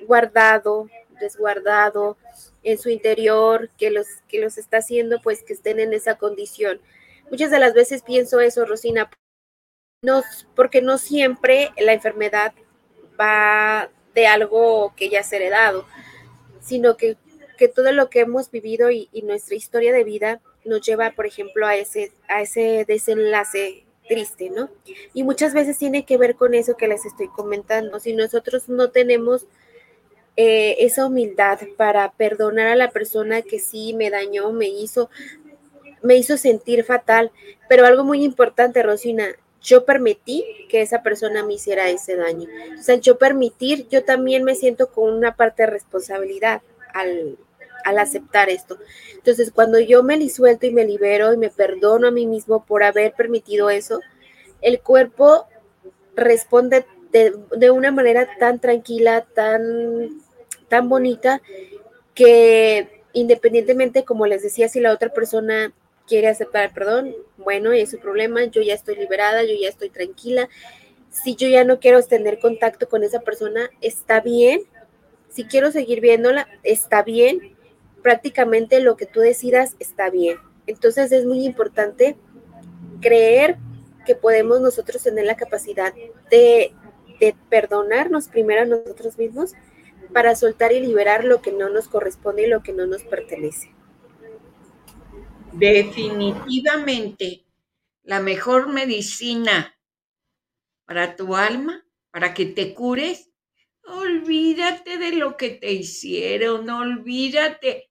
guardado, 0.04 0.90
desguardado 1.20 2.16
en 2.64 2.76
su 2.76 2.88
interior, 2.88 3.70
que 3.78 3.92
los, 3.92 4.08
que 4.26 4.40
los 4.40 4.58
está 4.58 4.78
haciendo, 4.78 5.22
pues, 5.22 5.44
que 5.44 5.52
estén 5.52 5.78
en 5.78 5.92
esa 5.92 6.16
condición? 6.16 6.80
Muchas 7.30 7.52
de 7.52 7.60
las 7.60 7.72
veces 7.72 8.02
pienso 8.02 8.40
eso, 8.40 8.64
Rosina, 8.64 9.08
no, 10.02 10.24
porque 10.56 10.82
no 10.82 10.98
siempre 10.98 11.70
la 11.78 11.92
enfermedad 11.92 12.52
va 13.18 13.88
de 14.12 14.26
algo 14.26 14.92
que 14.96 15.08
ya 15.08 15.22
se 15.22 15.36
ha 15.36 15.38
heredado, 15.38 15.86
sino 16.60 16.96
que, 16.96 17.16
que, 17.56 17.68
todo 17.68 17.92
lo 17.92 18.10
que 18.10 18.22
hemos 18.22 18.50
vivido 18.50 18.90
y, 18.90 19.08
y, 19.12 19.22
nuestra 19.22 19.54
historia 19.54 19.92
de 19.92 20.02
vida 20.02 20.40
nos 20.64 20.80
lleva, 20.80 21.12
por 21.12 21.26
ejemplo, 21.26 21.64
a 21.64 21.76
ese, 21.76 22.10
a 22.26 22.42
ese 22.42 22.84
desenlace 22.88 23.85
triste, 24.08 24.50
¿no? 24.50 24.68
Y 25.14 25.22
muchas 25.22 25.54
veces 25.54 25.78
tiene 25.78 26.04
que 26.04 26.16
ver 26.16 26.36
con 26.36 26.54
eso 26.54 26.76
que 26.76 26.88
les 26.88 27.04
estoy 27.04 27.28
comentando. 27.28 28.00
Si 28.00 28.12
nosotros 28.12 28.68
no 28.68 28.90
tenemos 28.90 29.46
eh, 30.36 30.76
esa 30.80 31.06
humildad 31.06 31.60
para 31.76 32.12
perdonar 32.12 32.68
a 32.68 32.76
la 32.76 32.90
persona 32.90 33.42
que 33.42 33.58
sí 33.58 33.94
me 33.94 34.10
dañó, 34.10 34.52
me 34.52 34.68
hizo, 34.68 35.10
me 36.02 36.16
hizo 36.16 36.36
sentir 36.36 36.84
fatal. 36.84 37.32
Pero 37.68 37.86
algo 37.86 38.04
muy 38.04 38.24
importante, 38.24 38.82
Rosina, 38.82 39.28
yo 39.62 39.84
permití 39.84 40.44
que 40.68 40.82
esa 40.82 41.02
persona 41.02 41.44
me 41.44 41.54
hiciera 41.54 41.88
ese 41.88 42.16
daño. 42.16 42.48
O 42.78 42.82
sea, 42.82 42.96
yo 42.96 43.18
permitir, 43.18 43.88
yo 43.88 44.04
también 44.04 44.44
me 44.44 44.54
siento 44.54 44.90
con 44.90 45.12
una 45.12 45.34
parte 45.34 45.64
de 45.64 45.70
responsabilidad 45.70 46.62
al, 46.94 47.36
al 47.86 47.98
aceptar 47.98 48.50
esto. 48.50 48.78
Entonces, 49.14 49.52
cuando 49.52 49.78
yo 49.78 50.02
me 50.02 50.28
suelto 50.28 50.66
y 50.66 50.72
me 50.72 50.84
libero 50.84 51.32
y 51.32 51.36
me 51.36 51.50
perdono 51.50 52.08
a 52.08 52.10
mí 52.10 52.26
mismo 52.26 52.66
por 52.66 52.82
haber 52.82 53.12
permitido 53.12 53.70
eso, 53.70 54.00
el 54.60 54.80
cuerpo 54.80 55.46
responde 56.16 56.84
de, 57.12 57.70
una 57.70 57.92
manera 57.92 58.28
tan 58.40 58.58
tranquila, 58.58 59.24
tan, 59.34 60.20
tan 60.68 60.88
bonita, 60.88 61.40
que 62.12 63.04
independientemente, 63.12 64.04
como 64.04 64.26
les 64.26 64.42
decía, 64.42 64.68
si 64.68 64.80
la 64.80 64.92
otra 64.92 65.10
persona 65.10 65.72
quiere 66.08 66.26
aceptar 66.26 66.64
el 66.64 66.72
perdón, 66.72 67.14
bueno, 67.36 67.72
es 67.72 67.90
su 67.90 68.00
problema, 68.00 68.44
yo 68.46 68.62
ya 68.62 68.74
estoy 68.74 68.96
liberada, 68.96 69.44
yo 69.44 69.54
ya 69.54 69.68
estoy 69.68 69.90
tranquila. 69.90 70.48
Si 71.10 71.36
yo 71.36 71.46
ya 71.46 71.62
no 71.62 71.78
quiero 71.78 72.02
tener 72.02 72.40
contacto 72.40 72.88
con 72.88 73.04
esa 73.04 73.20
persona, 73.20 73.70
está 73.80 74.20
bien. 74.20 74.62
Si 75.30 75.44
quiero 75.44 75.70
seguir 75.70 76.00
viéndola, 76.00 76.48
está 76.64 77.02
bien. 77.02 77.55
Prácticamente 78.06 78.78
lo 78.78 78.96
que 78.96 79.06
tú 79.06 79.18
decidas 79.18 79.74
está 79.80 80.10
bien. 80.10 80.38
Entonces 80.68 81.10
es 81.10 81.24
muy 81.24 81.44
importante 81.44 82.16
creer 83.00 83.56
que 84.06 84.14
podemos 84.14 84.60
nosotros 84.60 85.02
tener 85.02 85.26
la 85.26 85.34
capacidad 85.34 85.92
de, 86.30 86.72
de 87.18 87.34
perdonarnos 87.50 88.28
primero 88.28 88.62
a 88.62 88.64
nosotros 88.64 89.18
mismos 89.18 89.54
para 90.12 90.36
soltar 90.36 90.70
y 90.70 90.78
liberar 90.78 91.24
lo 91.24 91.42
que 91.42 91.50
no 91.50 91.68
nos 91.68 91.88
corresponde 91.88 92.44
y 92.44 92.46
lo 92.46 92.62
que 92.62 92.72
no 92.72 92.86
nos 92.86 93.02
pertenece. 93.02 93.74
Definitivamente, 95.54 97.44
la 98.04 98.20
mejor 98.20 98.68
medicina 98.68 99.76
para 100.84 101.16
tu 101.16 101.34
alma, 101.34 101.84
para 102.12 102.34
que 102.34 102.46
te 102.46 102.72
cures, 102.72 103.32
olvídate 103.82 104.96
de 104.96 105.10
lo 105.10 105.36
que 105.36 105.50
te 105.50 105.72
hicieron, 105.72 106.70
olvídate, 106.70 107.90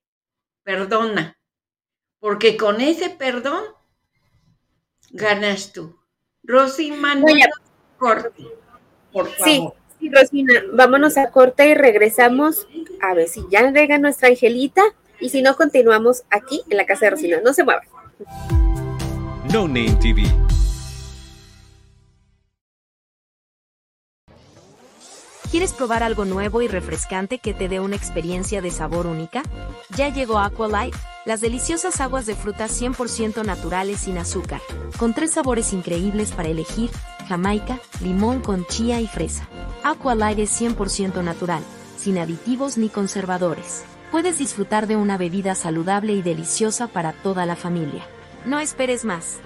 perdona, 0.66 1.38
porque 2.20 2.58
con 2.58 2.82
ese 2.82 3.10
perdón 3.10 3.64
ganas 5.12 5.72
tú. 5.72 5.98
Rosy, 6.44 6.92
manda 6.92 7.32
corte, 7.98 8.44
por 9.14 9.28
favor. 9.30 9.46
Sí, 9.46 9.86
Sí, 10.00 10.10
Rosina, 10.10 10.54
vámonos 10.74 11.18
a 11.18 11.32
corte 11.32 11.70
y 11.70 11.74
regresamos 11.74 12.68
a 13.02 13.14
ver 13.14 13.30
si 13.30 13.46
ya 13.50 13.72
llega 13.72 13.98
nuestra 13.98 14.28
angelita 14.28 14.84
y 15.22 15.30
si 15.30 15.42
no, 15.42 15.56
continuamos 15.56 16.24
aquí 16.30 16.64
en 16.70 16.78
la 16.78 16.86
casa 16.86 17.06
de 17.06 17.12
Rosina. 17.12 17.38
No 17.42 17.54
se 17.54 17.64
muevan. 17.64 17.86
No 19.54 19.68
Name 19.68 19.96
TV. 20.02 20.24
¿Quieres 25.56 25.72
probar 25.72 26.04
algo 26.04 26.26
nuevo 26.26 26.62
y 26.62 26.68
refrescante 26.68 27.40
que 27.40 27.54
te 27.54 27.70
dé 27.70 27.80
una 27.80 27.96
experiencia 27.96 28.62
de 28.62 28.72
sabor 28.72 29.08
única? 29.08 29.42
Ya 29.96 30.10
llegó 30.10 30.38
Aqualight, 30.38 30.94
las 31.24 31.40
deliciosas 31.40 32.02
aguas 32.02 32.26
de 32.26 32.36
frutas 32.36 32.82
100% 32.82 33.46
naturales 33.46 34.02
sin 34.02 34.18
azúcar, 34.18 34.60
con 34.98 35.14
tres 35.14 35.32
sabores 35.32 35.72
increíbles 35.72 36.34
para 36.34 36.50
elegir, 36.50 36.90
jamaica, 37.30 37.80
limón 38.02 38.42
con 38.42 38.66
chía 38.66 39.00
y 39.00 39.08
fresa. 39.08 39.48
Aqualight 39.82 40.40
es 40.40 40.62
100% 40.62 41.24
natural, 41.24 41.64
sin 41.98 42.18
aditivos 42.18 42.78
ni 42.78 42.90
conservadores. 42.90 43.86
Puedes 44.12 44.38
disfrutar 44.38 44.88
de 44.88 44.98
una 44.98 45.18
bebida 45.18 45.56
saludable 45.56 46.12
y 46.12 46.22
deliciosa 46.22 46.88
para 46.88 47.14
toda 47.14 47.46
la 47.46 47.56
familia. 47.56 48.06
No 48.44 48.60
esperes 48.60 49.06
más. 49.06 49.38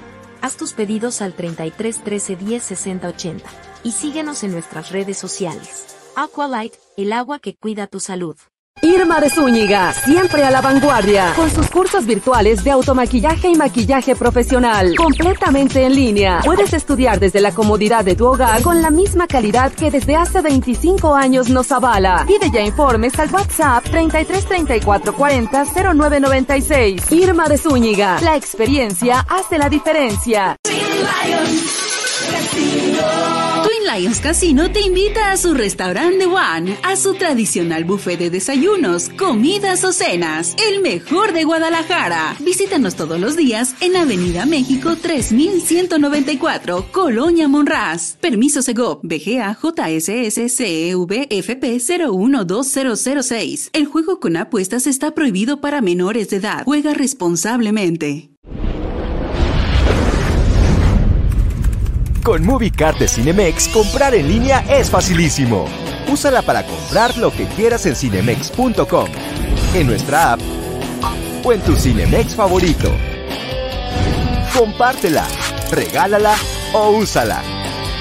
Haz 0.41 0.57
tus 0.57 0.73
pedidos 0.73 1.21
al 1.21 1.33
33 1.33 2.03
13 2.03 2.35
10 2.35 2.63
60 2.63 3.07
80 3.09 3.49
y 3.83 3.91
síguenos 3.91 4.43
en 4.43 4.53
nuestras 4.53 4.89
redes 4.89 5.19
sociales. 5.19 5.98
Aqualight, 6.15 6.73
el 6.97 7.13
agua 7.13 7.39
que 7.39 7.55
cuida 7.55 7.87
tu 7.87 7.99
salud. 7.99 8.35
Irma 8.81 9.19
de 9.19 9.29
Zúñiga, 9.29 9.91
siempre 9.91 10.43
a 10.43 10.51
la 10.51 10.61
vanguardia, 10.61 11.33
con 11.35 11.49
sus 11.51 11.69
cursos 11.69 12.05
virtuales 12.05 12.63
de 12.63 12.71
automaquillaje 12.71 13.49
y 13.49 13.55
maquillaje 13.55 14.15
profesional, 14.15 14.95
completamente 14.95 15.83
en 15.83 15.95
línea. 15.95 16.39
Puedes 16.45 16.71
estudiar 16.71 17.19
desde 17.19 17.41
la 17.41 17.51
comodidad 17.51 18.05
de 18.05 18.15
tu 18.15 18.25
hogar 18.27 18.61
con 18.61 18.81
la 18.81 18.89
misma 18.89 19.27
calidad 19.27 19.73
que 19.73 19.91
desde 19.91 20.15
hace 20.15 20.41
25 20.41 21.13
años 21.13 21.49
nos 21.49 21.73
avala. 21.73 22.23
Pide 22.25 22.49
ya 22.51 22.61
informes 22.61 23.19
al 23.19 23.29
WhatsApp 23.33 23.83
33 23.83 24.45
34 24.45 25.13
40 25.13 25.65
0996. 25.93 27.11
Irma 27.11 27.49
de 27.49 27.57
Zúñiga, 27.57 28.21
la 28.21 28.37
experiencia 28.37 29.25
hace 29.27 29.57
la 29.57 29.67
diferencia. 29.67 30.55
Lions 33.91 34.19
Casino 34.19 34.69
te 34.71 34.81
invita 34.81 35.31
a 35.31 35.37
su 35.37 35.55
restaurante 35.55 36.27
One, 36.27 36.77
a 36.83 36.95
su 36.95 37.15
tradicional 37.15 37.85
buffet 37.85 38.19
de 38.19 38.29
desayunos, 38.29 39.09
comidas 39.09 39.83
o 39.83 39.91
cenas, 39.91 40.55
el 40.69 40.81
mejor 40.81 41.33
de 41.33 41.43
Guadalajara. 41.43 42.35
Visítanos 42.39 42.95
todos 42.95 43.19
los 43.19 43.35
días 43.35 43.73
en 43.81 43.95
Avenida 43.95 44.45
México 44.45 44.95
3194, 44.95 46.91
Colonia 46.91 47.47
Monraz. 47.47 48.17
Permiso 48.21 48.61
Segov, 48.61 48.99
BGA 49.01 49.57
JSS 49.59 50.55
CEV 50.55 51.27
FP 51.29 51.79
012006. 51.79 53.71
El 53.73 53.85
juego 53.85 54.19
con 54.19 54.37
apuestas 54.37 54.85
está 54.85 55.15
prohibido 55.15 55.61
para 55.61 55.81
menores 55.81 56.29
de 56.29 56.37
edad. 56.37 56.63
Juega 56.63 56.93
responsablemente. 56.93 58.29
Con 62.23 62.45
MovieCard 62.45 62.97
de 62.97 63.07
Cinemex, 63.07 63.69
comprar 63.69 64.13
en 64.13 64.27
línea 64.27 64.63
es 64.69 64.89
facilísimo. 64.89 65.65
Úsala 66.11 66.41
para 66.41 66.65
comprar 66.65 67.17
lo 67.17 67.31
que 67.31 67.45
quieras 67.45 67.85
en 67.85 67.95
cinemex.com, 67.95 69.07
en 69.73 69.87
nuestra 69.87 70.33
app 70.33 70.41
o 71.43 71.53
en 71.53 71.61
tu 71.61 71.75
Cinemex 71.75 72.35
favorito. 72.35 72.91
Compártela, 74.57 75.25
regálala 75.71 76.35
o 76.73 76.89
úsala. 76.91 77.41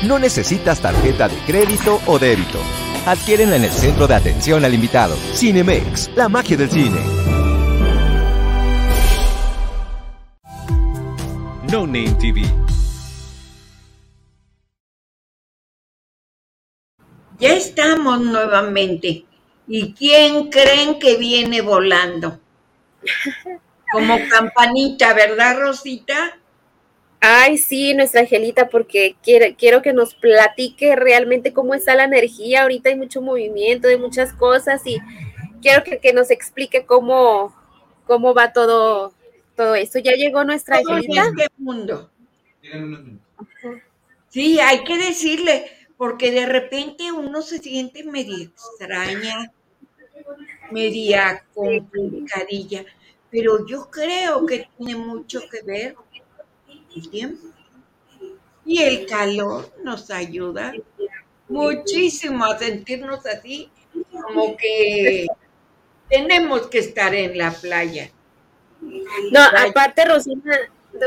No 0.03 0.19
necesitas 0.19 0.81
tarjeta 0.81 1.29
de 1.29 1.37
crédito 1.47 2.01
o 2.07 2.19
débito. 2.19 2.59
Adquiérenla 3.07 3.57
en 3.57 3.65
el 3.65 3.73
centro 3.73 4.07
de 4.09 4.17
atención 4.17 4.65
al 4.65 4.75
invitado. 4.75 5.17
Cinemex, 5.35 6.11
la 6.17 6.29
magia 6.29 6.57
del 6.57 6.71
cine. 6.71 7.01
No 11.71 11.87
Name 11.87 12.15
TV. 12.19 12.68
Ya 17.39 17.55
estamos 17.55 18.21
nuevamente. 18.21 19.25
¿Y 19.67 19.93
quién 19.93 20.51
creen 20.51 20.99
que 20.99 21.17
viene 21.17 21.61
volando? 21.61 22.41
Como 23.93 24.19
campanita, 24.31 25.15
¿verdad, 25.15 25.59
Rosita? 25.61 26.39
Ay, 27.21 27.59
sí, 27.59 27.95
nuestra 27.95 28.21
Angelita, 28.21 28.69
porque 28.69 29.17
quiero, 29.23 29.55
quiero 29.57 29.83
que 29.83 29.93
nos 29.93 30.15
platique 30.15 30.95
realmente 30.97 31.53
cómo 31.53 31.75
está 31.75 31.95
la 31.95 32.05
energía. 32.05 32.63
Ahorita 32.63 32.91
hay 32.91 32.97
mucho 32.97 33.21
movimiento 33.21 33.89
de 33.89 33.99
muchas 33.99 34.33
cosas 34.33 34.83
y 34.87 34.99
quiero 35.61 35.83
que, 35.85 35.99
que 35.99 36.13
nos 36.13 36.31
explique 36.31 36.87
cómo, 36.87 37.55
cómo 38.07 38.35
va 38.35 38.53
todo, 38.53 39.13
todo 39.57 39.75
esto. 39.75 39.99
¿Ya 39.99 40.13
llegó 40.13 40.45
nuestra 40.45 40.81
Todo 40.81 40.93
en 40.93 40.97
Angelita? 40.99 41.45
este 41.45 41.49
mundo. 41.59 42.11
Sí, 44.29 44.61
hay 44.61 44.85
que 44.85 44.99
decirle, 44.99 45.71
porque 45.99 46.31
de 46.31 46.47
repente 46.47 47.11
uno 47.13 47.43
se 47.43 47.59
siente 47.59 48.05
media 48.05 48.45
extraña, 48.45 49.53
media 50.71 51.45
complicadilla, 51.53 52.85
pero 53.31 53.67
yo 53.67 53.91
creo 53.91 54.47
que 54.47 54.69
tiene 54.79 54.97
mucho 54.97 55.41
que 55.51 55.63
ver 55.63 55.97
el 56.95 57.11
tiempo. 57.11 57.49
Y 58.65 58.83
el 58.83 59.07
calor 59.07 59.75
nos 59.83 60.11
ayuda 60.11 60.73
muchísimo 61.49 62.45
a 62.45 62.59
sentirnos 62.59 63.27
así, 63.27 63.69
como 64.11 64.57
que 64.57 65.27
tenemos 66.09 66.69
que 66.69 66.79
estar 66.79 67.13
en 67.15 67.37
la 67.37 67.51
playa. 67.51 68.11
No, 68.81 69.41
aparte, 69.67 70.05
Rosina, 70.05 70.55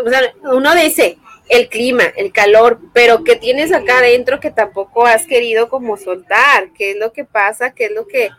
o 0.06 0.10
sea, 0.10 0.34
uno 0.52 0.76
dice 0.76 1.18
el 1.52 1.68
clima, 1.68 2.06
el 2.16 2.32
calor, 2.32 2.80
pero 2.94 3.26
que 3.26 3.36
tienes 3.36 3.74
acá 3.74 3.98
adentro 3.98 4.40
que 4.40 4.52
tampoco 4.52 5.06
has 5.06 5.28
querido 5.28 5.68
como 5.68 5.98
soltar, 5.98 6.72
qué 6.72 6.92
es 6.92 6.98
lo 6.98 7.12
que 7.12 7.26
pasa, 7.26 7.74
qué 7.74 7.86
es 7.86 7.92
lo 7.92 8.08
que 8.08 8.30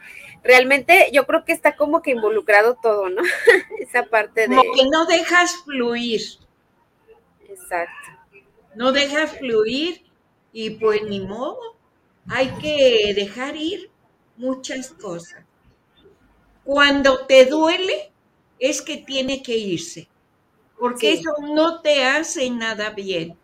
realmente 0.42 1.10
yo 1.12 1.26
creo 1.26 1.44
que 1.44 1.52
está 1.52 1.76
como 1.76 2.00
que 2.00 2.12
involucrado 2.12 2.78
todo, 2.82 3.10
¿no? 3.10 3.22
Esa 3.78 4.04
parte 4.04 4.48
de... 4.48 4.56
Como 4.56 4.72
que 4.72 4.86
no 4.86 5.04
dejas 5.04 5.56
fluir. 5.62 6.22
Exacto. 7.46 7.92
no 8.74 8.92
dejas 8.92 9.36
fluir 9.36 10.04
y 10.54 10.70
pues 10.70 11.02
ni 11.02 11.20
modo, 11.20 11.58
hay 12.30 12.48
que 12.62 13.12
dejar 13.14 13.56
ir 13.56 13.90
muchas 14.38 14.88
cosas. 14.88 15.44
Cuando 16.64 17.26
te 17.26 17.44
duele 17.44 18.10
es 18.58 18.80
que 18.80 18.96
tiene 18.96 19.42
que 19.42 19.54
irse, 19.54 20.08
porque 20.82 21.14
Sí. 21.14 21.20
eso 21.20 21.36
no 21.54 21.80
te 21.80 22.04
hace 22.04 22.50
nada 22.50 22.90
bien, 22.90 23.36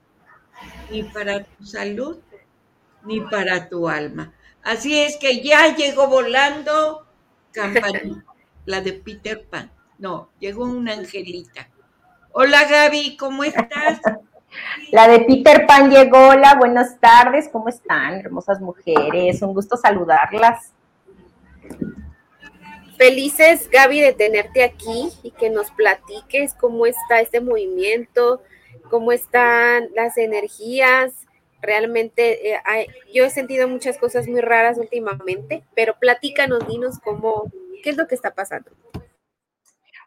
ni 0.90 1.04
para 1.04 1.44
tu 1.44 1.64
salud, 1.64 2.18
ni 3.04 3.20
para 3.20 3.68
tu 3.68 3.88
alma. 3.88 4.32
Así 4.64 4.98
es 4.98 5.16
que 5.18 5.40
ya 5.40 5.76
llegó 5.76 6.08
volando 6.08 7.06
campanita, 7.52 8.24
la 8.66 8.80
de 8.80 8.92
Peter 8.92 9.46
Pan. 9.48 9.70
No, 9.98 10.30
llegó 10.40 10.64
una 10.64 10.94
angelita. 10.94 11.68
Hola 12.32 12.64
Gaby, 12.64 13.16
¿cómo 13.16 13.44
estás? 13.44 14.00
La 14.90 15.06
de 15.06 15.20
Peter 15.20 15.64
Pan 15.66 15.90
llegó. 15.90 16.30
Hola, 16.30 16.56
buenas 16.58 16.98
tardes. 16.98 17.48
¿Cómo 17.52 17.68
están, 17.68 18.14
hermosas 18.14 18.60
mujeres? 18.60 19.42
Un 19.42 19.52
gusto 19.52 19.76
saludarlas. 19.76 20.72
Felices, 22.98 23.70
Gaby, 23.70 24.00
de 24.00 24.12
tenerte 24.12 24.64
aquí 24.64 25.10
y 25.22 25.30
que 25.30 25.50
nos 25.50 25.70
platiques 25.70 26.52
cómo 26.54 26.84
está 26.84 27.20
este 27.20 27.40
movimiento, 27.40 28.42
cómo 28.90 29.12
están 29.12 29.88
las 29.94 30.18
energías. 30.18 31.26
Realmente, 31.62 32.54
eh, 32.54 32.58
yo 33.14 33.24
he 33.24 33.30
sentido 33.30 33.68
muchas 33.68 33.98
cosas 33.98 34.26
muy 34.26 34.40
raras 34.40 34.78
últimamente, 34.78 35.62
pero 35.76 35.94
platícanos, 36.00 36.66
dinos 36.66 36.98
cómo, 36.98 37.52
qué 37.84 37.90
es 37.90 37.96
lo 37.96 38.08
que 38.08 38.16
está 38.16 38.34
pasando. 38.34 38.72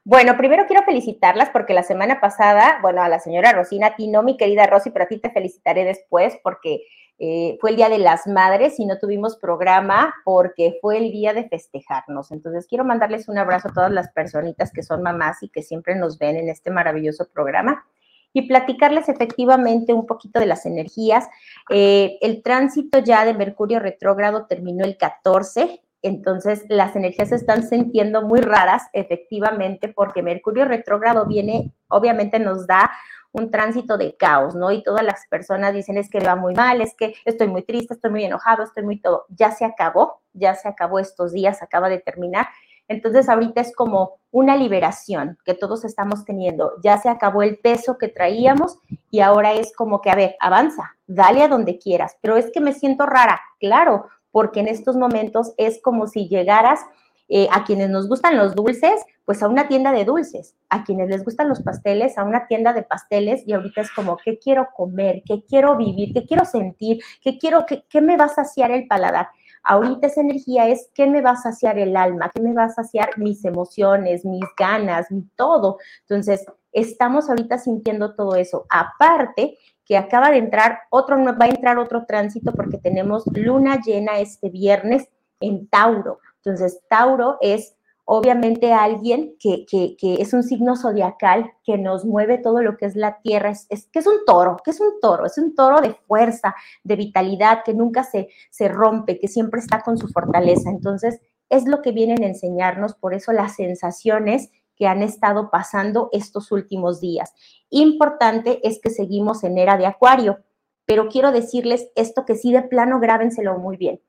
Bueno, 0.03 0.35
primero 0.35 0.65
quiero 0.67 0.83
felicitarlas 0.83 1.49
porque 1.51 1.73
la 1.73 1.83
semana 1.83 2.19
pasada, 2.19 2.79
bueno, 2.81 3.01
a 3.01 3.07
la 3.07 3.19
señora 3.19 3.53
Rosina, 3.53 3.87
a 3.87 3.95
ti 3.95 4.09
no, 4.09 4.21
mi 4.21 4.35
querida 4.35 4.65
Rosy, 4.65 4.89
pero 4.89 5.05
a 5.05 5.07
ti 5.07 5.17
te 5.17 5.29
felicitaré 5.29 5.85
después 5.85 6.37
porque 6.43 6.81
eh, 7.23 7.59
fue 7.61 7.69
el 7.69 7.75
Día 7.75 7.87
de 7.87 7.99
las 7.99 8.25
Madres 8.25 8.79
y 8.79 8.85
no 8.87 8.97
tuvimos 8.97 9.37
programa 9.37 10.11
porque 10.25 10.79
fue 10.81 10.97
el 10.97 11.11
día 11.11 11.35
de 11.35 11.47
festejarnos. 11.47 12.31
Entonces, 12.31 12.65
quiero 12.67 12.83
mandarles 12.83 13.29
un 13.29 13.37
abrazo 13.37 13.67
a 13.67 13.73
todas 13.73 13.91
las 13.91 14.09
personitas 14.11 14.71
que 14.73 14.81
son 14.81 15.03
mamás 15.03 15.43
y 15.43 15.49
que 15.49 15.61
siempre 15.61 15.93
nos 15.93 16.17
ven 16.17 16.35
en 16.35 16.49
este 16.49 16.71
maravilloso 16.71 17.29
programa 17.31 17.85
y 18.33 18.47
platicarles 18.47 19.07
efectivamente 19.07 19.93
un 19.93 20.07
poquito 20.07 20.39
de 20.39 20.47
las 20.47 20.65
energías. 20.65 21.27
Eh, 21.69 22.17
el 22.21 22.41
tránsito 22.41 22.97
ya 22.97 23.23
de 23.23 23.35
Mercurio 23.35 23.79
retrógrado 23.79 24.47
terminó 24.47 24.83
el 24.83 24.97
14, 24.97 25.79
entonces 26.01 26.65
las 26.69 26.95
energías 26.95 27.29
se 27.29 27.35
están 27.35 27.69
sintiendo 27.69 28.23
muy 28.23 28.41
raras, 28.41 28.87
efectivamente, 28.93 29.89
porque 29.89 30.23
Mercurio 30.23 30.65
retrógrado 30.65 31.27
viene, 31.27 31.71
obviamente 31.87 32.39
nos 32.39 32.65
da 32.65 32.89
un 33.33 33.51
tránsito 33.51 33.97
de 33.97 34.15
caos, 34.15 34.55
¿no? 34.55 34.71
Y 34.71 34.83
todas 34.83 35.03
las 35.03 35.25
personas 35.29 35.73
dicen 35.73 35.97
es 35.97 36.09
que 36.09 36.19
va 36.19 36.35
muy 36.35 36.53
mal, 36.53 36.81
es 36.81 36.95
que 36.95 37.13
estoy 37.25 37.47
muy 37.47 37.63
triste, 37.63 37.93
estoy 37.93 38.11
muy 38.11 38.25
enojado, 38.25 38.63
estoy 38.63 38.83
muy 38.83 38.99
todo. 38.99 39.25
Ya 39.29 39.51
se 39.51 39.65
acabó, 39.65 40.21
ya 40.33 40.55
se 40.55 40.67
acabó 40.67 40.99
estos 40.99 41.31
días, 41.31 41.61
acaba 41.61 41.89
de 41.89 41.99
terminar. 41.99 42.47
Entonces 42.87 43.29
ahorita 43.29 43.61
es 43.61 43.73
como 43.73 44.19
una 44.31 44.57
liberación 44.57 45.37
que 45.45 45.53
todos 45.53 45.85
estamos 45.85 46.25
teniendo. 46.25 46.73
Ya 46.83 46.97
se 46.97 47.07
acabó 47.07 47.41
el 47.41 47.57
peso 47.57 47.97
que 47.97 48.09
traíamos 48.09 48.77
y 49.09 49.21
ahora 49.21 49.53
es 49.53 49.73
como 49.73 50.01
que, 50.01 50.09
a 50.09 50.15
ver, 50.15 50.35
avanza, 50.41 50.95
dale 51.07 51.43
a 51.43 51.47
donde 51.47 51.79
quieras. 51.79 52.17
Pero 52.21 52.35
es 52.35 52.51
que 52.51 52.59
me 52.59 52.73
siento 52.73 53.05
rara, 53.05 53.41
claro, 53.59 54.07
porque 54.31 54.59
en 54.59 54.67
estos 54.67 54.97
momentos 54.97 55.53
es 55.57 55.81
como 55.81 56.07
si 56.07 56.27
llegaras 56.27 56.81
eh, 57.33 57.47
a 57.49 57.63
quienes 57.63 57.89
nos 57.89 58.09
gustan 58.09 58.37
los 58.37 58.55
dulces, 58.55 59.05
pues 59.23 59.41
a 59.41 59.47
una 59.47 59.69
tienda 59.69 59.93
de 59.93 60.03
dulces, 60.03 60.53
a 60.67 60.83
quienes 60.83 61.07
les 61.07 61.23
gustan 61.23 61.47
los 61.47 61.61
pasteles, 61.61 62.17
a 62.17 62.25
una 62.25 62.45
tienda 62.45 62.73
de 62.73 62.83
pasteles 62.83 63.47
y 63.47 63.53
ahorita 63.53 63.79
es 63.79 63.91
como, 63.91 64.17
¿qué 64.17 64.37
quiero 64.37 64.67
comer? 64.75 65.23
¿Qué 65.25 65.41
quiero 65.45 65.77
vivir? 65.77 66.11
¿Qué 66.13 66.25
quiero 66.25 66.43
sentir? 66.43 67.01
¿Qué 67.23 67.37
quiero? 67.37 67.65
¿Qué, 67.65 68.01
me 68.01 68.17
va 68.17 68.25
a 68.25 68.27
saciar 68.27 68.71
el 68.71 68.85
paladar? 68.85 69.29
Ahorita 69.63 70.07
esa 70.07 70.19
energía 70.19 70.67
es 70.67 70.89
qué 70.93 71.07
me 71.07 71.21
va 71.21 71.31
a 71.31 71.35
saciar 71.37 71.79
el 71.79 71.95
alma, 71.95 72.29
qué 72.35 72.41
me 72.41 72.53
va 72.53 72.65
a 72.65 72.69
saciar 72.69 73.17
mis 73.17 73.45
emociones, 73.45 74.25
mis 74.25 74.43
ganas, 74.57 75.09
mi 75.09 75.21
todo. 75.37 75.77
Entonces, 76.01 76.45
estamos 76.73 77.29
ahorita 77.29 77.59
sintiendo 77.59 78.13
todo 78.13 78.35
eso. 78.35 78.65
Aparte 78.69 79.57
que 79.85 79.95
acaba 79.95 80.31
de 80.31 80.37
entrar 80.39 80.79
otro, 80.89 81.15
va 81.17 81.45
a 81.45 81.47
entrar 81.47 81.77
otro 81.79 82.05
tránsito 82.05 82.51
porque 82.51 82.77
tenemos 82.77 83.23
luna 83.33 83.79
llena 83.79 84.19
este 84.19 84.49
viernes 84.49 85.07
en 85.39 85.67
Tauro. 85.67 86.19
Entonces, 86.43 86.81
Tauro 86.89 87.37
es 87.41 87.75
obviamente 88.05 88.73
alguien 88.73 89.35
que, 89.39 89.65
que, 89.65 89.95
es 90.15 90.33
un 90.33 90.43
signo 90.43 90.75
zodiacal 90.75 91.51
que 91.63 91.77
nos 91.77 92.03
mueve 92.03 92.39
todo 92.39 92.61
lo 92.61 92.75
que 92.75 92.85
es 92.85 92.95
la 92.95 93.21
tierra, 93.21 93.51
es, 93.51 93.67
es, 93.69 93.87
que 93.87 93.99
es 93.99 94.07
un 94.07 94.25
toro, 94.25 94.57
que 94.63 94.71
es 94.71 94.81
un 94.81 94.99
toro, 94.99 95.25
es 95.25 95.37
un 95.37 95.55
toro 95.55 95.81
de 95.81 95.93
fuerza, 95.93 96.55
de 96.83 96.95
vitalidad, 96.95 97.63
que 97.63 97.73
nunca 97.73 98.03
se, 98.03 98.29
se 98.49 98.67
rompe, 98.67 99.19
que 99.19 99.27
siempre 99.27 99.61
está 99.61 99.81
con 99.81 99.97
su 99.97 100.07
fortaleza. 100.07 100.69
Entonces, 100.69 101.21
es 101.49 101.65
lo 101.67 101.81
que 101.81 101.91
vienen 101.91 102.23
a 102.23 102.27
enseñarnos, 102.27 102.95
por 102.95 103.13
eso 103.13 103.31
las 103.33 103.55
sensaciones 103.55 104.49
que 104.75 104.87
han 104.87 105.03
estado 105.03 105.51
pasando 105.51 106.09
estos 106.11 106.51
últimos 106.51 106.99
días. 106.99 107.33
Importante 107.69 108.67
es 108.67 108.79
que 108.81 108.89
seguimos 108.89 109.43
en 109.43 109.57
era 109.57 109.77
de 109.77 109.85
acuario, 109.85 110.39
pero 110.85 111.07
quiero 111.07 111.31
decirles 111.31 111.89
esto 111.95 112.25
que 112.25 112.35
sí 112.35 112.51
de 112.51 112.63
plano 112.63 112.99
grábenselo 112.99 113.59
muy 113.59 113.77
bien. 113.77 114.01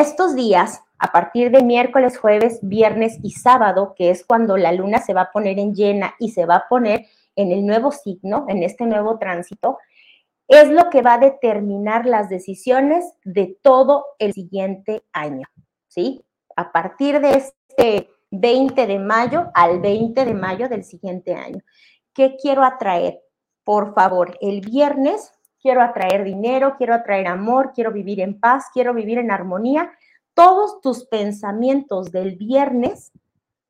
Estos 0.00 0.34
días 0.34 0.82
a 0.98 1.12
partir 1.12 1.50
de 1.50 1.62
miércoles, 1.62 2.18
jueves, 2.18 2.58
viernes 2.62 3.18
y 3.22 3.32
sábado, 3.32 3.92
que 3.94 4.08
es 4.08 4.24
cuando 4.24 4.56
la 4.56 4.72
luna 4.72 4.96
se 4.96 5.12
va 5.12 5.20
a 5.20 5.30
poner 5.30 5.58
en 5.58 5.74
llena 5.74 6.14
y 6.18 6.30
se 6.30 6.46
va 6.46 6.56
a 6.56 6.68
poner 6.70 7.04
en 7.36 7.52
el 7.52 7.66
nuevo 7.66 7.92
signo, 7.92 8.46
en 8.48 8.62
este 8.62 8.86
nuevo 8.86 9.18
tránsito, 9.18 9.76
es 10.48 10.70
lo 10.70 10.88
que 10.88 11.02
va 11.02 11.14
a 11.14 11.18
determinar 11.18 12.06
las 12.06 12.30
decisiones 12.30 13.12
de 13.24 13.58
todo 13.60 14.06
el 14.18 14.32
siguiente 14.32 15.02
año, 15.12 15.46
¿sí? 15.88 16.24
A 16.56 16.72
partir 16.72 17.20
de 17.20 17.36
este 17.36 18.08
20 18.30 18.86
de 18.86 18.98
mayo 18.98 19.50
al 19.52 19.80
20 19.80 20.24
de 20.24 20.32
mayo 20.32 20.70
del 20.70 20.84
siguiente 20.84 21.34
año. 21.34 21.60
¿Qué 22.14 22.38
quiero 22.40 22.64
atraer? 22.64 23.20
Por 23.64 23.92
favor, 23.92 24.38
el 24.40 24.62
viernes 24.62 25.30
quiero 25.60 25.82
atraer 25.82 26.24
dinero, 26.24 26.74
quiero 26.76 26.94
atraer 26.94 27.26
amor, 27.26 27.72
quiero 27.74 27.92
vivir 27.92 28.20
en 28.20 28.38
paz, 28.38 28.66
quiero 28.72 28.94
vivir 28.94 29.18
en 29.18 29.30
armonía 29.30 29.90
todos 30.40 30.80
tus 30.80 31.04
pensamientos 31.04 32.12
del 32.12 32.36
viernes 32.36 33.12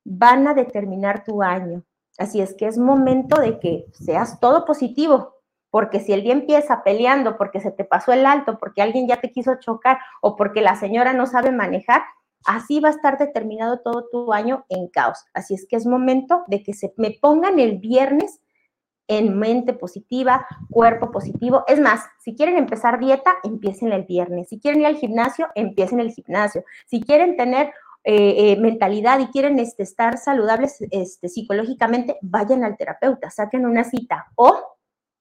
van 0.05 0.47
a 0.47 0.55
determinar 0.55 1.25
tu 1.25 1.43
año. 1.43 1.83
Así 2.19 2.41
es 2.41 2.55
que 2.55 2.67
es 2.67 2.79
momento 2.79 3.41
de 3.41 3.59
que 3.59 3.87
seas 3.93 4.39
todo 4.39 4.65
positivo, 4.65 5.35
porque 5.71 6.01
si 6.01 6.13
el 6.13 6.23
día 6.23 6.33
empieza 6.33 6.85
peleando 6.85 7.37
porque 7.37 7.61
se 7.61 7.71
te 7.71 7.85
pasó 7.85 8.13
el 8.13 8.27
alto, 8.27 8.59
porque 8.59 8.83
alguien 8.83 9.09
ya 9.09 9.21
te 9.21 9.33
quiso 9.33 9.59
chocar 9.59 9.99
o 10.21 10.37
porque 10.37 10.61
la 10.61 10.77
señora 10.77 11.13
no 11.13 11.27
sabe 11.27 11.51
manejar, 11.51 12.03
así 12.45 12.81
va 12.81 12.89
a 12.89 12.93
estar 12.93 13.19
determinado 13.19 13.81
todo 13.81 14.07
tu 14.11 14.33
año 14.33 14.65
en 14.69 14.89
caos. 14.89 15.25
Así 15.35 15.55
es 15.55 15.67
que 15.69 15.77
es 15.77 15.87
momento 15.87 16.45
de 16.47 16.63
que 16.63 16.73
se 16.73 16.93
me 16.97 17.17
pongan 17.21 17.59
el 17.59 17.79
viernes 17.79 18.41
en 19.11 19.37
mente 19.37 19.73
positiva, 19.73 20.47
cuerpo 20.71 21.11
positivo. 21.11 21.65
Es 21.67 21.81
más, 21.81 22.05
si 22.21 22.37
quieren 22.37 22.57
empezar 22.57 23.01
dieta, 23.01 23.35
empiecen 23.43 23.93
el 23.93 24.05
viernes. 24.05 24.49
Si 24.49 24.61
quieren 24.61 24.81
ir 24.81 24.87
al 24.87 24.97
gimnasio, 24.97 25.49
empiecen 25.57 25.99
el 25.99 26.13
gimnasio. 26.13 26.65
Si 26.87 27.03
quieren 27.03 27.37
tener 27.37 27.73
eh, 28.05 28.53
eh, 28.53 28.57
mentalidad 28.57 29.19
y 29.19 29.27
quieren 29.27 29.59
este, 29.59 29.83
estar 29.83 30.17
saludables 30.17 30.77
este, 30.93 31.29
psicológicamente, 31.29 32.19
vayan 32.23 32.63
al 32.63 32.77
terapeuta, 32.77 33.31
saquen 33.31 33.67
una 33.67 33.83
cita 33.83 34.29
o 34.37 34.77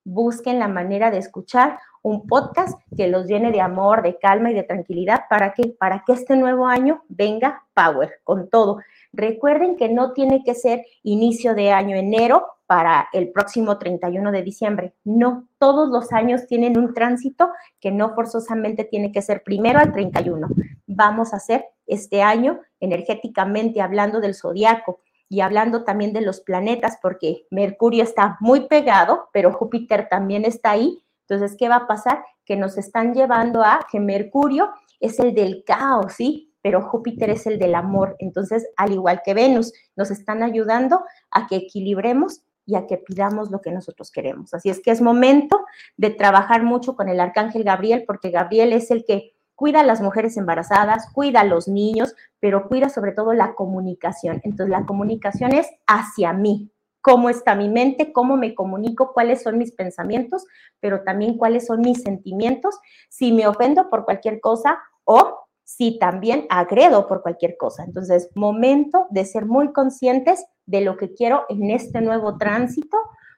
busquen 0.06 0.60
la 0.60 0.68
manera 0.68 1.10
de 1.10 1.18
escuchar 1.18 1.80
un 2.04 2.28
podcast 2.28 2.80
que 2.96 3.08
los 3.08 3.26
llene 3.26 3.52
de 3.52 3.60
amor, 3.60 4.04
de 4.04 4.20
calma 4.20 4.52
y 4.52 4.54
de 4.54 4.64
tranquilidad 4.64 5.24
para 5.30 5.54
que, 5.54 5.76
para 5.80 6.04
que 6.06 6.14
este 6.14 6.38
nuevo 6.38 6.68
año 6.68 7.04
venga 7.10 7.64
power 7.74 8.22
con 8.24 8.50
todo. 8.50 8.78
Recuerden 9.14 9.76
que 9.78 9.90
no 9.90 10.14
tiene 10.14 10.44
que 10.44 10.54
ser 10.54 10.86
inicio 11.02 11.56
de 11.56 11.72
año 11.72 11.96
enero 11.98 12.46
para 12.70 13.10
el 13.14 13.32
próximo 13.32 13.80
31 13.80 14.32
de 14.32 14.44
diciembre. 14.44 14.94
No, 15.04 15.48
todos 15.58 15.90
los 15.90 16.14
años 16.14 16.46
tienen 16.46 16.78
un 16.78 16.94
tránsito 16.94 17.50
que 17.80 17.92
no 17.92 18.14
forzosamente 18.14 18.84
tiene 18.84 19.12
que 19.12 19.24
ser 19.24 19.42
primero 19.42 19.80
al 19.80 19.92
31. 19.92 20.48
Vamos 20.86 21.34
a 21.34 21.38
hacer 21.38 21.66
este 21.88 22.22
año 22.22 22.60
energéticamente 22.80 23.82
hablando 23.82 24.20
del 24.20 24.36
zodiaco 24.36 25.00
y 25.28 25.42
hablando 25.42 25.84
también 25.84 26.14
de 26.14 26.22
los 26.22 26.42
planetas, 26.42 27.00
porque 27.02 27.48
Mercurio 27.50 28.04
está 28.04 28.38
muy 28.40 28.68
pegado, 28.68 29.30
pero 29.34 29.52
Júpiter 29.52 30.08
también 30.08 30.46
está 30.46 30.70
ahí. 30.70 31.04
Entonces, 31.28 31.58
¿qué 31.58 31.70
va 31.70 31.78
a 31.78 31.88
pasar? 31.88 32.24
Que 32.46 32.56
nos 32.56 32.78
están 32.78 33.16
llevando 33.16 33.64
a 33.64 33.80
que 33.92 34.00
Mercurio 34.00 34.70
es 35.00 35.18
el 35.20 35.34
del 35.34 35.64
caos, 35.66 36.14
¿sí? 36.14 36.50
pero 36.62 36.82
Júpiter 36.82 37.30
es 37.30 37.48
el 37.48 37.58
del 37.58 37.76
amor. 37.76 38.16
Entonces, 38.20 38.68
al 38.76 38.92
igual 38.92 39.22
que 39.24 39.34
Venus, 39.34 39.74
nos 39.96 40.12
están 40.12 40.44
ayudando 40.44 41.04
a 41.32 41.48
que 41.48 41.56
equilibremos 41.56 42.42
y 42.70 42.76
a 42.76 42.86
que 42.86 42.98
pidamos 42.98 43.50
lo 43.50 43.62
que 43.62 43.72
nosotros 43.72 44.12
queremos. 44.12 44.54
Así 44.54 44.70
es 44.70 44.80
que 44.80 44.92
es 44.92 45.02
momento 45.02 45.66
de 45.98 46.12
trabajar 46.12 46.62
mucho 46.62 46.96
con 46.96 47.10
el 47.10 47.20
arcángel 47.20 47.64
Gabriel, 47.64 48.04
porque 48.06 48.30
Gabriel 48.30 48.74
es 48.74 48.92
el 48.92 49.06
que 49.06 49.34
cuida 49.56 49.80
a 49.80 49.84
las 49.84 50.02
mujeres 50.02 50.38
embarazadas, 50.38 51.12
cuida 51.12 51.42
a 51.42 51.46
los 51.46 51.68
niños, 51.68 52.14
pero 52.40 52.68
cuida 52.68 52.90
sobre 52.90 53.12
todo 53.12 53.34
la 53.34 53.56
comunicación. 53.56 54.40
Entonces, 54.44 54.70
la 54.70 54.86
comunicación 54.86 55.52
es 55.54 55.68
hacia 55.88 56.32
mí, 56.32 56.72
cómo 57.02 57.30
está 57.30 57.56
mi 57.56 57.70
mente, 57.70 58.14
cómo 58.14 58.38
me 58.38 58.54
comunico, 58.54 59.14
cuáles 59.14 59.42
son 59.42 59.58
mis 59.58 59.72
pensamientos, 59.72 60.46
pero 60.80 61.02
también 61.02 61.38
cuáles 61.38 61.66
son 61.66 61.82
mis 61.82 62.04
sentimientos, 62.04 62.80
si 63.10 63.32
me 63.32 63.48
ofendo 63.48 63.90
por 63.90 64.06
cualquier 64.06 64.40
cosa 64.40 64.80
o 65.06 65.40
si 65.64 65.98
también 65.98 66.46
agredo 66.50 67.08
por 67.08 67.24
cualquier 67.24 67.58
cosa. 67.58 67.84
Entonces, 67.84 68.30
momento 68.36 69.08
de 69.10 69.26
ser 69.26 69.46
muy 69.46 69.74
conscientes 69.74 70.46
de 70.70 70.82
lo 70.82 70.98
que 70.98 71.14
quiero 71.14 71.46
en 71.50 71.72
este 71.72 72.00
nuevo 72.02 72.38
tránsito, 72.38 72.98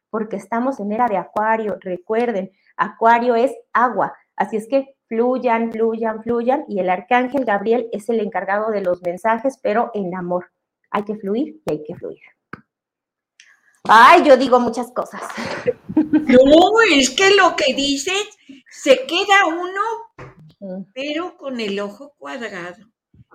porque 0.10 0.36
estamos 0.36 0.80
en 0.80 0.92
era 0.92 1.08
de 1.08 1.18
acuario. 1.18 1.78
Recuerden, 1.80 2.52
acuario 2.76 3.36
es 3.36 3.54
agua. 3.72 4.14
Así 4.36 4.58
es 4.58 4.68
que 4.68 4.96
fluyan, 5.08 5.72
fluyan, 5.72 6.22
fluyan. 6.22 6.66
Y 6.68 6.80
el 6.80 6.90
arcángel 6.90 7.46
Gabriel 7.46 7.88
es 7.94 8.10
el 8.10 8.20
encargado 8.20 8.72
de 8.72 8.82
los 8.82 9.02
mensajes, 9.02 9.58
pero 9.64 9.92
en 9.94 10.14
amor. 10.14 10.52
Hay 10.90 11.04
que 11.04 11.16
fluir 11.16 11.62
y 11.66 11.72
hay 11.72 11.84
que 11.84 11.96
fluir. 11.96 12.20
Ay, 13.86 14.24
yo 14.24 14.36
digo 14.36 14.60
muchas 14.60 14.92
cosas. 14.92 15.22
No, 15.96 16.82
es 16.94 17.10
que 17.10 17.36
lo 17.36 17.56
que 17.56 17.74
dices 17.74 18.38
se 18.70 19.06
queda 19.08 19.48
uno 19.48 19.82
pero 20.94 21.38
con 21.38 21.60
el 21.60 21.80
ojo 21.80 22.14
cuadrado. 22.18 22.86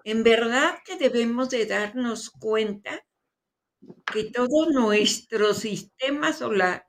En 0.05 0.23
verdad 0.23 0.77
que 0.85 0.97
debemos 0.97 1.51
de 1.51 1.67
darnos 1.67 2.31
cuenta 2.31 3.05
que 4.13 4.25
todo 4.25 4.71
nuestro 4.71 5.55
sistema 5.55 6.33
solar 6.33 6.87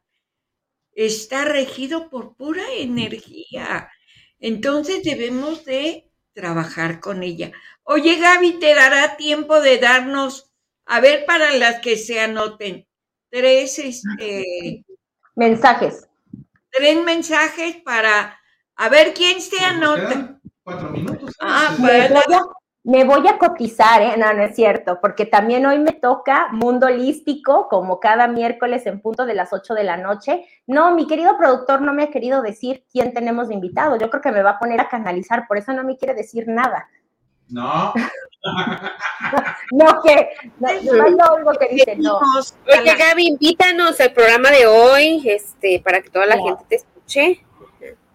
está 0.94 1.46
regido 1.46 2.10
por 2.10 2.36
pura 2.36 2.64
energía. 2.74 3.92
Entonces 4.40 5.04
debemos 5.04 5.66
de 5.66 6.10
trabajar 6.34 7.00
con 7.00 7.24
ella. 7.24 7.52
Oye, 7.84 8.18
Gaby, 8.18 8.60
¿te 8.60 8.76
dará 8.76 9.18
tiempo 9.18 9.60
de 9.62 9.78
darnos, 9.78 10.52
a 10.86 11.00
ver, 11.00 11.26
para 11.26 11.52
las 11.54 11.80
que 11.82 11.98
se 11.98 12.20
anoten, 12.20 12.88
tres 13.30 13.80
este, 13.80 14.86
mensajes? 15.36 16.08
Tres 16.70 17.04
mensajes 17.04 17.78
para 17.78 18.40
a 18.76 18.90
ver 18.90 19.14
quién 19.14 19.42
se 19.42 19.64
anota. 19.64 20.40
Cuatro 20.64 20.90
minutos. 20.92 21.36
Ah, 21.40 21.76
a, 21.76 22.57
me 22.88 23.04
voy 23.04 23.28
a 23.28 23.38
cotizar, 23.38 24.02
¿eh? 24.02 24.16
No, 24.18 24.32
no 24.32 24.44
es 24.44 24.56
cierto, 24.56 25.00
porque 25.02 25.26
también 25.26 25.66
hoy 25.66 25.78
me 25.78 25.92
toca 25.92 26.48
Mundo 26.54 26.86
Holístico, 26.86 27.68
como 27.68 28.00
cada 28.00 28.30
miércoles 28.30 28.86
en 28.86 29.02
punto 29.02 29.26
de 29.26 29.34
las 29.34 29.52
8 29.52 29.74
de 29.74 29.84
la 29.84 29.98
noche. 29.98 30.46
No, 30.68 30.96
mi 30.96 31.06
querido 31.06 31.38
productor 31.38 31.82
no 31.82 31.92
me 31.92 32.04
ha 32.04 32.12
querido 32.12 32.42
decir 32.42 32.86
quién 32.90 33.14
tenemos 33.14 33.50
de 33.50 33.56
invitado. 33.56 33.98
Yo 33.98 34.10
creo 34.10 34.22
que 34.22 34.32
me 34.32 34.42
va 34.42 34.52
a 34.52 34.60
poner 34.60 34.80
a 34.80 34.88
canalizar, 34.88 35.48
por 35.50 35.58
eso 35.58 35.74
no 35.74 35.84
me 35.84 35.98
quiere 35.98 36.14
decir 36.14 36.46
nada. 36.48 36.88
No, 37.50 37.94
no, 39.74 40.02
que, 40.02 40.30
no, 40.60 41.10
no 41.10 41.26
oigo 41.36 41.52
que 41.60 41.68
dice 41.68 41.98
no. 41.98 42.22
Oye, 42.68 42.96
Gaby, 42.96 43.28
invítanos 43.28 44.00
al 44.00 44.14
programa 44.14 44.50
de 44.50 44.66
hoy, 44.66 45.24
este, 45.30 45.82
para 45.84 46.02
que 46.02 46.10
toda 46.10 46.26
la 46.26 46.38
gente 46.38 46.64
te 46.70 46.76
escuche. 46.76 47.46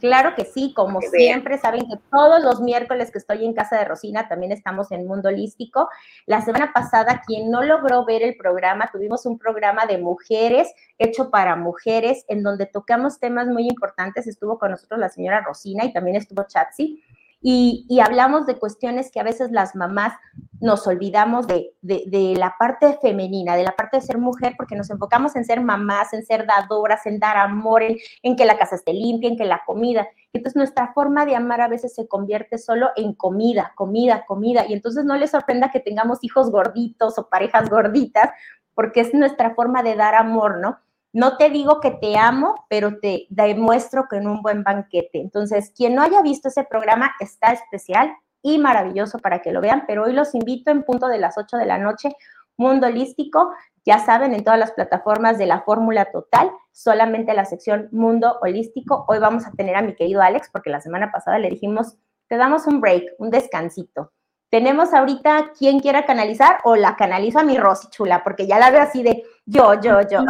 Claro 0.03 0.35
que 0.35 0.45
sí, 0.45 0.75
como 0.75 1.01
siempre, 1.01 1.59
saben 1.59 1.83
que 1.83 1.97
todos 2.11 2.43
los 2.43 2.61
miércoles 2.61 3.13
que 3.13 3.19
estoy 3.19 3.45
en 3.45 3.55
casa 3.55 3.79
de 3.79 3.85
Rosina 3.85 4.27
también 4.27 4.51
estamos 4.51 4.91
en 4.91 5.07
Mundo 5.07 5.29
Holístico. 5.29 5.89
La 6.27 6.41
semana 6.41 6.73
pasada, 6.73 7.23
quien 7.25 7.53
no 7.53 7.63
logró 7.63 8.05
ver 8.05 8.25
el 8.25 8.37
programa, 8.37 8.91
tuvimos 8.93 9.27
un 9.27 9.39
programa 9.39 9.87
de 9.87 9.99
mujeres 9.99 10.75
hecho 10.99 11.31
para 11.31 11.55
mujeres 11.55 12.25
en 12.27 12.43
donde 12.43 12.67
tocamos 12.67 13.21
temas 13.21 13.47
muy 13.47 13.69
importantes. 13.69 14.27
Estuvo 14.27 14.59
con 14.59 14.73
nosotros 14.73 14.99
la 14.99 15.09
señora 15.09 15.41
Rosina 15.41 15.85
y 15.85 15.93
también 15.93 16.17
estuvo 16.17 16.43
Chatsi 16.49 17.01
y, 17.45 17.99
hablamos 18.01 18.47
de 18.47 18.57
cuestiones 18.57 19.11
que 19.11 19.18
a 19.18 19.24
veces 19.24 19.51
las 19.51 19.74
mamás 19.74 20.14
nos 20.61 20.86
olvidamos 20.86 21.49
de, 21.49 21.74
la 21.82 22.55
parte 22.57 22.97
femenina, 23.03 23.57
de 23.57 23.64
la 23.64 23.72
parte 23.72 23.97
de 23.97 24.03
ser 24.03 24.18
mujer, 24.18 24.55
porque 24.57 24.76
nos 24.76 24.90
enfocamos 24.90 25.34
en 25.34 25.45
ser 25.45 25.61
mamás, 25.61 26.12
en 26.12 26.24
ser 26.24 26.47
dadoras, 26.47 27.05
en 27.05 27.18
dar 27.18 27.36
amor, 27.36 27.82
en, 27.82 28.36
que 28.36 28.45
la 28.45 28.57
casa 28.57 28.76
esté 28.76 28.93
limpia, 28.93 29.28
en 29.28 29.36
que 29.36 29.45
la 29.45 29.62
comida. 29.66 30.07
Entonces 30.32 30.57
nuestra 30.57 30.93
forma 30.93 31.26
de 31.26 31.34
amar 31.34 31.61
a 31.61 31.68
veces 31.68 31.95
se 31.95 32.07
convierte 32.07 32.59
solo 32.59 32.90
en 32.95 33.12
comida, 33.12 33.72
comida, 33.74 34.24
comida. 34.24 34.64
Y 34.68 34.72
entonces 34.72 35.05
no 35.05 35.16
les 35.16 35.32
sorprenda 35.32 35.72
que 35.72 35.80
tengamos 35.80 36.22
hijos 36.22 36.49
gorditos 36.49 37.18
o 37.18 37.28
parejas 37.28 37.68
gorditas, 37.68 38.30
porque 38.74 39.01
es 39.01 39.12
nuestra 39.14 39.55
forma 39.57 39.82
de 39.82 39.97
dar 39.97 40.14
amor, 40.14 40.59
¿no? 40.59 40.78
No 41.13 41.37
te 41.37 41.51
digo 41.51 41.81
que 41.81 41.91
te 41.91 42.17
amo, 42.17 42.67
pero 42.69 42.99
te 42.99 43.27
demuestro 43.29 44.07
que 44.09 44.17
en 44.17 44.27
un 44.27 44.41
buen 44.41 44.63
banquete. 44.63 45.21
Entonces, 45.21 45.73
quien 45.77 45.95
no 45.95 46.03
haya 46.03 46.23
visto 46.23 46.49
ese 46.49 46.65
programa 46.65 47.13
está 47.21 47.53
especial 47.53 48.15
y 48.41 48.59
maravilloso 48.59 49.19
para 49.19 49.41
que 49.41 49.53
lo 49.53 49.61
vean, 49.61 49.85
pero 49.87 50.05
hoy 50.05 50.13
los 50.13 50.35
invito 50.35 50.71
en 50.71 50.85
punto 50.85 51.09
de 51.09 51.19
las 51.19 51.37
8 51.39 51.59
de 51.59 51.67
la 51.67 51.79
noche, 51.79 52.17
Mundo 52.57 52.87
Holístico, 52.87 53.53
ya 53.85 53.99
saben, 53.99 54.35
en 54.35 54.45
todas 54.45 54.59
las 54.59 54.73
plataformas 54.73 55.39
de 55.39 55.47
la 55.47 55.63
Fórmula 55.63 56.07
Total, 56.13 56.51
solamente 56.71 57.35
la 57.35 57.45
sección 57.45 57.89
Mundo 57.93 58.39
Holístico. 58.41 59.05
Hoy 59.09 59.19
vamos 59.19 59.47
a 59.47 59.53
tener 59.53 59.77
a 59.77 59.83
mi 59.83 59.95
querido 59.95 60.23
Alex, 60.23 60.49
porque 60.53 60.71
la 60.71 60.81
semana 60.81 61.11
pasada 61.11 61.39
le 61.39 61.51
dijimos, 61.51 61.97
te 62.29 62.37
damos 62.37 62.67
un 62.67 62.81
break, 62.81 63.05
un 63.19 63.31
descansito. 63.31 64.13
Tenemos 64.51 64.93
ahorita 64.93 65.53
quien 65.59 65.81
quiera 65.81 66.05
canalizar 66.05 66.59
o 66.65 66.77
la 66.77 66.97
canalizo 66.97 67.39
a 67.39 67.43
mi 67.43 67.59
Rosy 67.59 67.89
chula, 67.91 68.23
porque 68.23 68.47
ya 68.47 68.59
la 68.59 68.71
veo 68.71 68.83
así 68.83 69.03
de 69.03 69.23
yo, 69.53 69.81
yo, 69.81 70.01
yo. 70.09 70.21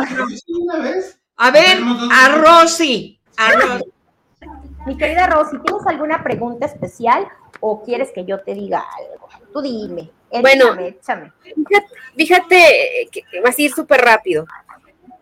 A 1.37 1.51
ver, 1.51 1.79
a 2.13 2.29
Rosy, 2.37 3.21
a 3.37 3.53
Rosy. 3.53 3.85
Mi 4.87 4.97
querida 4.97 5.29
Rosy, 5.29 5.59
¿tienes 5.65 5.87
alguna 5.87 6.23
pregunta 6.25 6.67
especial 6.67 7.29
o 7.61 7.83
quieres 7.85 8.11
que 8.13 8.25
yo 8.25 8.41
te 8.41 8.55
diga 8.55 8.85
algo? 8.99 9.29
Tú 9.53 9.63
dime. 9.63 10.11
bueno, 10.41 10.79
échame. 10.81 11.33
Fíjate, 12.17 13.09
que 13.13 13.41
vas 13.41 13.57
a 13.57 13.63
ir 13.63 13.73
súper 13.73 14.01
rápido. 14.01 14.47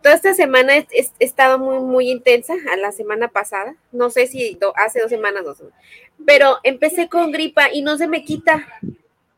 Toda 0.02 0.14
esta 0.14 0.32
semana 0.32 0.76
he, 0.76 0.86
estado 1.18 1.58
muy, 1.58 1.80
muy 1.80 2.10
intensa, 2.10 2.54
a 2.72 2.76
la 2.76 2.90
semana 2.90 3.28
pasada, 3.28 3.74
no 3.92 4.08
sé 4.08 4.26
si 4.26 4.58
hace 4.76 5.00
dos 5.00 5.10
semanas, 5.10 5.44
dos 5.44 5.58
semanas, 5.58 5.78
pero 6.24 6.56
empecé 6.62 7.10
con 7.10 7.30
gripa 7.30 7.70
y 7.70 7.82
no 7.82 7.98
se 7.98 8.08
me 8.08 8.24
quita. 8.24 8.66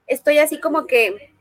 Estoy 0.07 0.39
así 0.39 0.61
como 0.61 0.87
que 0.87 1.33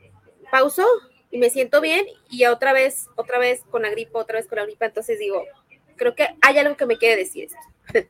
pauso 0.49 0.87
y 1.31 1.37
me 1.37 1.49
siento 1.49 1.81
bien 1.81 2.05
y 2.29 2.45
otra 2.45 2.73
vez, 2.73 3.07
otra 3.15 3.39
vez 3.39 3.63
con 3.69 3.81
la 3.81 3.89
gripa, 3.89 4.19
otra 4.19 4.37
vez 4.37 4.47
con 4.47 4.57
la 4.57 4.65
gripa. 4.65 4.85
Entonces 4.85 5.17
digo, 5.17 5.43
creo 5.95 6.13
que 6.13 6.27
hay 6.41 6.57
algo 6.57 6.75
que 6.75 6.85
me 6.85 6.97
quiere 6.97 7.15
decir 7.15 7.45
esto. 7.45 8.09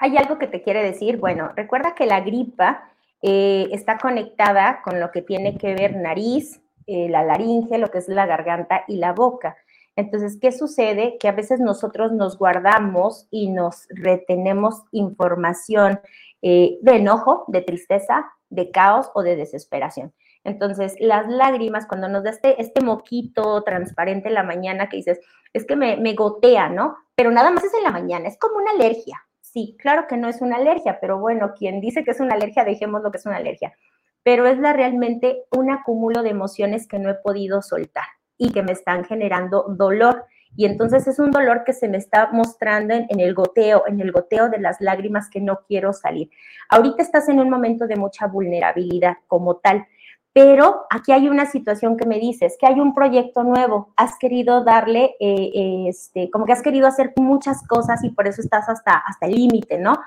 Hay 0.00 0.16
algo 0.16 0.38
que 0.38 0.46
te 0.46 0.62
quiere 0.62 0.80
decir. 0.80 1.16
Bueno, 1.16 1.50
recuerda 1.56 1.96
que 1.96 2.06
la 2.06 2.20
gripa 2.20 2.88
eh, 3.20 3.66
está 3.72 3.98
conectada 3.98 4.80
con 4.84 5.00
lo 5.00 5.10
que 5.10 5.22
tiene 5.22 5.58
que 5.58 5.74
ver 5.74 5.96
nariz, 5.96 6.60
eh, 6.86 7.08
la 7.08 7.24
laringe, 7.24 7.78
lo 7.78 7.90
que 7.90 7.98
es 7.98 8.06
la 8.06 8.24
garganta 8.24 8.84
y 8.86 8.98
la 8.98 9.12
boca. 9.12 9.56
Entonces, 9.96 10.38
¿qué 10.40 10.52
sucede? 10.52 11.18
Que 11.18 11.26
a 11.26 11.32
veces 11.32 11.58
nosotros 11.58 12.12
nos 12.12 12.38
guardamos 12.38 13.26
y 13.32 13.48
nos 13.48 13.88
retenemos 13.90 14.84
información 14.92 16.00
eh, 16.42 16.78
de 16.80 16.96
enojo, 16.96 17.44
de 17.48 17.62
tristeza, 17.62 18.30
de 18.50 18.70
caos 18.70 19.10
o 19.14 19.24
de 19.24 19.34
desesperación. 19.34 20.14
Entonces, 20.48 20.96
las 20.98 21.28
lágrimas, 21.28 21.86
cuando 21.86 22.08
nos 22.08 22.24
da 22.24 22.30
este, 22.30 22.60
este 22.60 22.80
moquito 22.82 23.62
transparente 23.62 24.28
en 24.28 24.34
la 24.34 24.42
mañana 24.42 24.88
que 24.88 24.96
dices, 24.96 25.20
es 25.52 25.64
que 25.64 25.76
me, 25.76 26.14
gotea, 26.14 26.68
¿no? 26.68 26.96
Pero 27.14 27.30
nada 27.30 27.50
más 27.50 27.64
es 27.64 27.74
en 27.74 27.84
la 27.84 27.90
mañana, 27.90 28.28
es 28.28 28.38
como 28.38 28.56
una 28.56 28.72
alergia. 28.72 29.22
Sí, 29.40 29.76
claro 29.78 30.06
que 30.08 30.16
no 30.16 30.28
es 30.28 30.40
una 30.40 30.56
alergia, 30.56 30.98
pero 31.00 31.18
bueno, 31.18 31.54
quien 31.56 31.80
dice 31.80 32.04
que 32.04 32.10
es 32.10 32.20
una 32.20 32.34
alergia, 32.34 32.64
dejemos 32.64 33.02
lo 33.02 33.10
que 33.10 33.18
es 33.18 33.26
una 33.26 33.36
alergia. 33.36 33.74
Pero 34.22 34.46
es 34.46 34.58
la, 34.58 34.72
realmente 34.72 35.44
un 35.56 35.70
acúmulo 35.70 36.22
de 36.22 36.30
emociones 36.30 36.86
que 36.86 36.98
no 36.98 37.10
he 37.10 37.14
podido 37.14 37.62
soltar 37.62 38.04
y 38.36 38.52
que 38.52 38.62
me 38.62 38.72
están 38.72 39.04
generando 39.04 39.64
dolor. 39.68 40.26
Y 40.56 40.64
entonces 40.66 41.06
es 41.06 41.18
un 41.18 41.30
dolor 41.30 41.64
que 41.64 41.72
se 41.72 41.88
me 41.88 41.98
está 41.98 42.30
mostrando 42.32 42.94
en, 42.94 43.20
el 43.20 43.34
goteo, 43.34 43.84
en 43.86 44.00
el 44.00 44.12
goteo 44.12 44.48
de 44.48 44.58
las 44.58 44.80
lágrimas 44.80 45.28
que 45.30 45.40
no 45.40 45.60
quiero 45.66 45.92
salir. 45.92 46.30
Ahorita 46.68 47.02
estás 47.02 47.28
en 47.28 47.38
un 47.38 47.50
momento 47.50 47.86
de 47.86 47.96
mucha 47.96 48.26
vulnerabilidad 48.26 49.16
como 49.26 49.56
tal, 49.56 49.86
pero 50.32 50.86
aquí 50.90 51.12
hay 51.12 51.28
una 51.28 51.46
situación 51.46 51.96
que 51.96 52.06
me 52.06 52.18
dices, 52.18 52.56
que 52.60 52.66
hay 52.66 52.80
un 52.80 52.94
proyecto 52.94 53.42
nuevo, 53.42 53.92
has 53.96 54.18
querido 54.18 54.62
darle, 54.62 55.16
eh, 55.20 55.86
este, 55.88 56.30
como 56.30 56.44
que 56.44 56.52
has 56.52 56.62
querido 56.62 56.86
hacer 56.86 57.12
muchas 57.16 57.66
cosas 57.66 58.04
y 58.04 58.10
por 58.10 58.28
eso 58.28 58.40
estás 58.40 58.68
hasta, 58.68 58.96
hasta 58.96 59.26
el 59.26 59.34
límite, 59.34 59.78
¿no? 59.78 59.98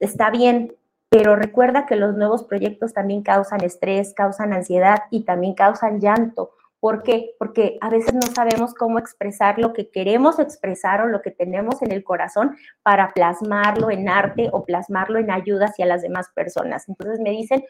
Está 0.00 0.30
bien, 0.30 0.74
pero 1.08 1.36
recuerda 1.36 1.86
que 1.86 1.96
los 1.96 2.16
nuevos 2.16 2.44
proyectos 2.44 2.94
también 2.94 3.22
causan 3.22 3.62
estrés, 3.62 4.14
causan 4.14 4.52
ansiedad 4.52 5.00
y 5.10 5.24
también 5.24 5.54
causan 5.54 6.00
llanto. 6.00 6.52
¿Por 6.80 7.04
qué? 7.04 7.36
Porque 7.38 7.78
a 7.80 7.90
veces 7.90 8.12
no 8.12 8.22
sabemos 8.22 8.74
cómo 8.74 8.98
expresar 8.98 9.60
lo 9.60 9.72
que 9.72 9.90
queremos 9.90 10.40
expresar 10.40 11.02
o 11.02 11.06
lo 11.06 11.22
que 11.22 11.30
tenemos 11.30 11.80
en 11.82 11.92
el 11.92 12.02
corazón 12.02 12.56
para 12.82 13.12
plasmarlo 13.12 13.90
en 13.90 14.08
arte 14.08 14.48
o 14.52 14.64
plasmarlo 14.64 15.20
en 15.20 15.30
ayuda 15.30 15.66
hacia 15.66 15.86
las 15.86 16.02
demás 16.02 16.30
personas. 16.34 16.88
Entonces 16.88 17.20
me 17.20 17.30
dicen 17.30 17.62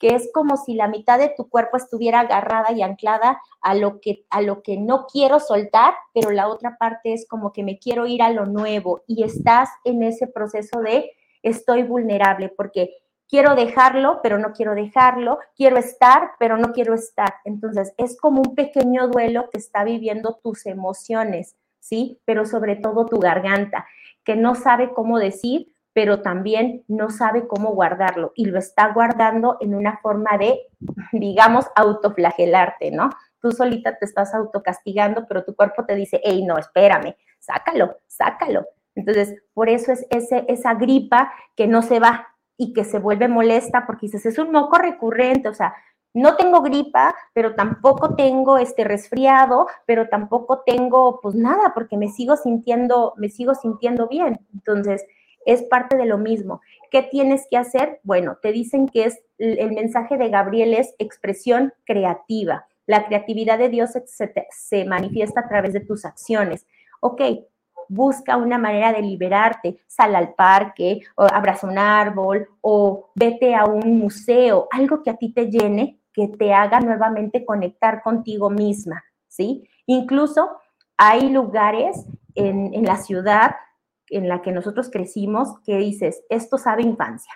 que 0.00 0.14
es 0.14 0.30
como 0.32 0.56
si 0.56 0.74
la 0.74 0.88
mitad 0.88 1.18
de 1.18 1.32
tu 1.36 1.48
cuerpo 1.48 1.76
estuviera 1.76 2.20
agarrada 2.20 2.72
y 2.72 2.82
anclada 2.82 3.40
a 3.60 3.74
lo 3.74 4.00
que 4.00 4.24
a 4.30 4.40
lo 4.40 4.62
que 4.62 4.78
no 4.78 5.06
quiero 5.06 5.38
soltar, 5.38 5.94
pero 6.14 6.30
la 6.30 6.48
otra 6.48 6.78
parte 6.78 7.12
es 7.12 7.28
como 7.28 7.52
que 7.52 7.62
me 7.62 7.78
quiero 7.78 8.06
ir 8.06 8.22
a 8.22 8.30
lo 8.30 8.46
nuevo 8.46 9.02
y 9.06 9.22
estás 9.22 9.68
en 9.84 10.02
ese 10.02 10.26
proceso 10.26 10.80
de 10.80 11.12
estoy 11.42 11.82
vulnerable 11.82 12.48
porque 12.48 12.96
quiero 13.28 13.54
dejarlo, 13.54 14.20
pero 14.22 14.38
no 14.38 14.52
quiero 14.52 14.74
dejarlo, 14.74 15.38
quiero 15.54 15.76
estar, 15.76 16.32
pero 16.38 16.56
no 16.56 16.72
quiero 16.72 16.94
estar. 16.94 17.34
Entonces, 17.44 17.94
es 17.96 18.18
como 18.18 18.42
un 18.42 18.54
pequeño 18.54 19.08
duelo 19.08 19.48
que 19.50 19.58
está 19.58 19.84
viviendo 19.84 20.40
tus 20.42 20.66
emociones, 20.66 21.56
¿sí? 21.78 22.18
Pero 22.24 22.44
sobre 22.44 22.74
todo 22.74 23.06
tu 23.06 23.20
garganta, 23.20 23.86
que 24.24 24.34
no 24.34 24.54
sabe 24.56 24.92
cómo 24.92 25.18
decir, 25.18 25.72
pero 25.92 26.22
también 26.22 26.84
no 26.88 27.10
sabe 27.10 27.46
cómo 27.46 27.72
guardarlo 27.72 28.32
y 28.36 28.46
lo 28.46 28.58
está 28.58 28.92
guardando 28.92 29.56
en 29.60 29.74
una 29.74 29.98
forma 29.98 30.38
de, 30.38 30.60
digamos, 31.12 31.66
autoflagelarte, 31.74 32.90
¿no? 32.90 33.10
Tú 33.40 33.52
solita 33.52 33.98
te 33.98 34.04
estás 34.04 34.34
autocastigando, 34.34 35.26
pero 35.26 35.44
tu 35.44 35.54
cuerpo 35.54 35.84
te 35.84 35.94
dice, 35.94 36.20
hey, 36.22 36.44
no, 36.44 36.58
espérame, 36.58 37.16
sácalo, 37.38 37.96
sácalo. 38.06 38.66
Entonces, 38.94 39.34
por 39.54 39.68
eso 39.68 39.92
es 39.92 40.06
ese, 40.10 40.44
esa 40.48 40.74
gripa 40.74 41.32
que 41.56 41.66
no 41.66 41.82
se 41.82 42.00
va, 42.00 42.26
y 42.60 42.74
que 42.74 42.84
se 42.84 42.98
vuelve 42.98 43.26
molesta 43.26 43.86
porque 43.86 44.04
dices, 44.04 44.26
es 44.26 44.38
un 44.38 44.52
moco 44.52 44.76
recurrente, 44.76 45.48
o 45.48 45.54
sea, 45.54 45.74
no 46.12 46.36
tengo 46.36 46.60
gripa, 46.60 47.14
pero 47.32 47.54
tampoco 47.54 48.14
tengo 48.16 48.58
este 48.58 48.84
resfriado, 48.84 49.66
pero 49.86 50.10
tampoco 50.10 50.62
tengo 50.66 51.20
pues 51.22 51.34
nada 51.34 51.72
porque 51.72 51.96
me 51.96 52.08
sigo 52.08 52.36
sintiendo, 52.36 53.14
me 53.16 53.30
sigo 53.30 53.54
sintiendo 53.54 54.08
bien. 54.08 54.46
Entonces, 54.52 55.06
es 55.46 55.62
parte 55.62 55.96
de 55.96 56.06
lo 56.06 56.18
mismo. 56.18 56.60
¿Qué 56.90 57.02
tienes 57.02 57.46
que 57.50 57.56
hacer? 57.56 58.00
Bueno, 58.02 58.38
te 58.42 58.52
dicen 58.52 58.88
que 58.88 59.04
es 59.04 59.20
el 59.38 59.72
mensaje 59.72 60.18
de 60.18 60.28
Gabriel 60.28 60.74
es 60.74 60.94
expresión 60.98 61.72
creativa. 61.84 62.66
La 62.86 63.06
creatividad 63.06 63.58
de 63.58 63.68
Dios 63.68 63.90
se, 63.92 64.32
se 64.50 64.84
manifiesta 64.84 65.40
a 65.40 65.48
través 65.48 65.72
de 65.72 65.80
tus 65.80 66.04
acciones. 66.04 66.66
Ok, 67.00 67.22
busca 67.88 68.36
una 68.36 68.58
manera 68.58 68.92
de 68.92 69.02
liberarte, 69.02 69.80
sal 69.86 70.14
al 70.14 70.34
parque, 70.34 71.00
o 71.16 71.24
abraza 71.24 71.66
un 71.66 71.78
árbol 71.78 72.48
o 72.60 73.10
vete 73.14 73.54
a 73.54 73.64
un 73.64 73.98
museo, 73.98 74.68
algo 74.70 75.02
que 75.02 75.10
a 75.10 75.16
ti 75.16 75.32
te 75.32 75.50
llene, 75.50 76.00
que 76.12 76.28
te 76.28 76.52
haga 76.52 76.80
nuevamente 76.80 77.44
conectar 77.44 78.02
contigo 78.02 78.50
misma, 78.50 79.02
¿sí? 79.26 79.68
Incluso 79.86 80.50
hay 80.96 81.30
lugares 81.30 82.06
en, 82.34 82.74
en 82.74 82.84
la 82.84 82.96
ciudad 82.96 83.56
en 84.10 84.28
la 84.28 84.42
que 84.42 84.52
nosotros 84.52 84.90
crecimos 84.90 85.60
que 85.64 85.78
dices, 85.78 86.22
esto 86.28 86.58
sabe 86.58 86.82
infancia, 86.82 87.32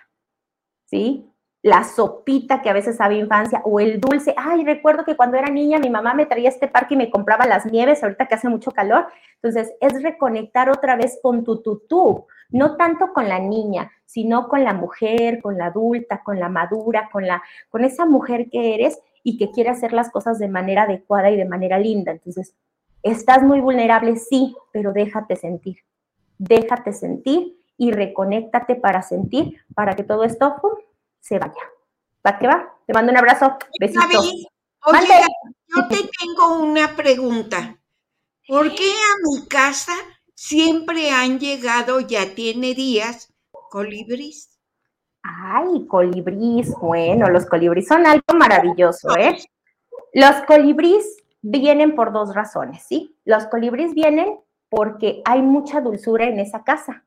¿sí? 0.87 1.31
la 1.65 1.83
sopita 1.83 2.61
que 2.61 2.69
a 2.69 2.75
veces 2.75 2.99
sabe 2.99 3.17
infancia 3.17 3.63
o 3.65 3.81
el 3.81 3.99
dulce. 3.99 4.35
Ay, 4.37 4.65
recuerdo 4.67 5.03
que 5.03 5.17
cuando 5.17 5.39
era 5.39 5.49
niña 5.49 5.79
mi 5.79 5.89
mamá 5.89 6.13
me 6.13 6.27
traía 6.27 6.51
este 6.51 6.69
parque 6.69 6.93
y 6.93 6.99
me 6.99 7.11
compraba 7.11 7.47
las 7.47 7.65
nieves, 7.65 8.03
ahorita 8.03 8.27
que 8.27 8.35
hace 8.35 8.51
mucho 8.51 8.71
calor. 8.71 9.07
Entonces, 9.37 9.73
es 9.81 10.03
reconectar 10.03 10.69
otra 10.69 10.95
vez 10.95 11.19
con 11.23 11.43
tu 11.43 11.63
tutú, 11.63 12.27
no 12.51 12.77
tanto 12.77 13.15
con 13.15 13.31
la 13.31 13.39
niña, 13.39 13.91
sino 14.05 14.47
con 14.49 14.63
la 14.63 14.75
mujer, 14.75 15.41
con 15.41 15.57
la 15.57 15.67
adulta, 15.67 16.23
con 16.23 16.39
la 16.39 16.51
madura, 16.51 17.09
con, 17.11 17.27
la, 17.27 17.43
con 17.71 17.83
esa 17.83 18.05
mujer 18.05 18.51
que 18.51 18.75
eres 18.75 19.01
y 19.23 19.39
que 19.39 19.51
quiere 19.51 19.71
hacer 19.71 19.95
las 19.95 20.11
cosas 20.11 20.39
de 20.39 20.49
manera 20.49 20.83
adecuada 20.83 21.31
y 21.31 21.37
de 21.39 21.47
manera 21.47 21.79
linda. 21.79 22.13
Entonces, 22.13 22.55
estás 23.03 23.43
muy 23.43 23.61
vulnerable, 23.61 24.17
sí, 24.17 24.55
pero 24.71 24.93
déjate 24.93 25.37
sentir, 25.37 25.79
déjate 26.39 26.93
sentir 26.93 27.61
y 27.77 27.93
reconéctate 27.93 28.77
para 28.77 29.03
sentir, 29.03 29.61
para 29.75 29.97
que 29.97 30.05
todo 30.05 30.25
esto 30.25 30.57
se 31.21 31.39
vaya. 31.39 31.63
¿Va 32.27 32.39
que 32.39 32.47
va? 32.47 32.75
Te 32.87 32.93
mando 32.93 33.13
un 33.13 33.19
abrazo. 33.19 33.57
Besitos. 33.81 34.47
Oye, 34.87 35.21
yo 35.69 35.89
te 35.89 35.97
tengo 35.97 36.63
una 36.63 36.95
pregunta. 36.95 37.79
¿Por 38.47 38.75
qué 38.75 38.91
a 38.91 39.15
mi 39.25 39.47
casa 39.49 39.95
siempre 40.35 41.11
han 41.11 41.39
llegado, 41.39 42.01
ya 42.01 42.35
tiene 42.35 42.75
días, 42.75 43.33
colibríes? 43.71 44.59
Ay, 45.23 45.87
colibríes, 45.87 46.71
bueno, 46.79 47.31
los 47.31 47.47
colibríes 47.47 47.89
son 47.89 48.07
algo 48.07 48.35
maravilloso, 48.35 49.17
¿eh? 49.17 49.39
Los 50.13 50.43
colibríes 50.47 51.25
vienen 51.41 51.97
por 51.97 52.13
dos 52.13 52.35
razones, 52.35 52.85
¿sí? 52.87 53.17
Los 53.25 53.47
colibríes 53.47 53.95
vienen 53.95 54.39
porque 54.75 55.23
hay 55.25 55.41
mucha 55.43 55.81
dulzura 55.81 56.27
en 56.27 56.41
esa 56.41 56.65
casa. 56.65 57.05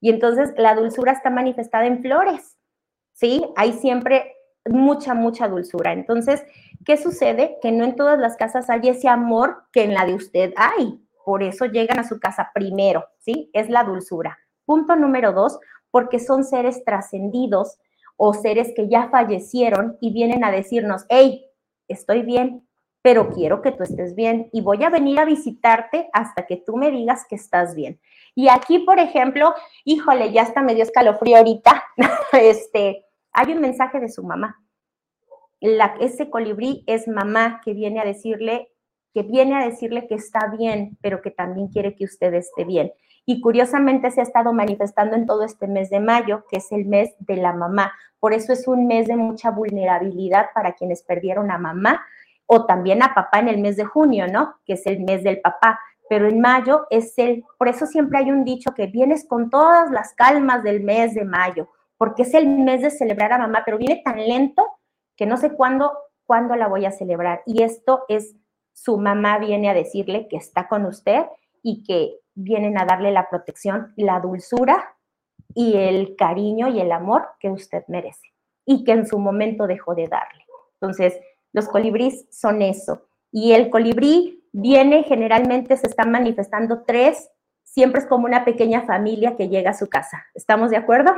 Y 0.00 0.10
entonces 0.10 0.52
la 0.56 0.74
dulzura 0.74 1.12
está 1.12 1.28
manifestada 1.28 1.86
en 1.86 2.02
flores, 2.02 2.56
¿sí? 3.12 3.44
Hay 3.56 3.72
siempre 3.72 4.36
mucha, 4.68 5.14
mucha 5.14 5.48
dulzura. 5.48 5.92
Entonces, 5.92 6.42
¿qué 6.84 6.96
sucede? 6.96 7.58
Que 7.60 7.72
no 7.72 7.84
en 7.84 7.96
todas 7.96 8.18
las 8.18 8.36
casas 8.36 8.70
hay 8.70 8.88
ese 8.88 9.08
amor 9.08 9.64
que 9.72 9.82
en 9.84 9.94
la 9.94 10.06
de 10.06 10.14
usted 10.14 10.52
hay. 10.56 11.04
Por 11.24 11.42
eso 11.42 11.66
llegan 11.66 11.98
a 11.98 12.08
su 12.08 12.18
casa 12.18 12.50
primero, 12.54 13.04
¿sí? 13.18 13.50
Es 13.52 13.68
la 13.68 13.84
dulzura. 13.84 14.38
Punto 14.64 14.96
número 14.96 15.32
dos, 15.32 15.58
porque 15.90 16.18
son 16.18 16.44
seres 16.44 16.84
trascendidos 16.84 17.78
o 18.16 18.34
seres 18.34 18.72
que 18.74 18.88
ya 18.88 19.08
fallecieron 19.08 19.98
y 20.00 20.12
vienen 20.12 20.44
a 20.44 20.50
decirnos, 20.50 21.04
hey, 21.08 21.46
estoy 21.88 22.22
bien, 22.22 22.66
pero 23.02 23.30
quiero 23.30 23.62
que 23.62 23.72
tú 23.72 23.82
estés 23.82 24.14
bien 24.14 24.48
y 24.52 24.60
voy 24.60 24.84
a 24.84 24.90
venir 24.90 25.18
a 25.18 25.24
visitarte 25.24 26.08
hasta 26.12 26.46
que 26.46 26.56
tú 26.56 26.76
me 26.76 26.90
digas 26.90 27.26
que 27.28 27.36
estás 27.36 27.74
bien. 27.74 28.00
Y 28.34 28.48
aquí, 28.48 28.80
por 28.80 28.98
ejemplo, 28.98 29.54
híjole, 29.84 30.32
ya 30.32 30.42
hasta 30.42 30.62
me 30.62 30.74
dio 30.74 30.84
escalofrío 30.84 31.38
ahorita, 31.38 31.84
este, 32.32 33.06
hay 33.32 33.52
un 33.52 33.60
mensaje 33.60 34.00
de 34.00 34.08
su 34.08 34.22
mamá. 34.22 34.62
La, 35.60 35.94
ese 36.00 36.30
colibrí 36.30 36.84
es 36.86 37.08
mamá 37.08 37.60
que 37.64 37.74
viene 37.74 38.00
a 38.00 38.04
decirle 38.04 38.70
que 39.12 39.22
viene 39.22 39.56
a 39.56 39.66
decirle 39.66 40.06
que 40.06 40.14
está 40.14 40.46
bien, 40.56 40.96
pero 41.02 41.20
que 41.20 41.30
también 41.30 41.68
quiere 41.68 41.94
que 41.96 42.04
usted 42.04 42.32
esté 42.34 42.64
bien. 42.64 42.92
Y 43.26 43.40
curiosamente 43.40 44.10
se 44.10 44.20
ha 44.20 44.24
estado 44.24 44.52
manifestando 44.52 45.16
en 45.16 45.26
todo 45.26 45.44
este 45.44 45.66
mes 45.66 45.90
de 45.90 46.00
mayo, 46.00 46.44
que 46.50 46.58
es 46.58 46.70
el 46.72 46.86
mes 46.86 47.14
de 47.18 47.36
la 47.36 47.52
mamá. 47.52 47.92
Por 48.18 48.32
eso 48.32 48.52
es 48.52 48.66
un 48.66 48.86
mes 48.86 49.08
de 49.08 49.16
mucha 49.16 49.50
vulnerabilidad 49.50 50.46
para 50.54 50.72
quienes 50.72 51.02
perdieron 51.02 51.50
a 51.50 51.58
mamá 51.58 52.04
o 52.52 52.66
también 52.66 53.02
a 53.02 53.14
papá 53.14 53.38
en 53.38 53.48
el 53.48 53.58
mes 53.58 53.76
de 53.76 53.84
junio, 53.84 54.26
¿no? 54.26 54.56
Que 54.64 54.72
es 54.72 54.86
el 54.86 55.00
mes 55.00 55.22
del 55.22 55.40
papá. 55.40 55.78
Pero 56.08 56.28
en 56.28 56.40
mayo 56.40 56.86
es 56.90 57.16
el, 57.18 57.44
por 57.58 57.68
eso 57.68 57.86
siempre 57.86 58.18
hay 58.18 58.30
un 58.30 58.44
dicho 58.44 58.74
que 58.74 58.88
vienes 58.88 59.26
con 59.28 59.50
todas 59.50 59.90
las 59.90 60.14
calmas 60.14 60.64
del 60.64 60.82
mes 60.82 61.14
de 61.14 61.24
mayo 61.24 61.68
porque 62.00 62.22
es 62.22 62.32
el 62.32 62.48
mes 62.48 62.80
de 62.80 62.90
celebrar 62.90 63.30
a 63.34 63.38
mamá, 63.38 63.60
pero 63.62 63.76
viene 63.76 64.00
tan 64.02 64.16
lento 64.16 64.66
que 65.16 65.26
no 65.26 65.36
sé 65.36 65.52
cuándo, 65.52 65.92
cuándo 66.24 66.56
la 66.56 66.66
voy 66.66 66.86
a 66.86 66.92
celebrar. 66.92 67.42
Y 67.44 67.62
esto 67.62 68.04
es, 68.08 68.34
su 68.72 68.96
mamá 68.96 69.36
viene 69.36 69.68
a 69.68 69.74
decirle 69.74 70.26
que 70.26 70.38
está 70.38 70.66
con 70.66 70.86
usted 70.86 71.26
y 71.62 71.84
que 71.84 72.16
vienen 72.34 72.78
a 72.78 72.86
darle 72.86 73.12
la 73.12 73.28
protección, 73.28 73.92
la 73.96 74.18
dulzura 74.18 74.96
y 75.52 75.76
el 75.76 76.16
cariño 76.16 76.68
y 76.68 76.80
el 76.80 76.90
amor 76.90 77.28
que 77.38 77.50
usted 77.50 77.84
merece 77.86 78.32
y 78.64 78.82
que 78.82 78.92
en 78.92 79.06
su 79.06 79.18
momento 79.18 79.66
dejó 79.66 79.94
de 79.94 80.08
darle. 80.08 80.46
Entonces, 80.80 81.20
los 81.52 81.68
colibríes 81.68 82.26
son 82.30 82.62
eso. 82.62 83.06
Y 83.32 83.52
el 83.52 83.70
colibrí 83.70 84.44
viene, 84.52 85.04
generalmente 85.04 85.76
se 85.76 85.86
están 85.86 86.10
manifestando 86.10 86.82
tres, 86.86 87.28
siempre 87.64 88.00
es 88.00 88.06
como 88.06 88.24
una 88.24 88.44
pequeña 88.44 88.82
familia 88.82 89.36
que 89.36 89.48
llega 89.48 89.70
a 89.70 89.78
su 89.78 89.88
casa. 89.88 90.26
¿Estamos 90.34 90.70
de 90.70 90.76
acuerdo? 90.76 91.12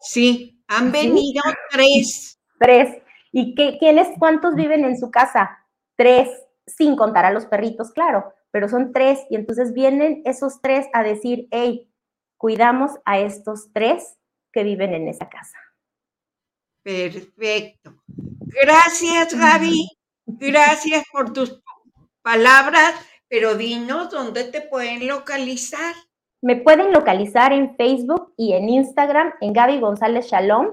Sí, 0.00 0.62
han 0.68 0.92
venido 0.92 1.42
tres. 1.70 2.38
Tres. 2.58 3.02
¿Y 3.32 3.54
qué, 3.54 3.76
quiénes, 3.78 4.08
cuántos 4.18 4.54
viven 4.54 4.84
en 4.84 4.98
su 4.98 5.10
casa? 5.10 5.58
Tres, 5.96 6.28
sin 6.66 6.96
contar 6.96 7.24
a 7.24 7.32
los 7.32 7.46
perritos, 7.46 7.90
claro, 7.90 8.32
pero 8.50 8.68
son 8.68 8.92
tres. 8.92 9.20
Y 9.30 9.36
entonces 9.36 9.72
vienen 9.72 10.22
esos 10.24 10.60
tres 10.60 10.86
a 10.92 11.02
decir, 11.02 11.48
hey, 11.50 11.90
cuidamos 12.36 12.92
a 13.04 13.18
estos 13.18 13.72
tres 13.72 14.16
que 14.52 14.62
viven 14.62 14.94
en 14.94 15.08
esa 15.08 15.28
casa. 15.28 15.58
Perfecto. 16.82 18.02
Gracias, 18.50 19.34
Gaby. 19.34 19.88
Gracias 20.26 21.04
por 21.12 21.32
tus 21.32 21.60
palabras, 22.22 22.94
pero 23.28 23.54
dinos 23.54 24.10
dónde 24.10 24.44
te 24.44 24.62
pueden 24.62 25.06
localizar. 25.06 25.94
Me 26.40 26.56
pueden 26.56 26.92
localizar 26.92 27.52
en 27.52 27.76
Facebook 27.76 28.32
y 28.36 28.52
en 28.52 28.68
Instagram 28.68 29.32
en 29.40 29.52
Gaby 29.52 29.80
González 29.80 30.26
Shalom, 30.26 30.72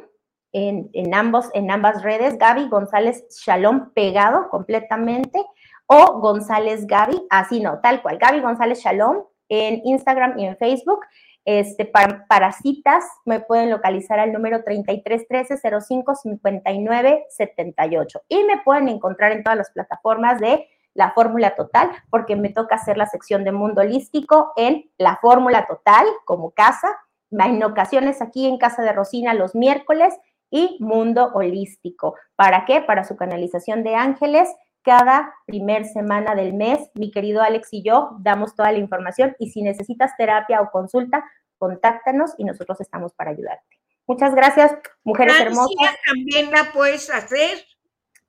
en, 0.54 1.14
ambos, 1.14 1.50
en 1.54 1.70
ambas 1.70 2.02
redes, 2.04 2.38
Gaby 2.38 2.70
González 2.70 3.26
Shalom 3.30 3.92
pegado 3.94 4.50
completamente, 4.50 5.44
o 5.88 6.20
González 6.20 6.88
Gaby, 6.88 7.28
así 7.30 7.60
no, 7.60 7.80
tal 7.82 8.02
cual, 8.02 8.18
Gaby 8.18 8.40
González 8.40 8.80
Shalom 8.80 9.24
en 9.50 9.82
Instagram 9.86 10.40
y 10.40 10.46
en 10.46 10.58
Facebook. 10.58 11.00
Este, 11.46 11.86
para, 11.86 12.52
citas 12.54 13.06
me 13.24 13.40
pueden 13.40 13.70
localizar 13.70 14.20
al 14.20 14.34
número 14.34 14.64
3313 14.64 15.58
05 15.80 16.16
59 16.16 17.26
78 17.30 18.22
y 18.28 18.44
me 18.46 18.58
pueden 18.64 18.90
encontrar 18.90 19.32
en 19.32 19.44
todas 19.44 19.58
las 19.58 19.70
plataformas 19.70 20.40
de 20.40 20.68
la 20.96 21.12
fórmula 21.12 21.56
total, 21.56 21.92
porque 22.10 22.36
me 22.36 22.50
toca 22.50 22.76
hacer 22.76 22.98
la 22.98 23.06
sección 23.06 23.44
de 23.44 23.52
mundo 23.52 23.82
holístico 23.82 24.54
en 24.56 24.90
la 24.98 25.18
fórmula 25.22 25.68
total 25.68 26.06
como 26.24 26.52
casa, 26.52 26.88
en 27.32 27.62
ocasiones 27.64 28.22
aquí 28.22 28.48
en 28.48 28.58
casa 28.58 28.82
de 28.82 28.94
Rosina 28.94 29.34
los 29.34 29.56
miércoles 29.56 30.16
y 30.50 30.78
mundo 30.80 31.32
holístico. 31.34 32.16
¿Para 32.36 32.66
qué? 32.66 32.82
Para 32.82 33.04
su 33.04 33.18
canalización 33.18 33.84
de 33.84 33.96
ángeles. 33.96 34.50
Cada 34.86 35.34
primer 35.48 35.86
semana 35.86 36.36
del 36.36 36.54
mes, 36.54 36.80
mi 36.94 37.10
querido 37.10 37.42
Alex 37.42 37.70
y 37.72 37.82
yo 37.82 38.12
damos 38.20 38.56
toda 38.56 38.72
la 38.72 38.78
información 38.78 39.36
y 39.40 39.50
si 39.50 39.64
necesitas 39.64 40.16
terapia 40.16 40.62
o 40.62 40.70
consulta, 40.70 41.26
contáctanos 41.58 42.36
y 42.38 42.44
nosotros 42.44 42.80
estamos 42.80 43.12
para 43.14 43.32
ayudarte. 43.32 43.80
Muchas 44.06 44.36
gracias, 44.36 44.76
mujeres 45.04 45.40
hermosas. 45.40 45.96
También 46.06 46.52
la 46.52 46.72
puedes 46.72 47.10
hacer. 47.10 47.66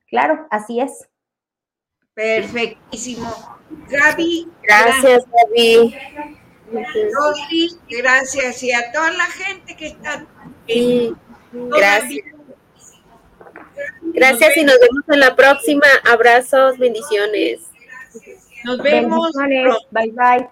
Claro, 0.09 0.47
así 0.49 0.79
es. 0.79 1.07
Perfectísimo. 2.15 3.29
Gaby. 3.89 4.51
Gracias, 4.63 5.25
Gaby. 5.25 5.95
Rosy, 7.13 7.77
gracias. 7.87 8.63
Y 8.63 8.71
a 8.71 8.91
toda 8.91 9.11
la 9.11 9.25
gente 9.25 9.75
que 9.75 9.87
está. 9.89 10.25
Sí, 10.65 11.13
gracias. 11.51 12.36
Gracias 14.01 14.57
y 14.57 14.63
nos 14.63 14.79
vemos 14.79 15.03
en 15.09 15.19
la 15.19 15.35
próxima. 15.35 15.87
Abrazos, 16.09 16.77
bendiciones. 16.77 17.61
Nos 18.63 18.81
vemos. 18.81 19.31
Bye 19.91 20.11
bye. 20.11 20.49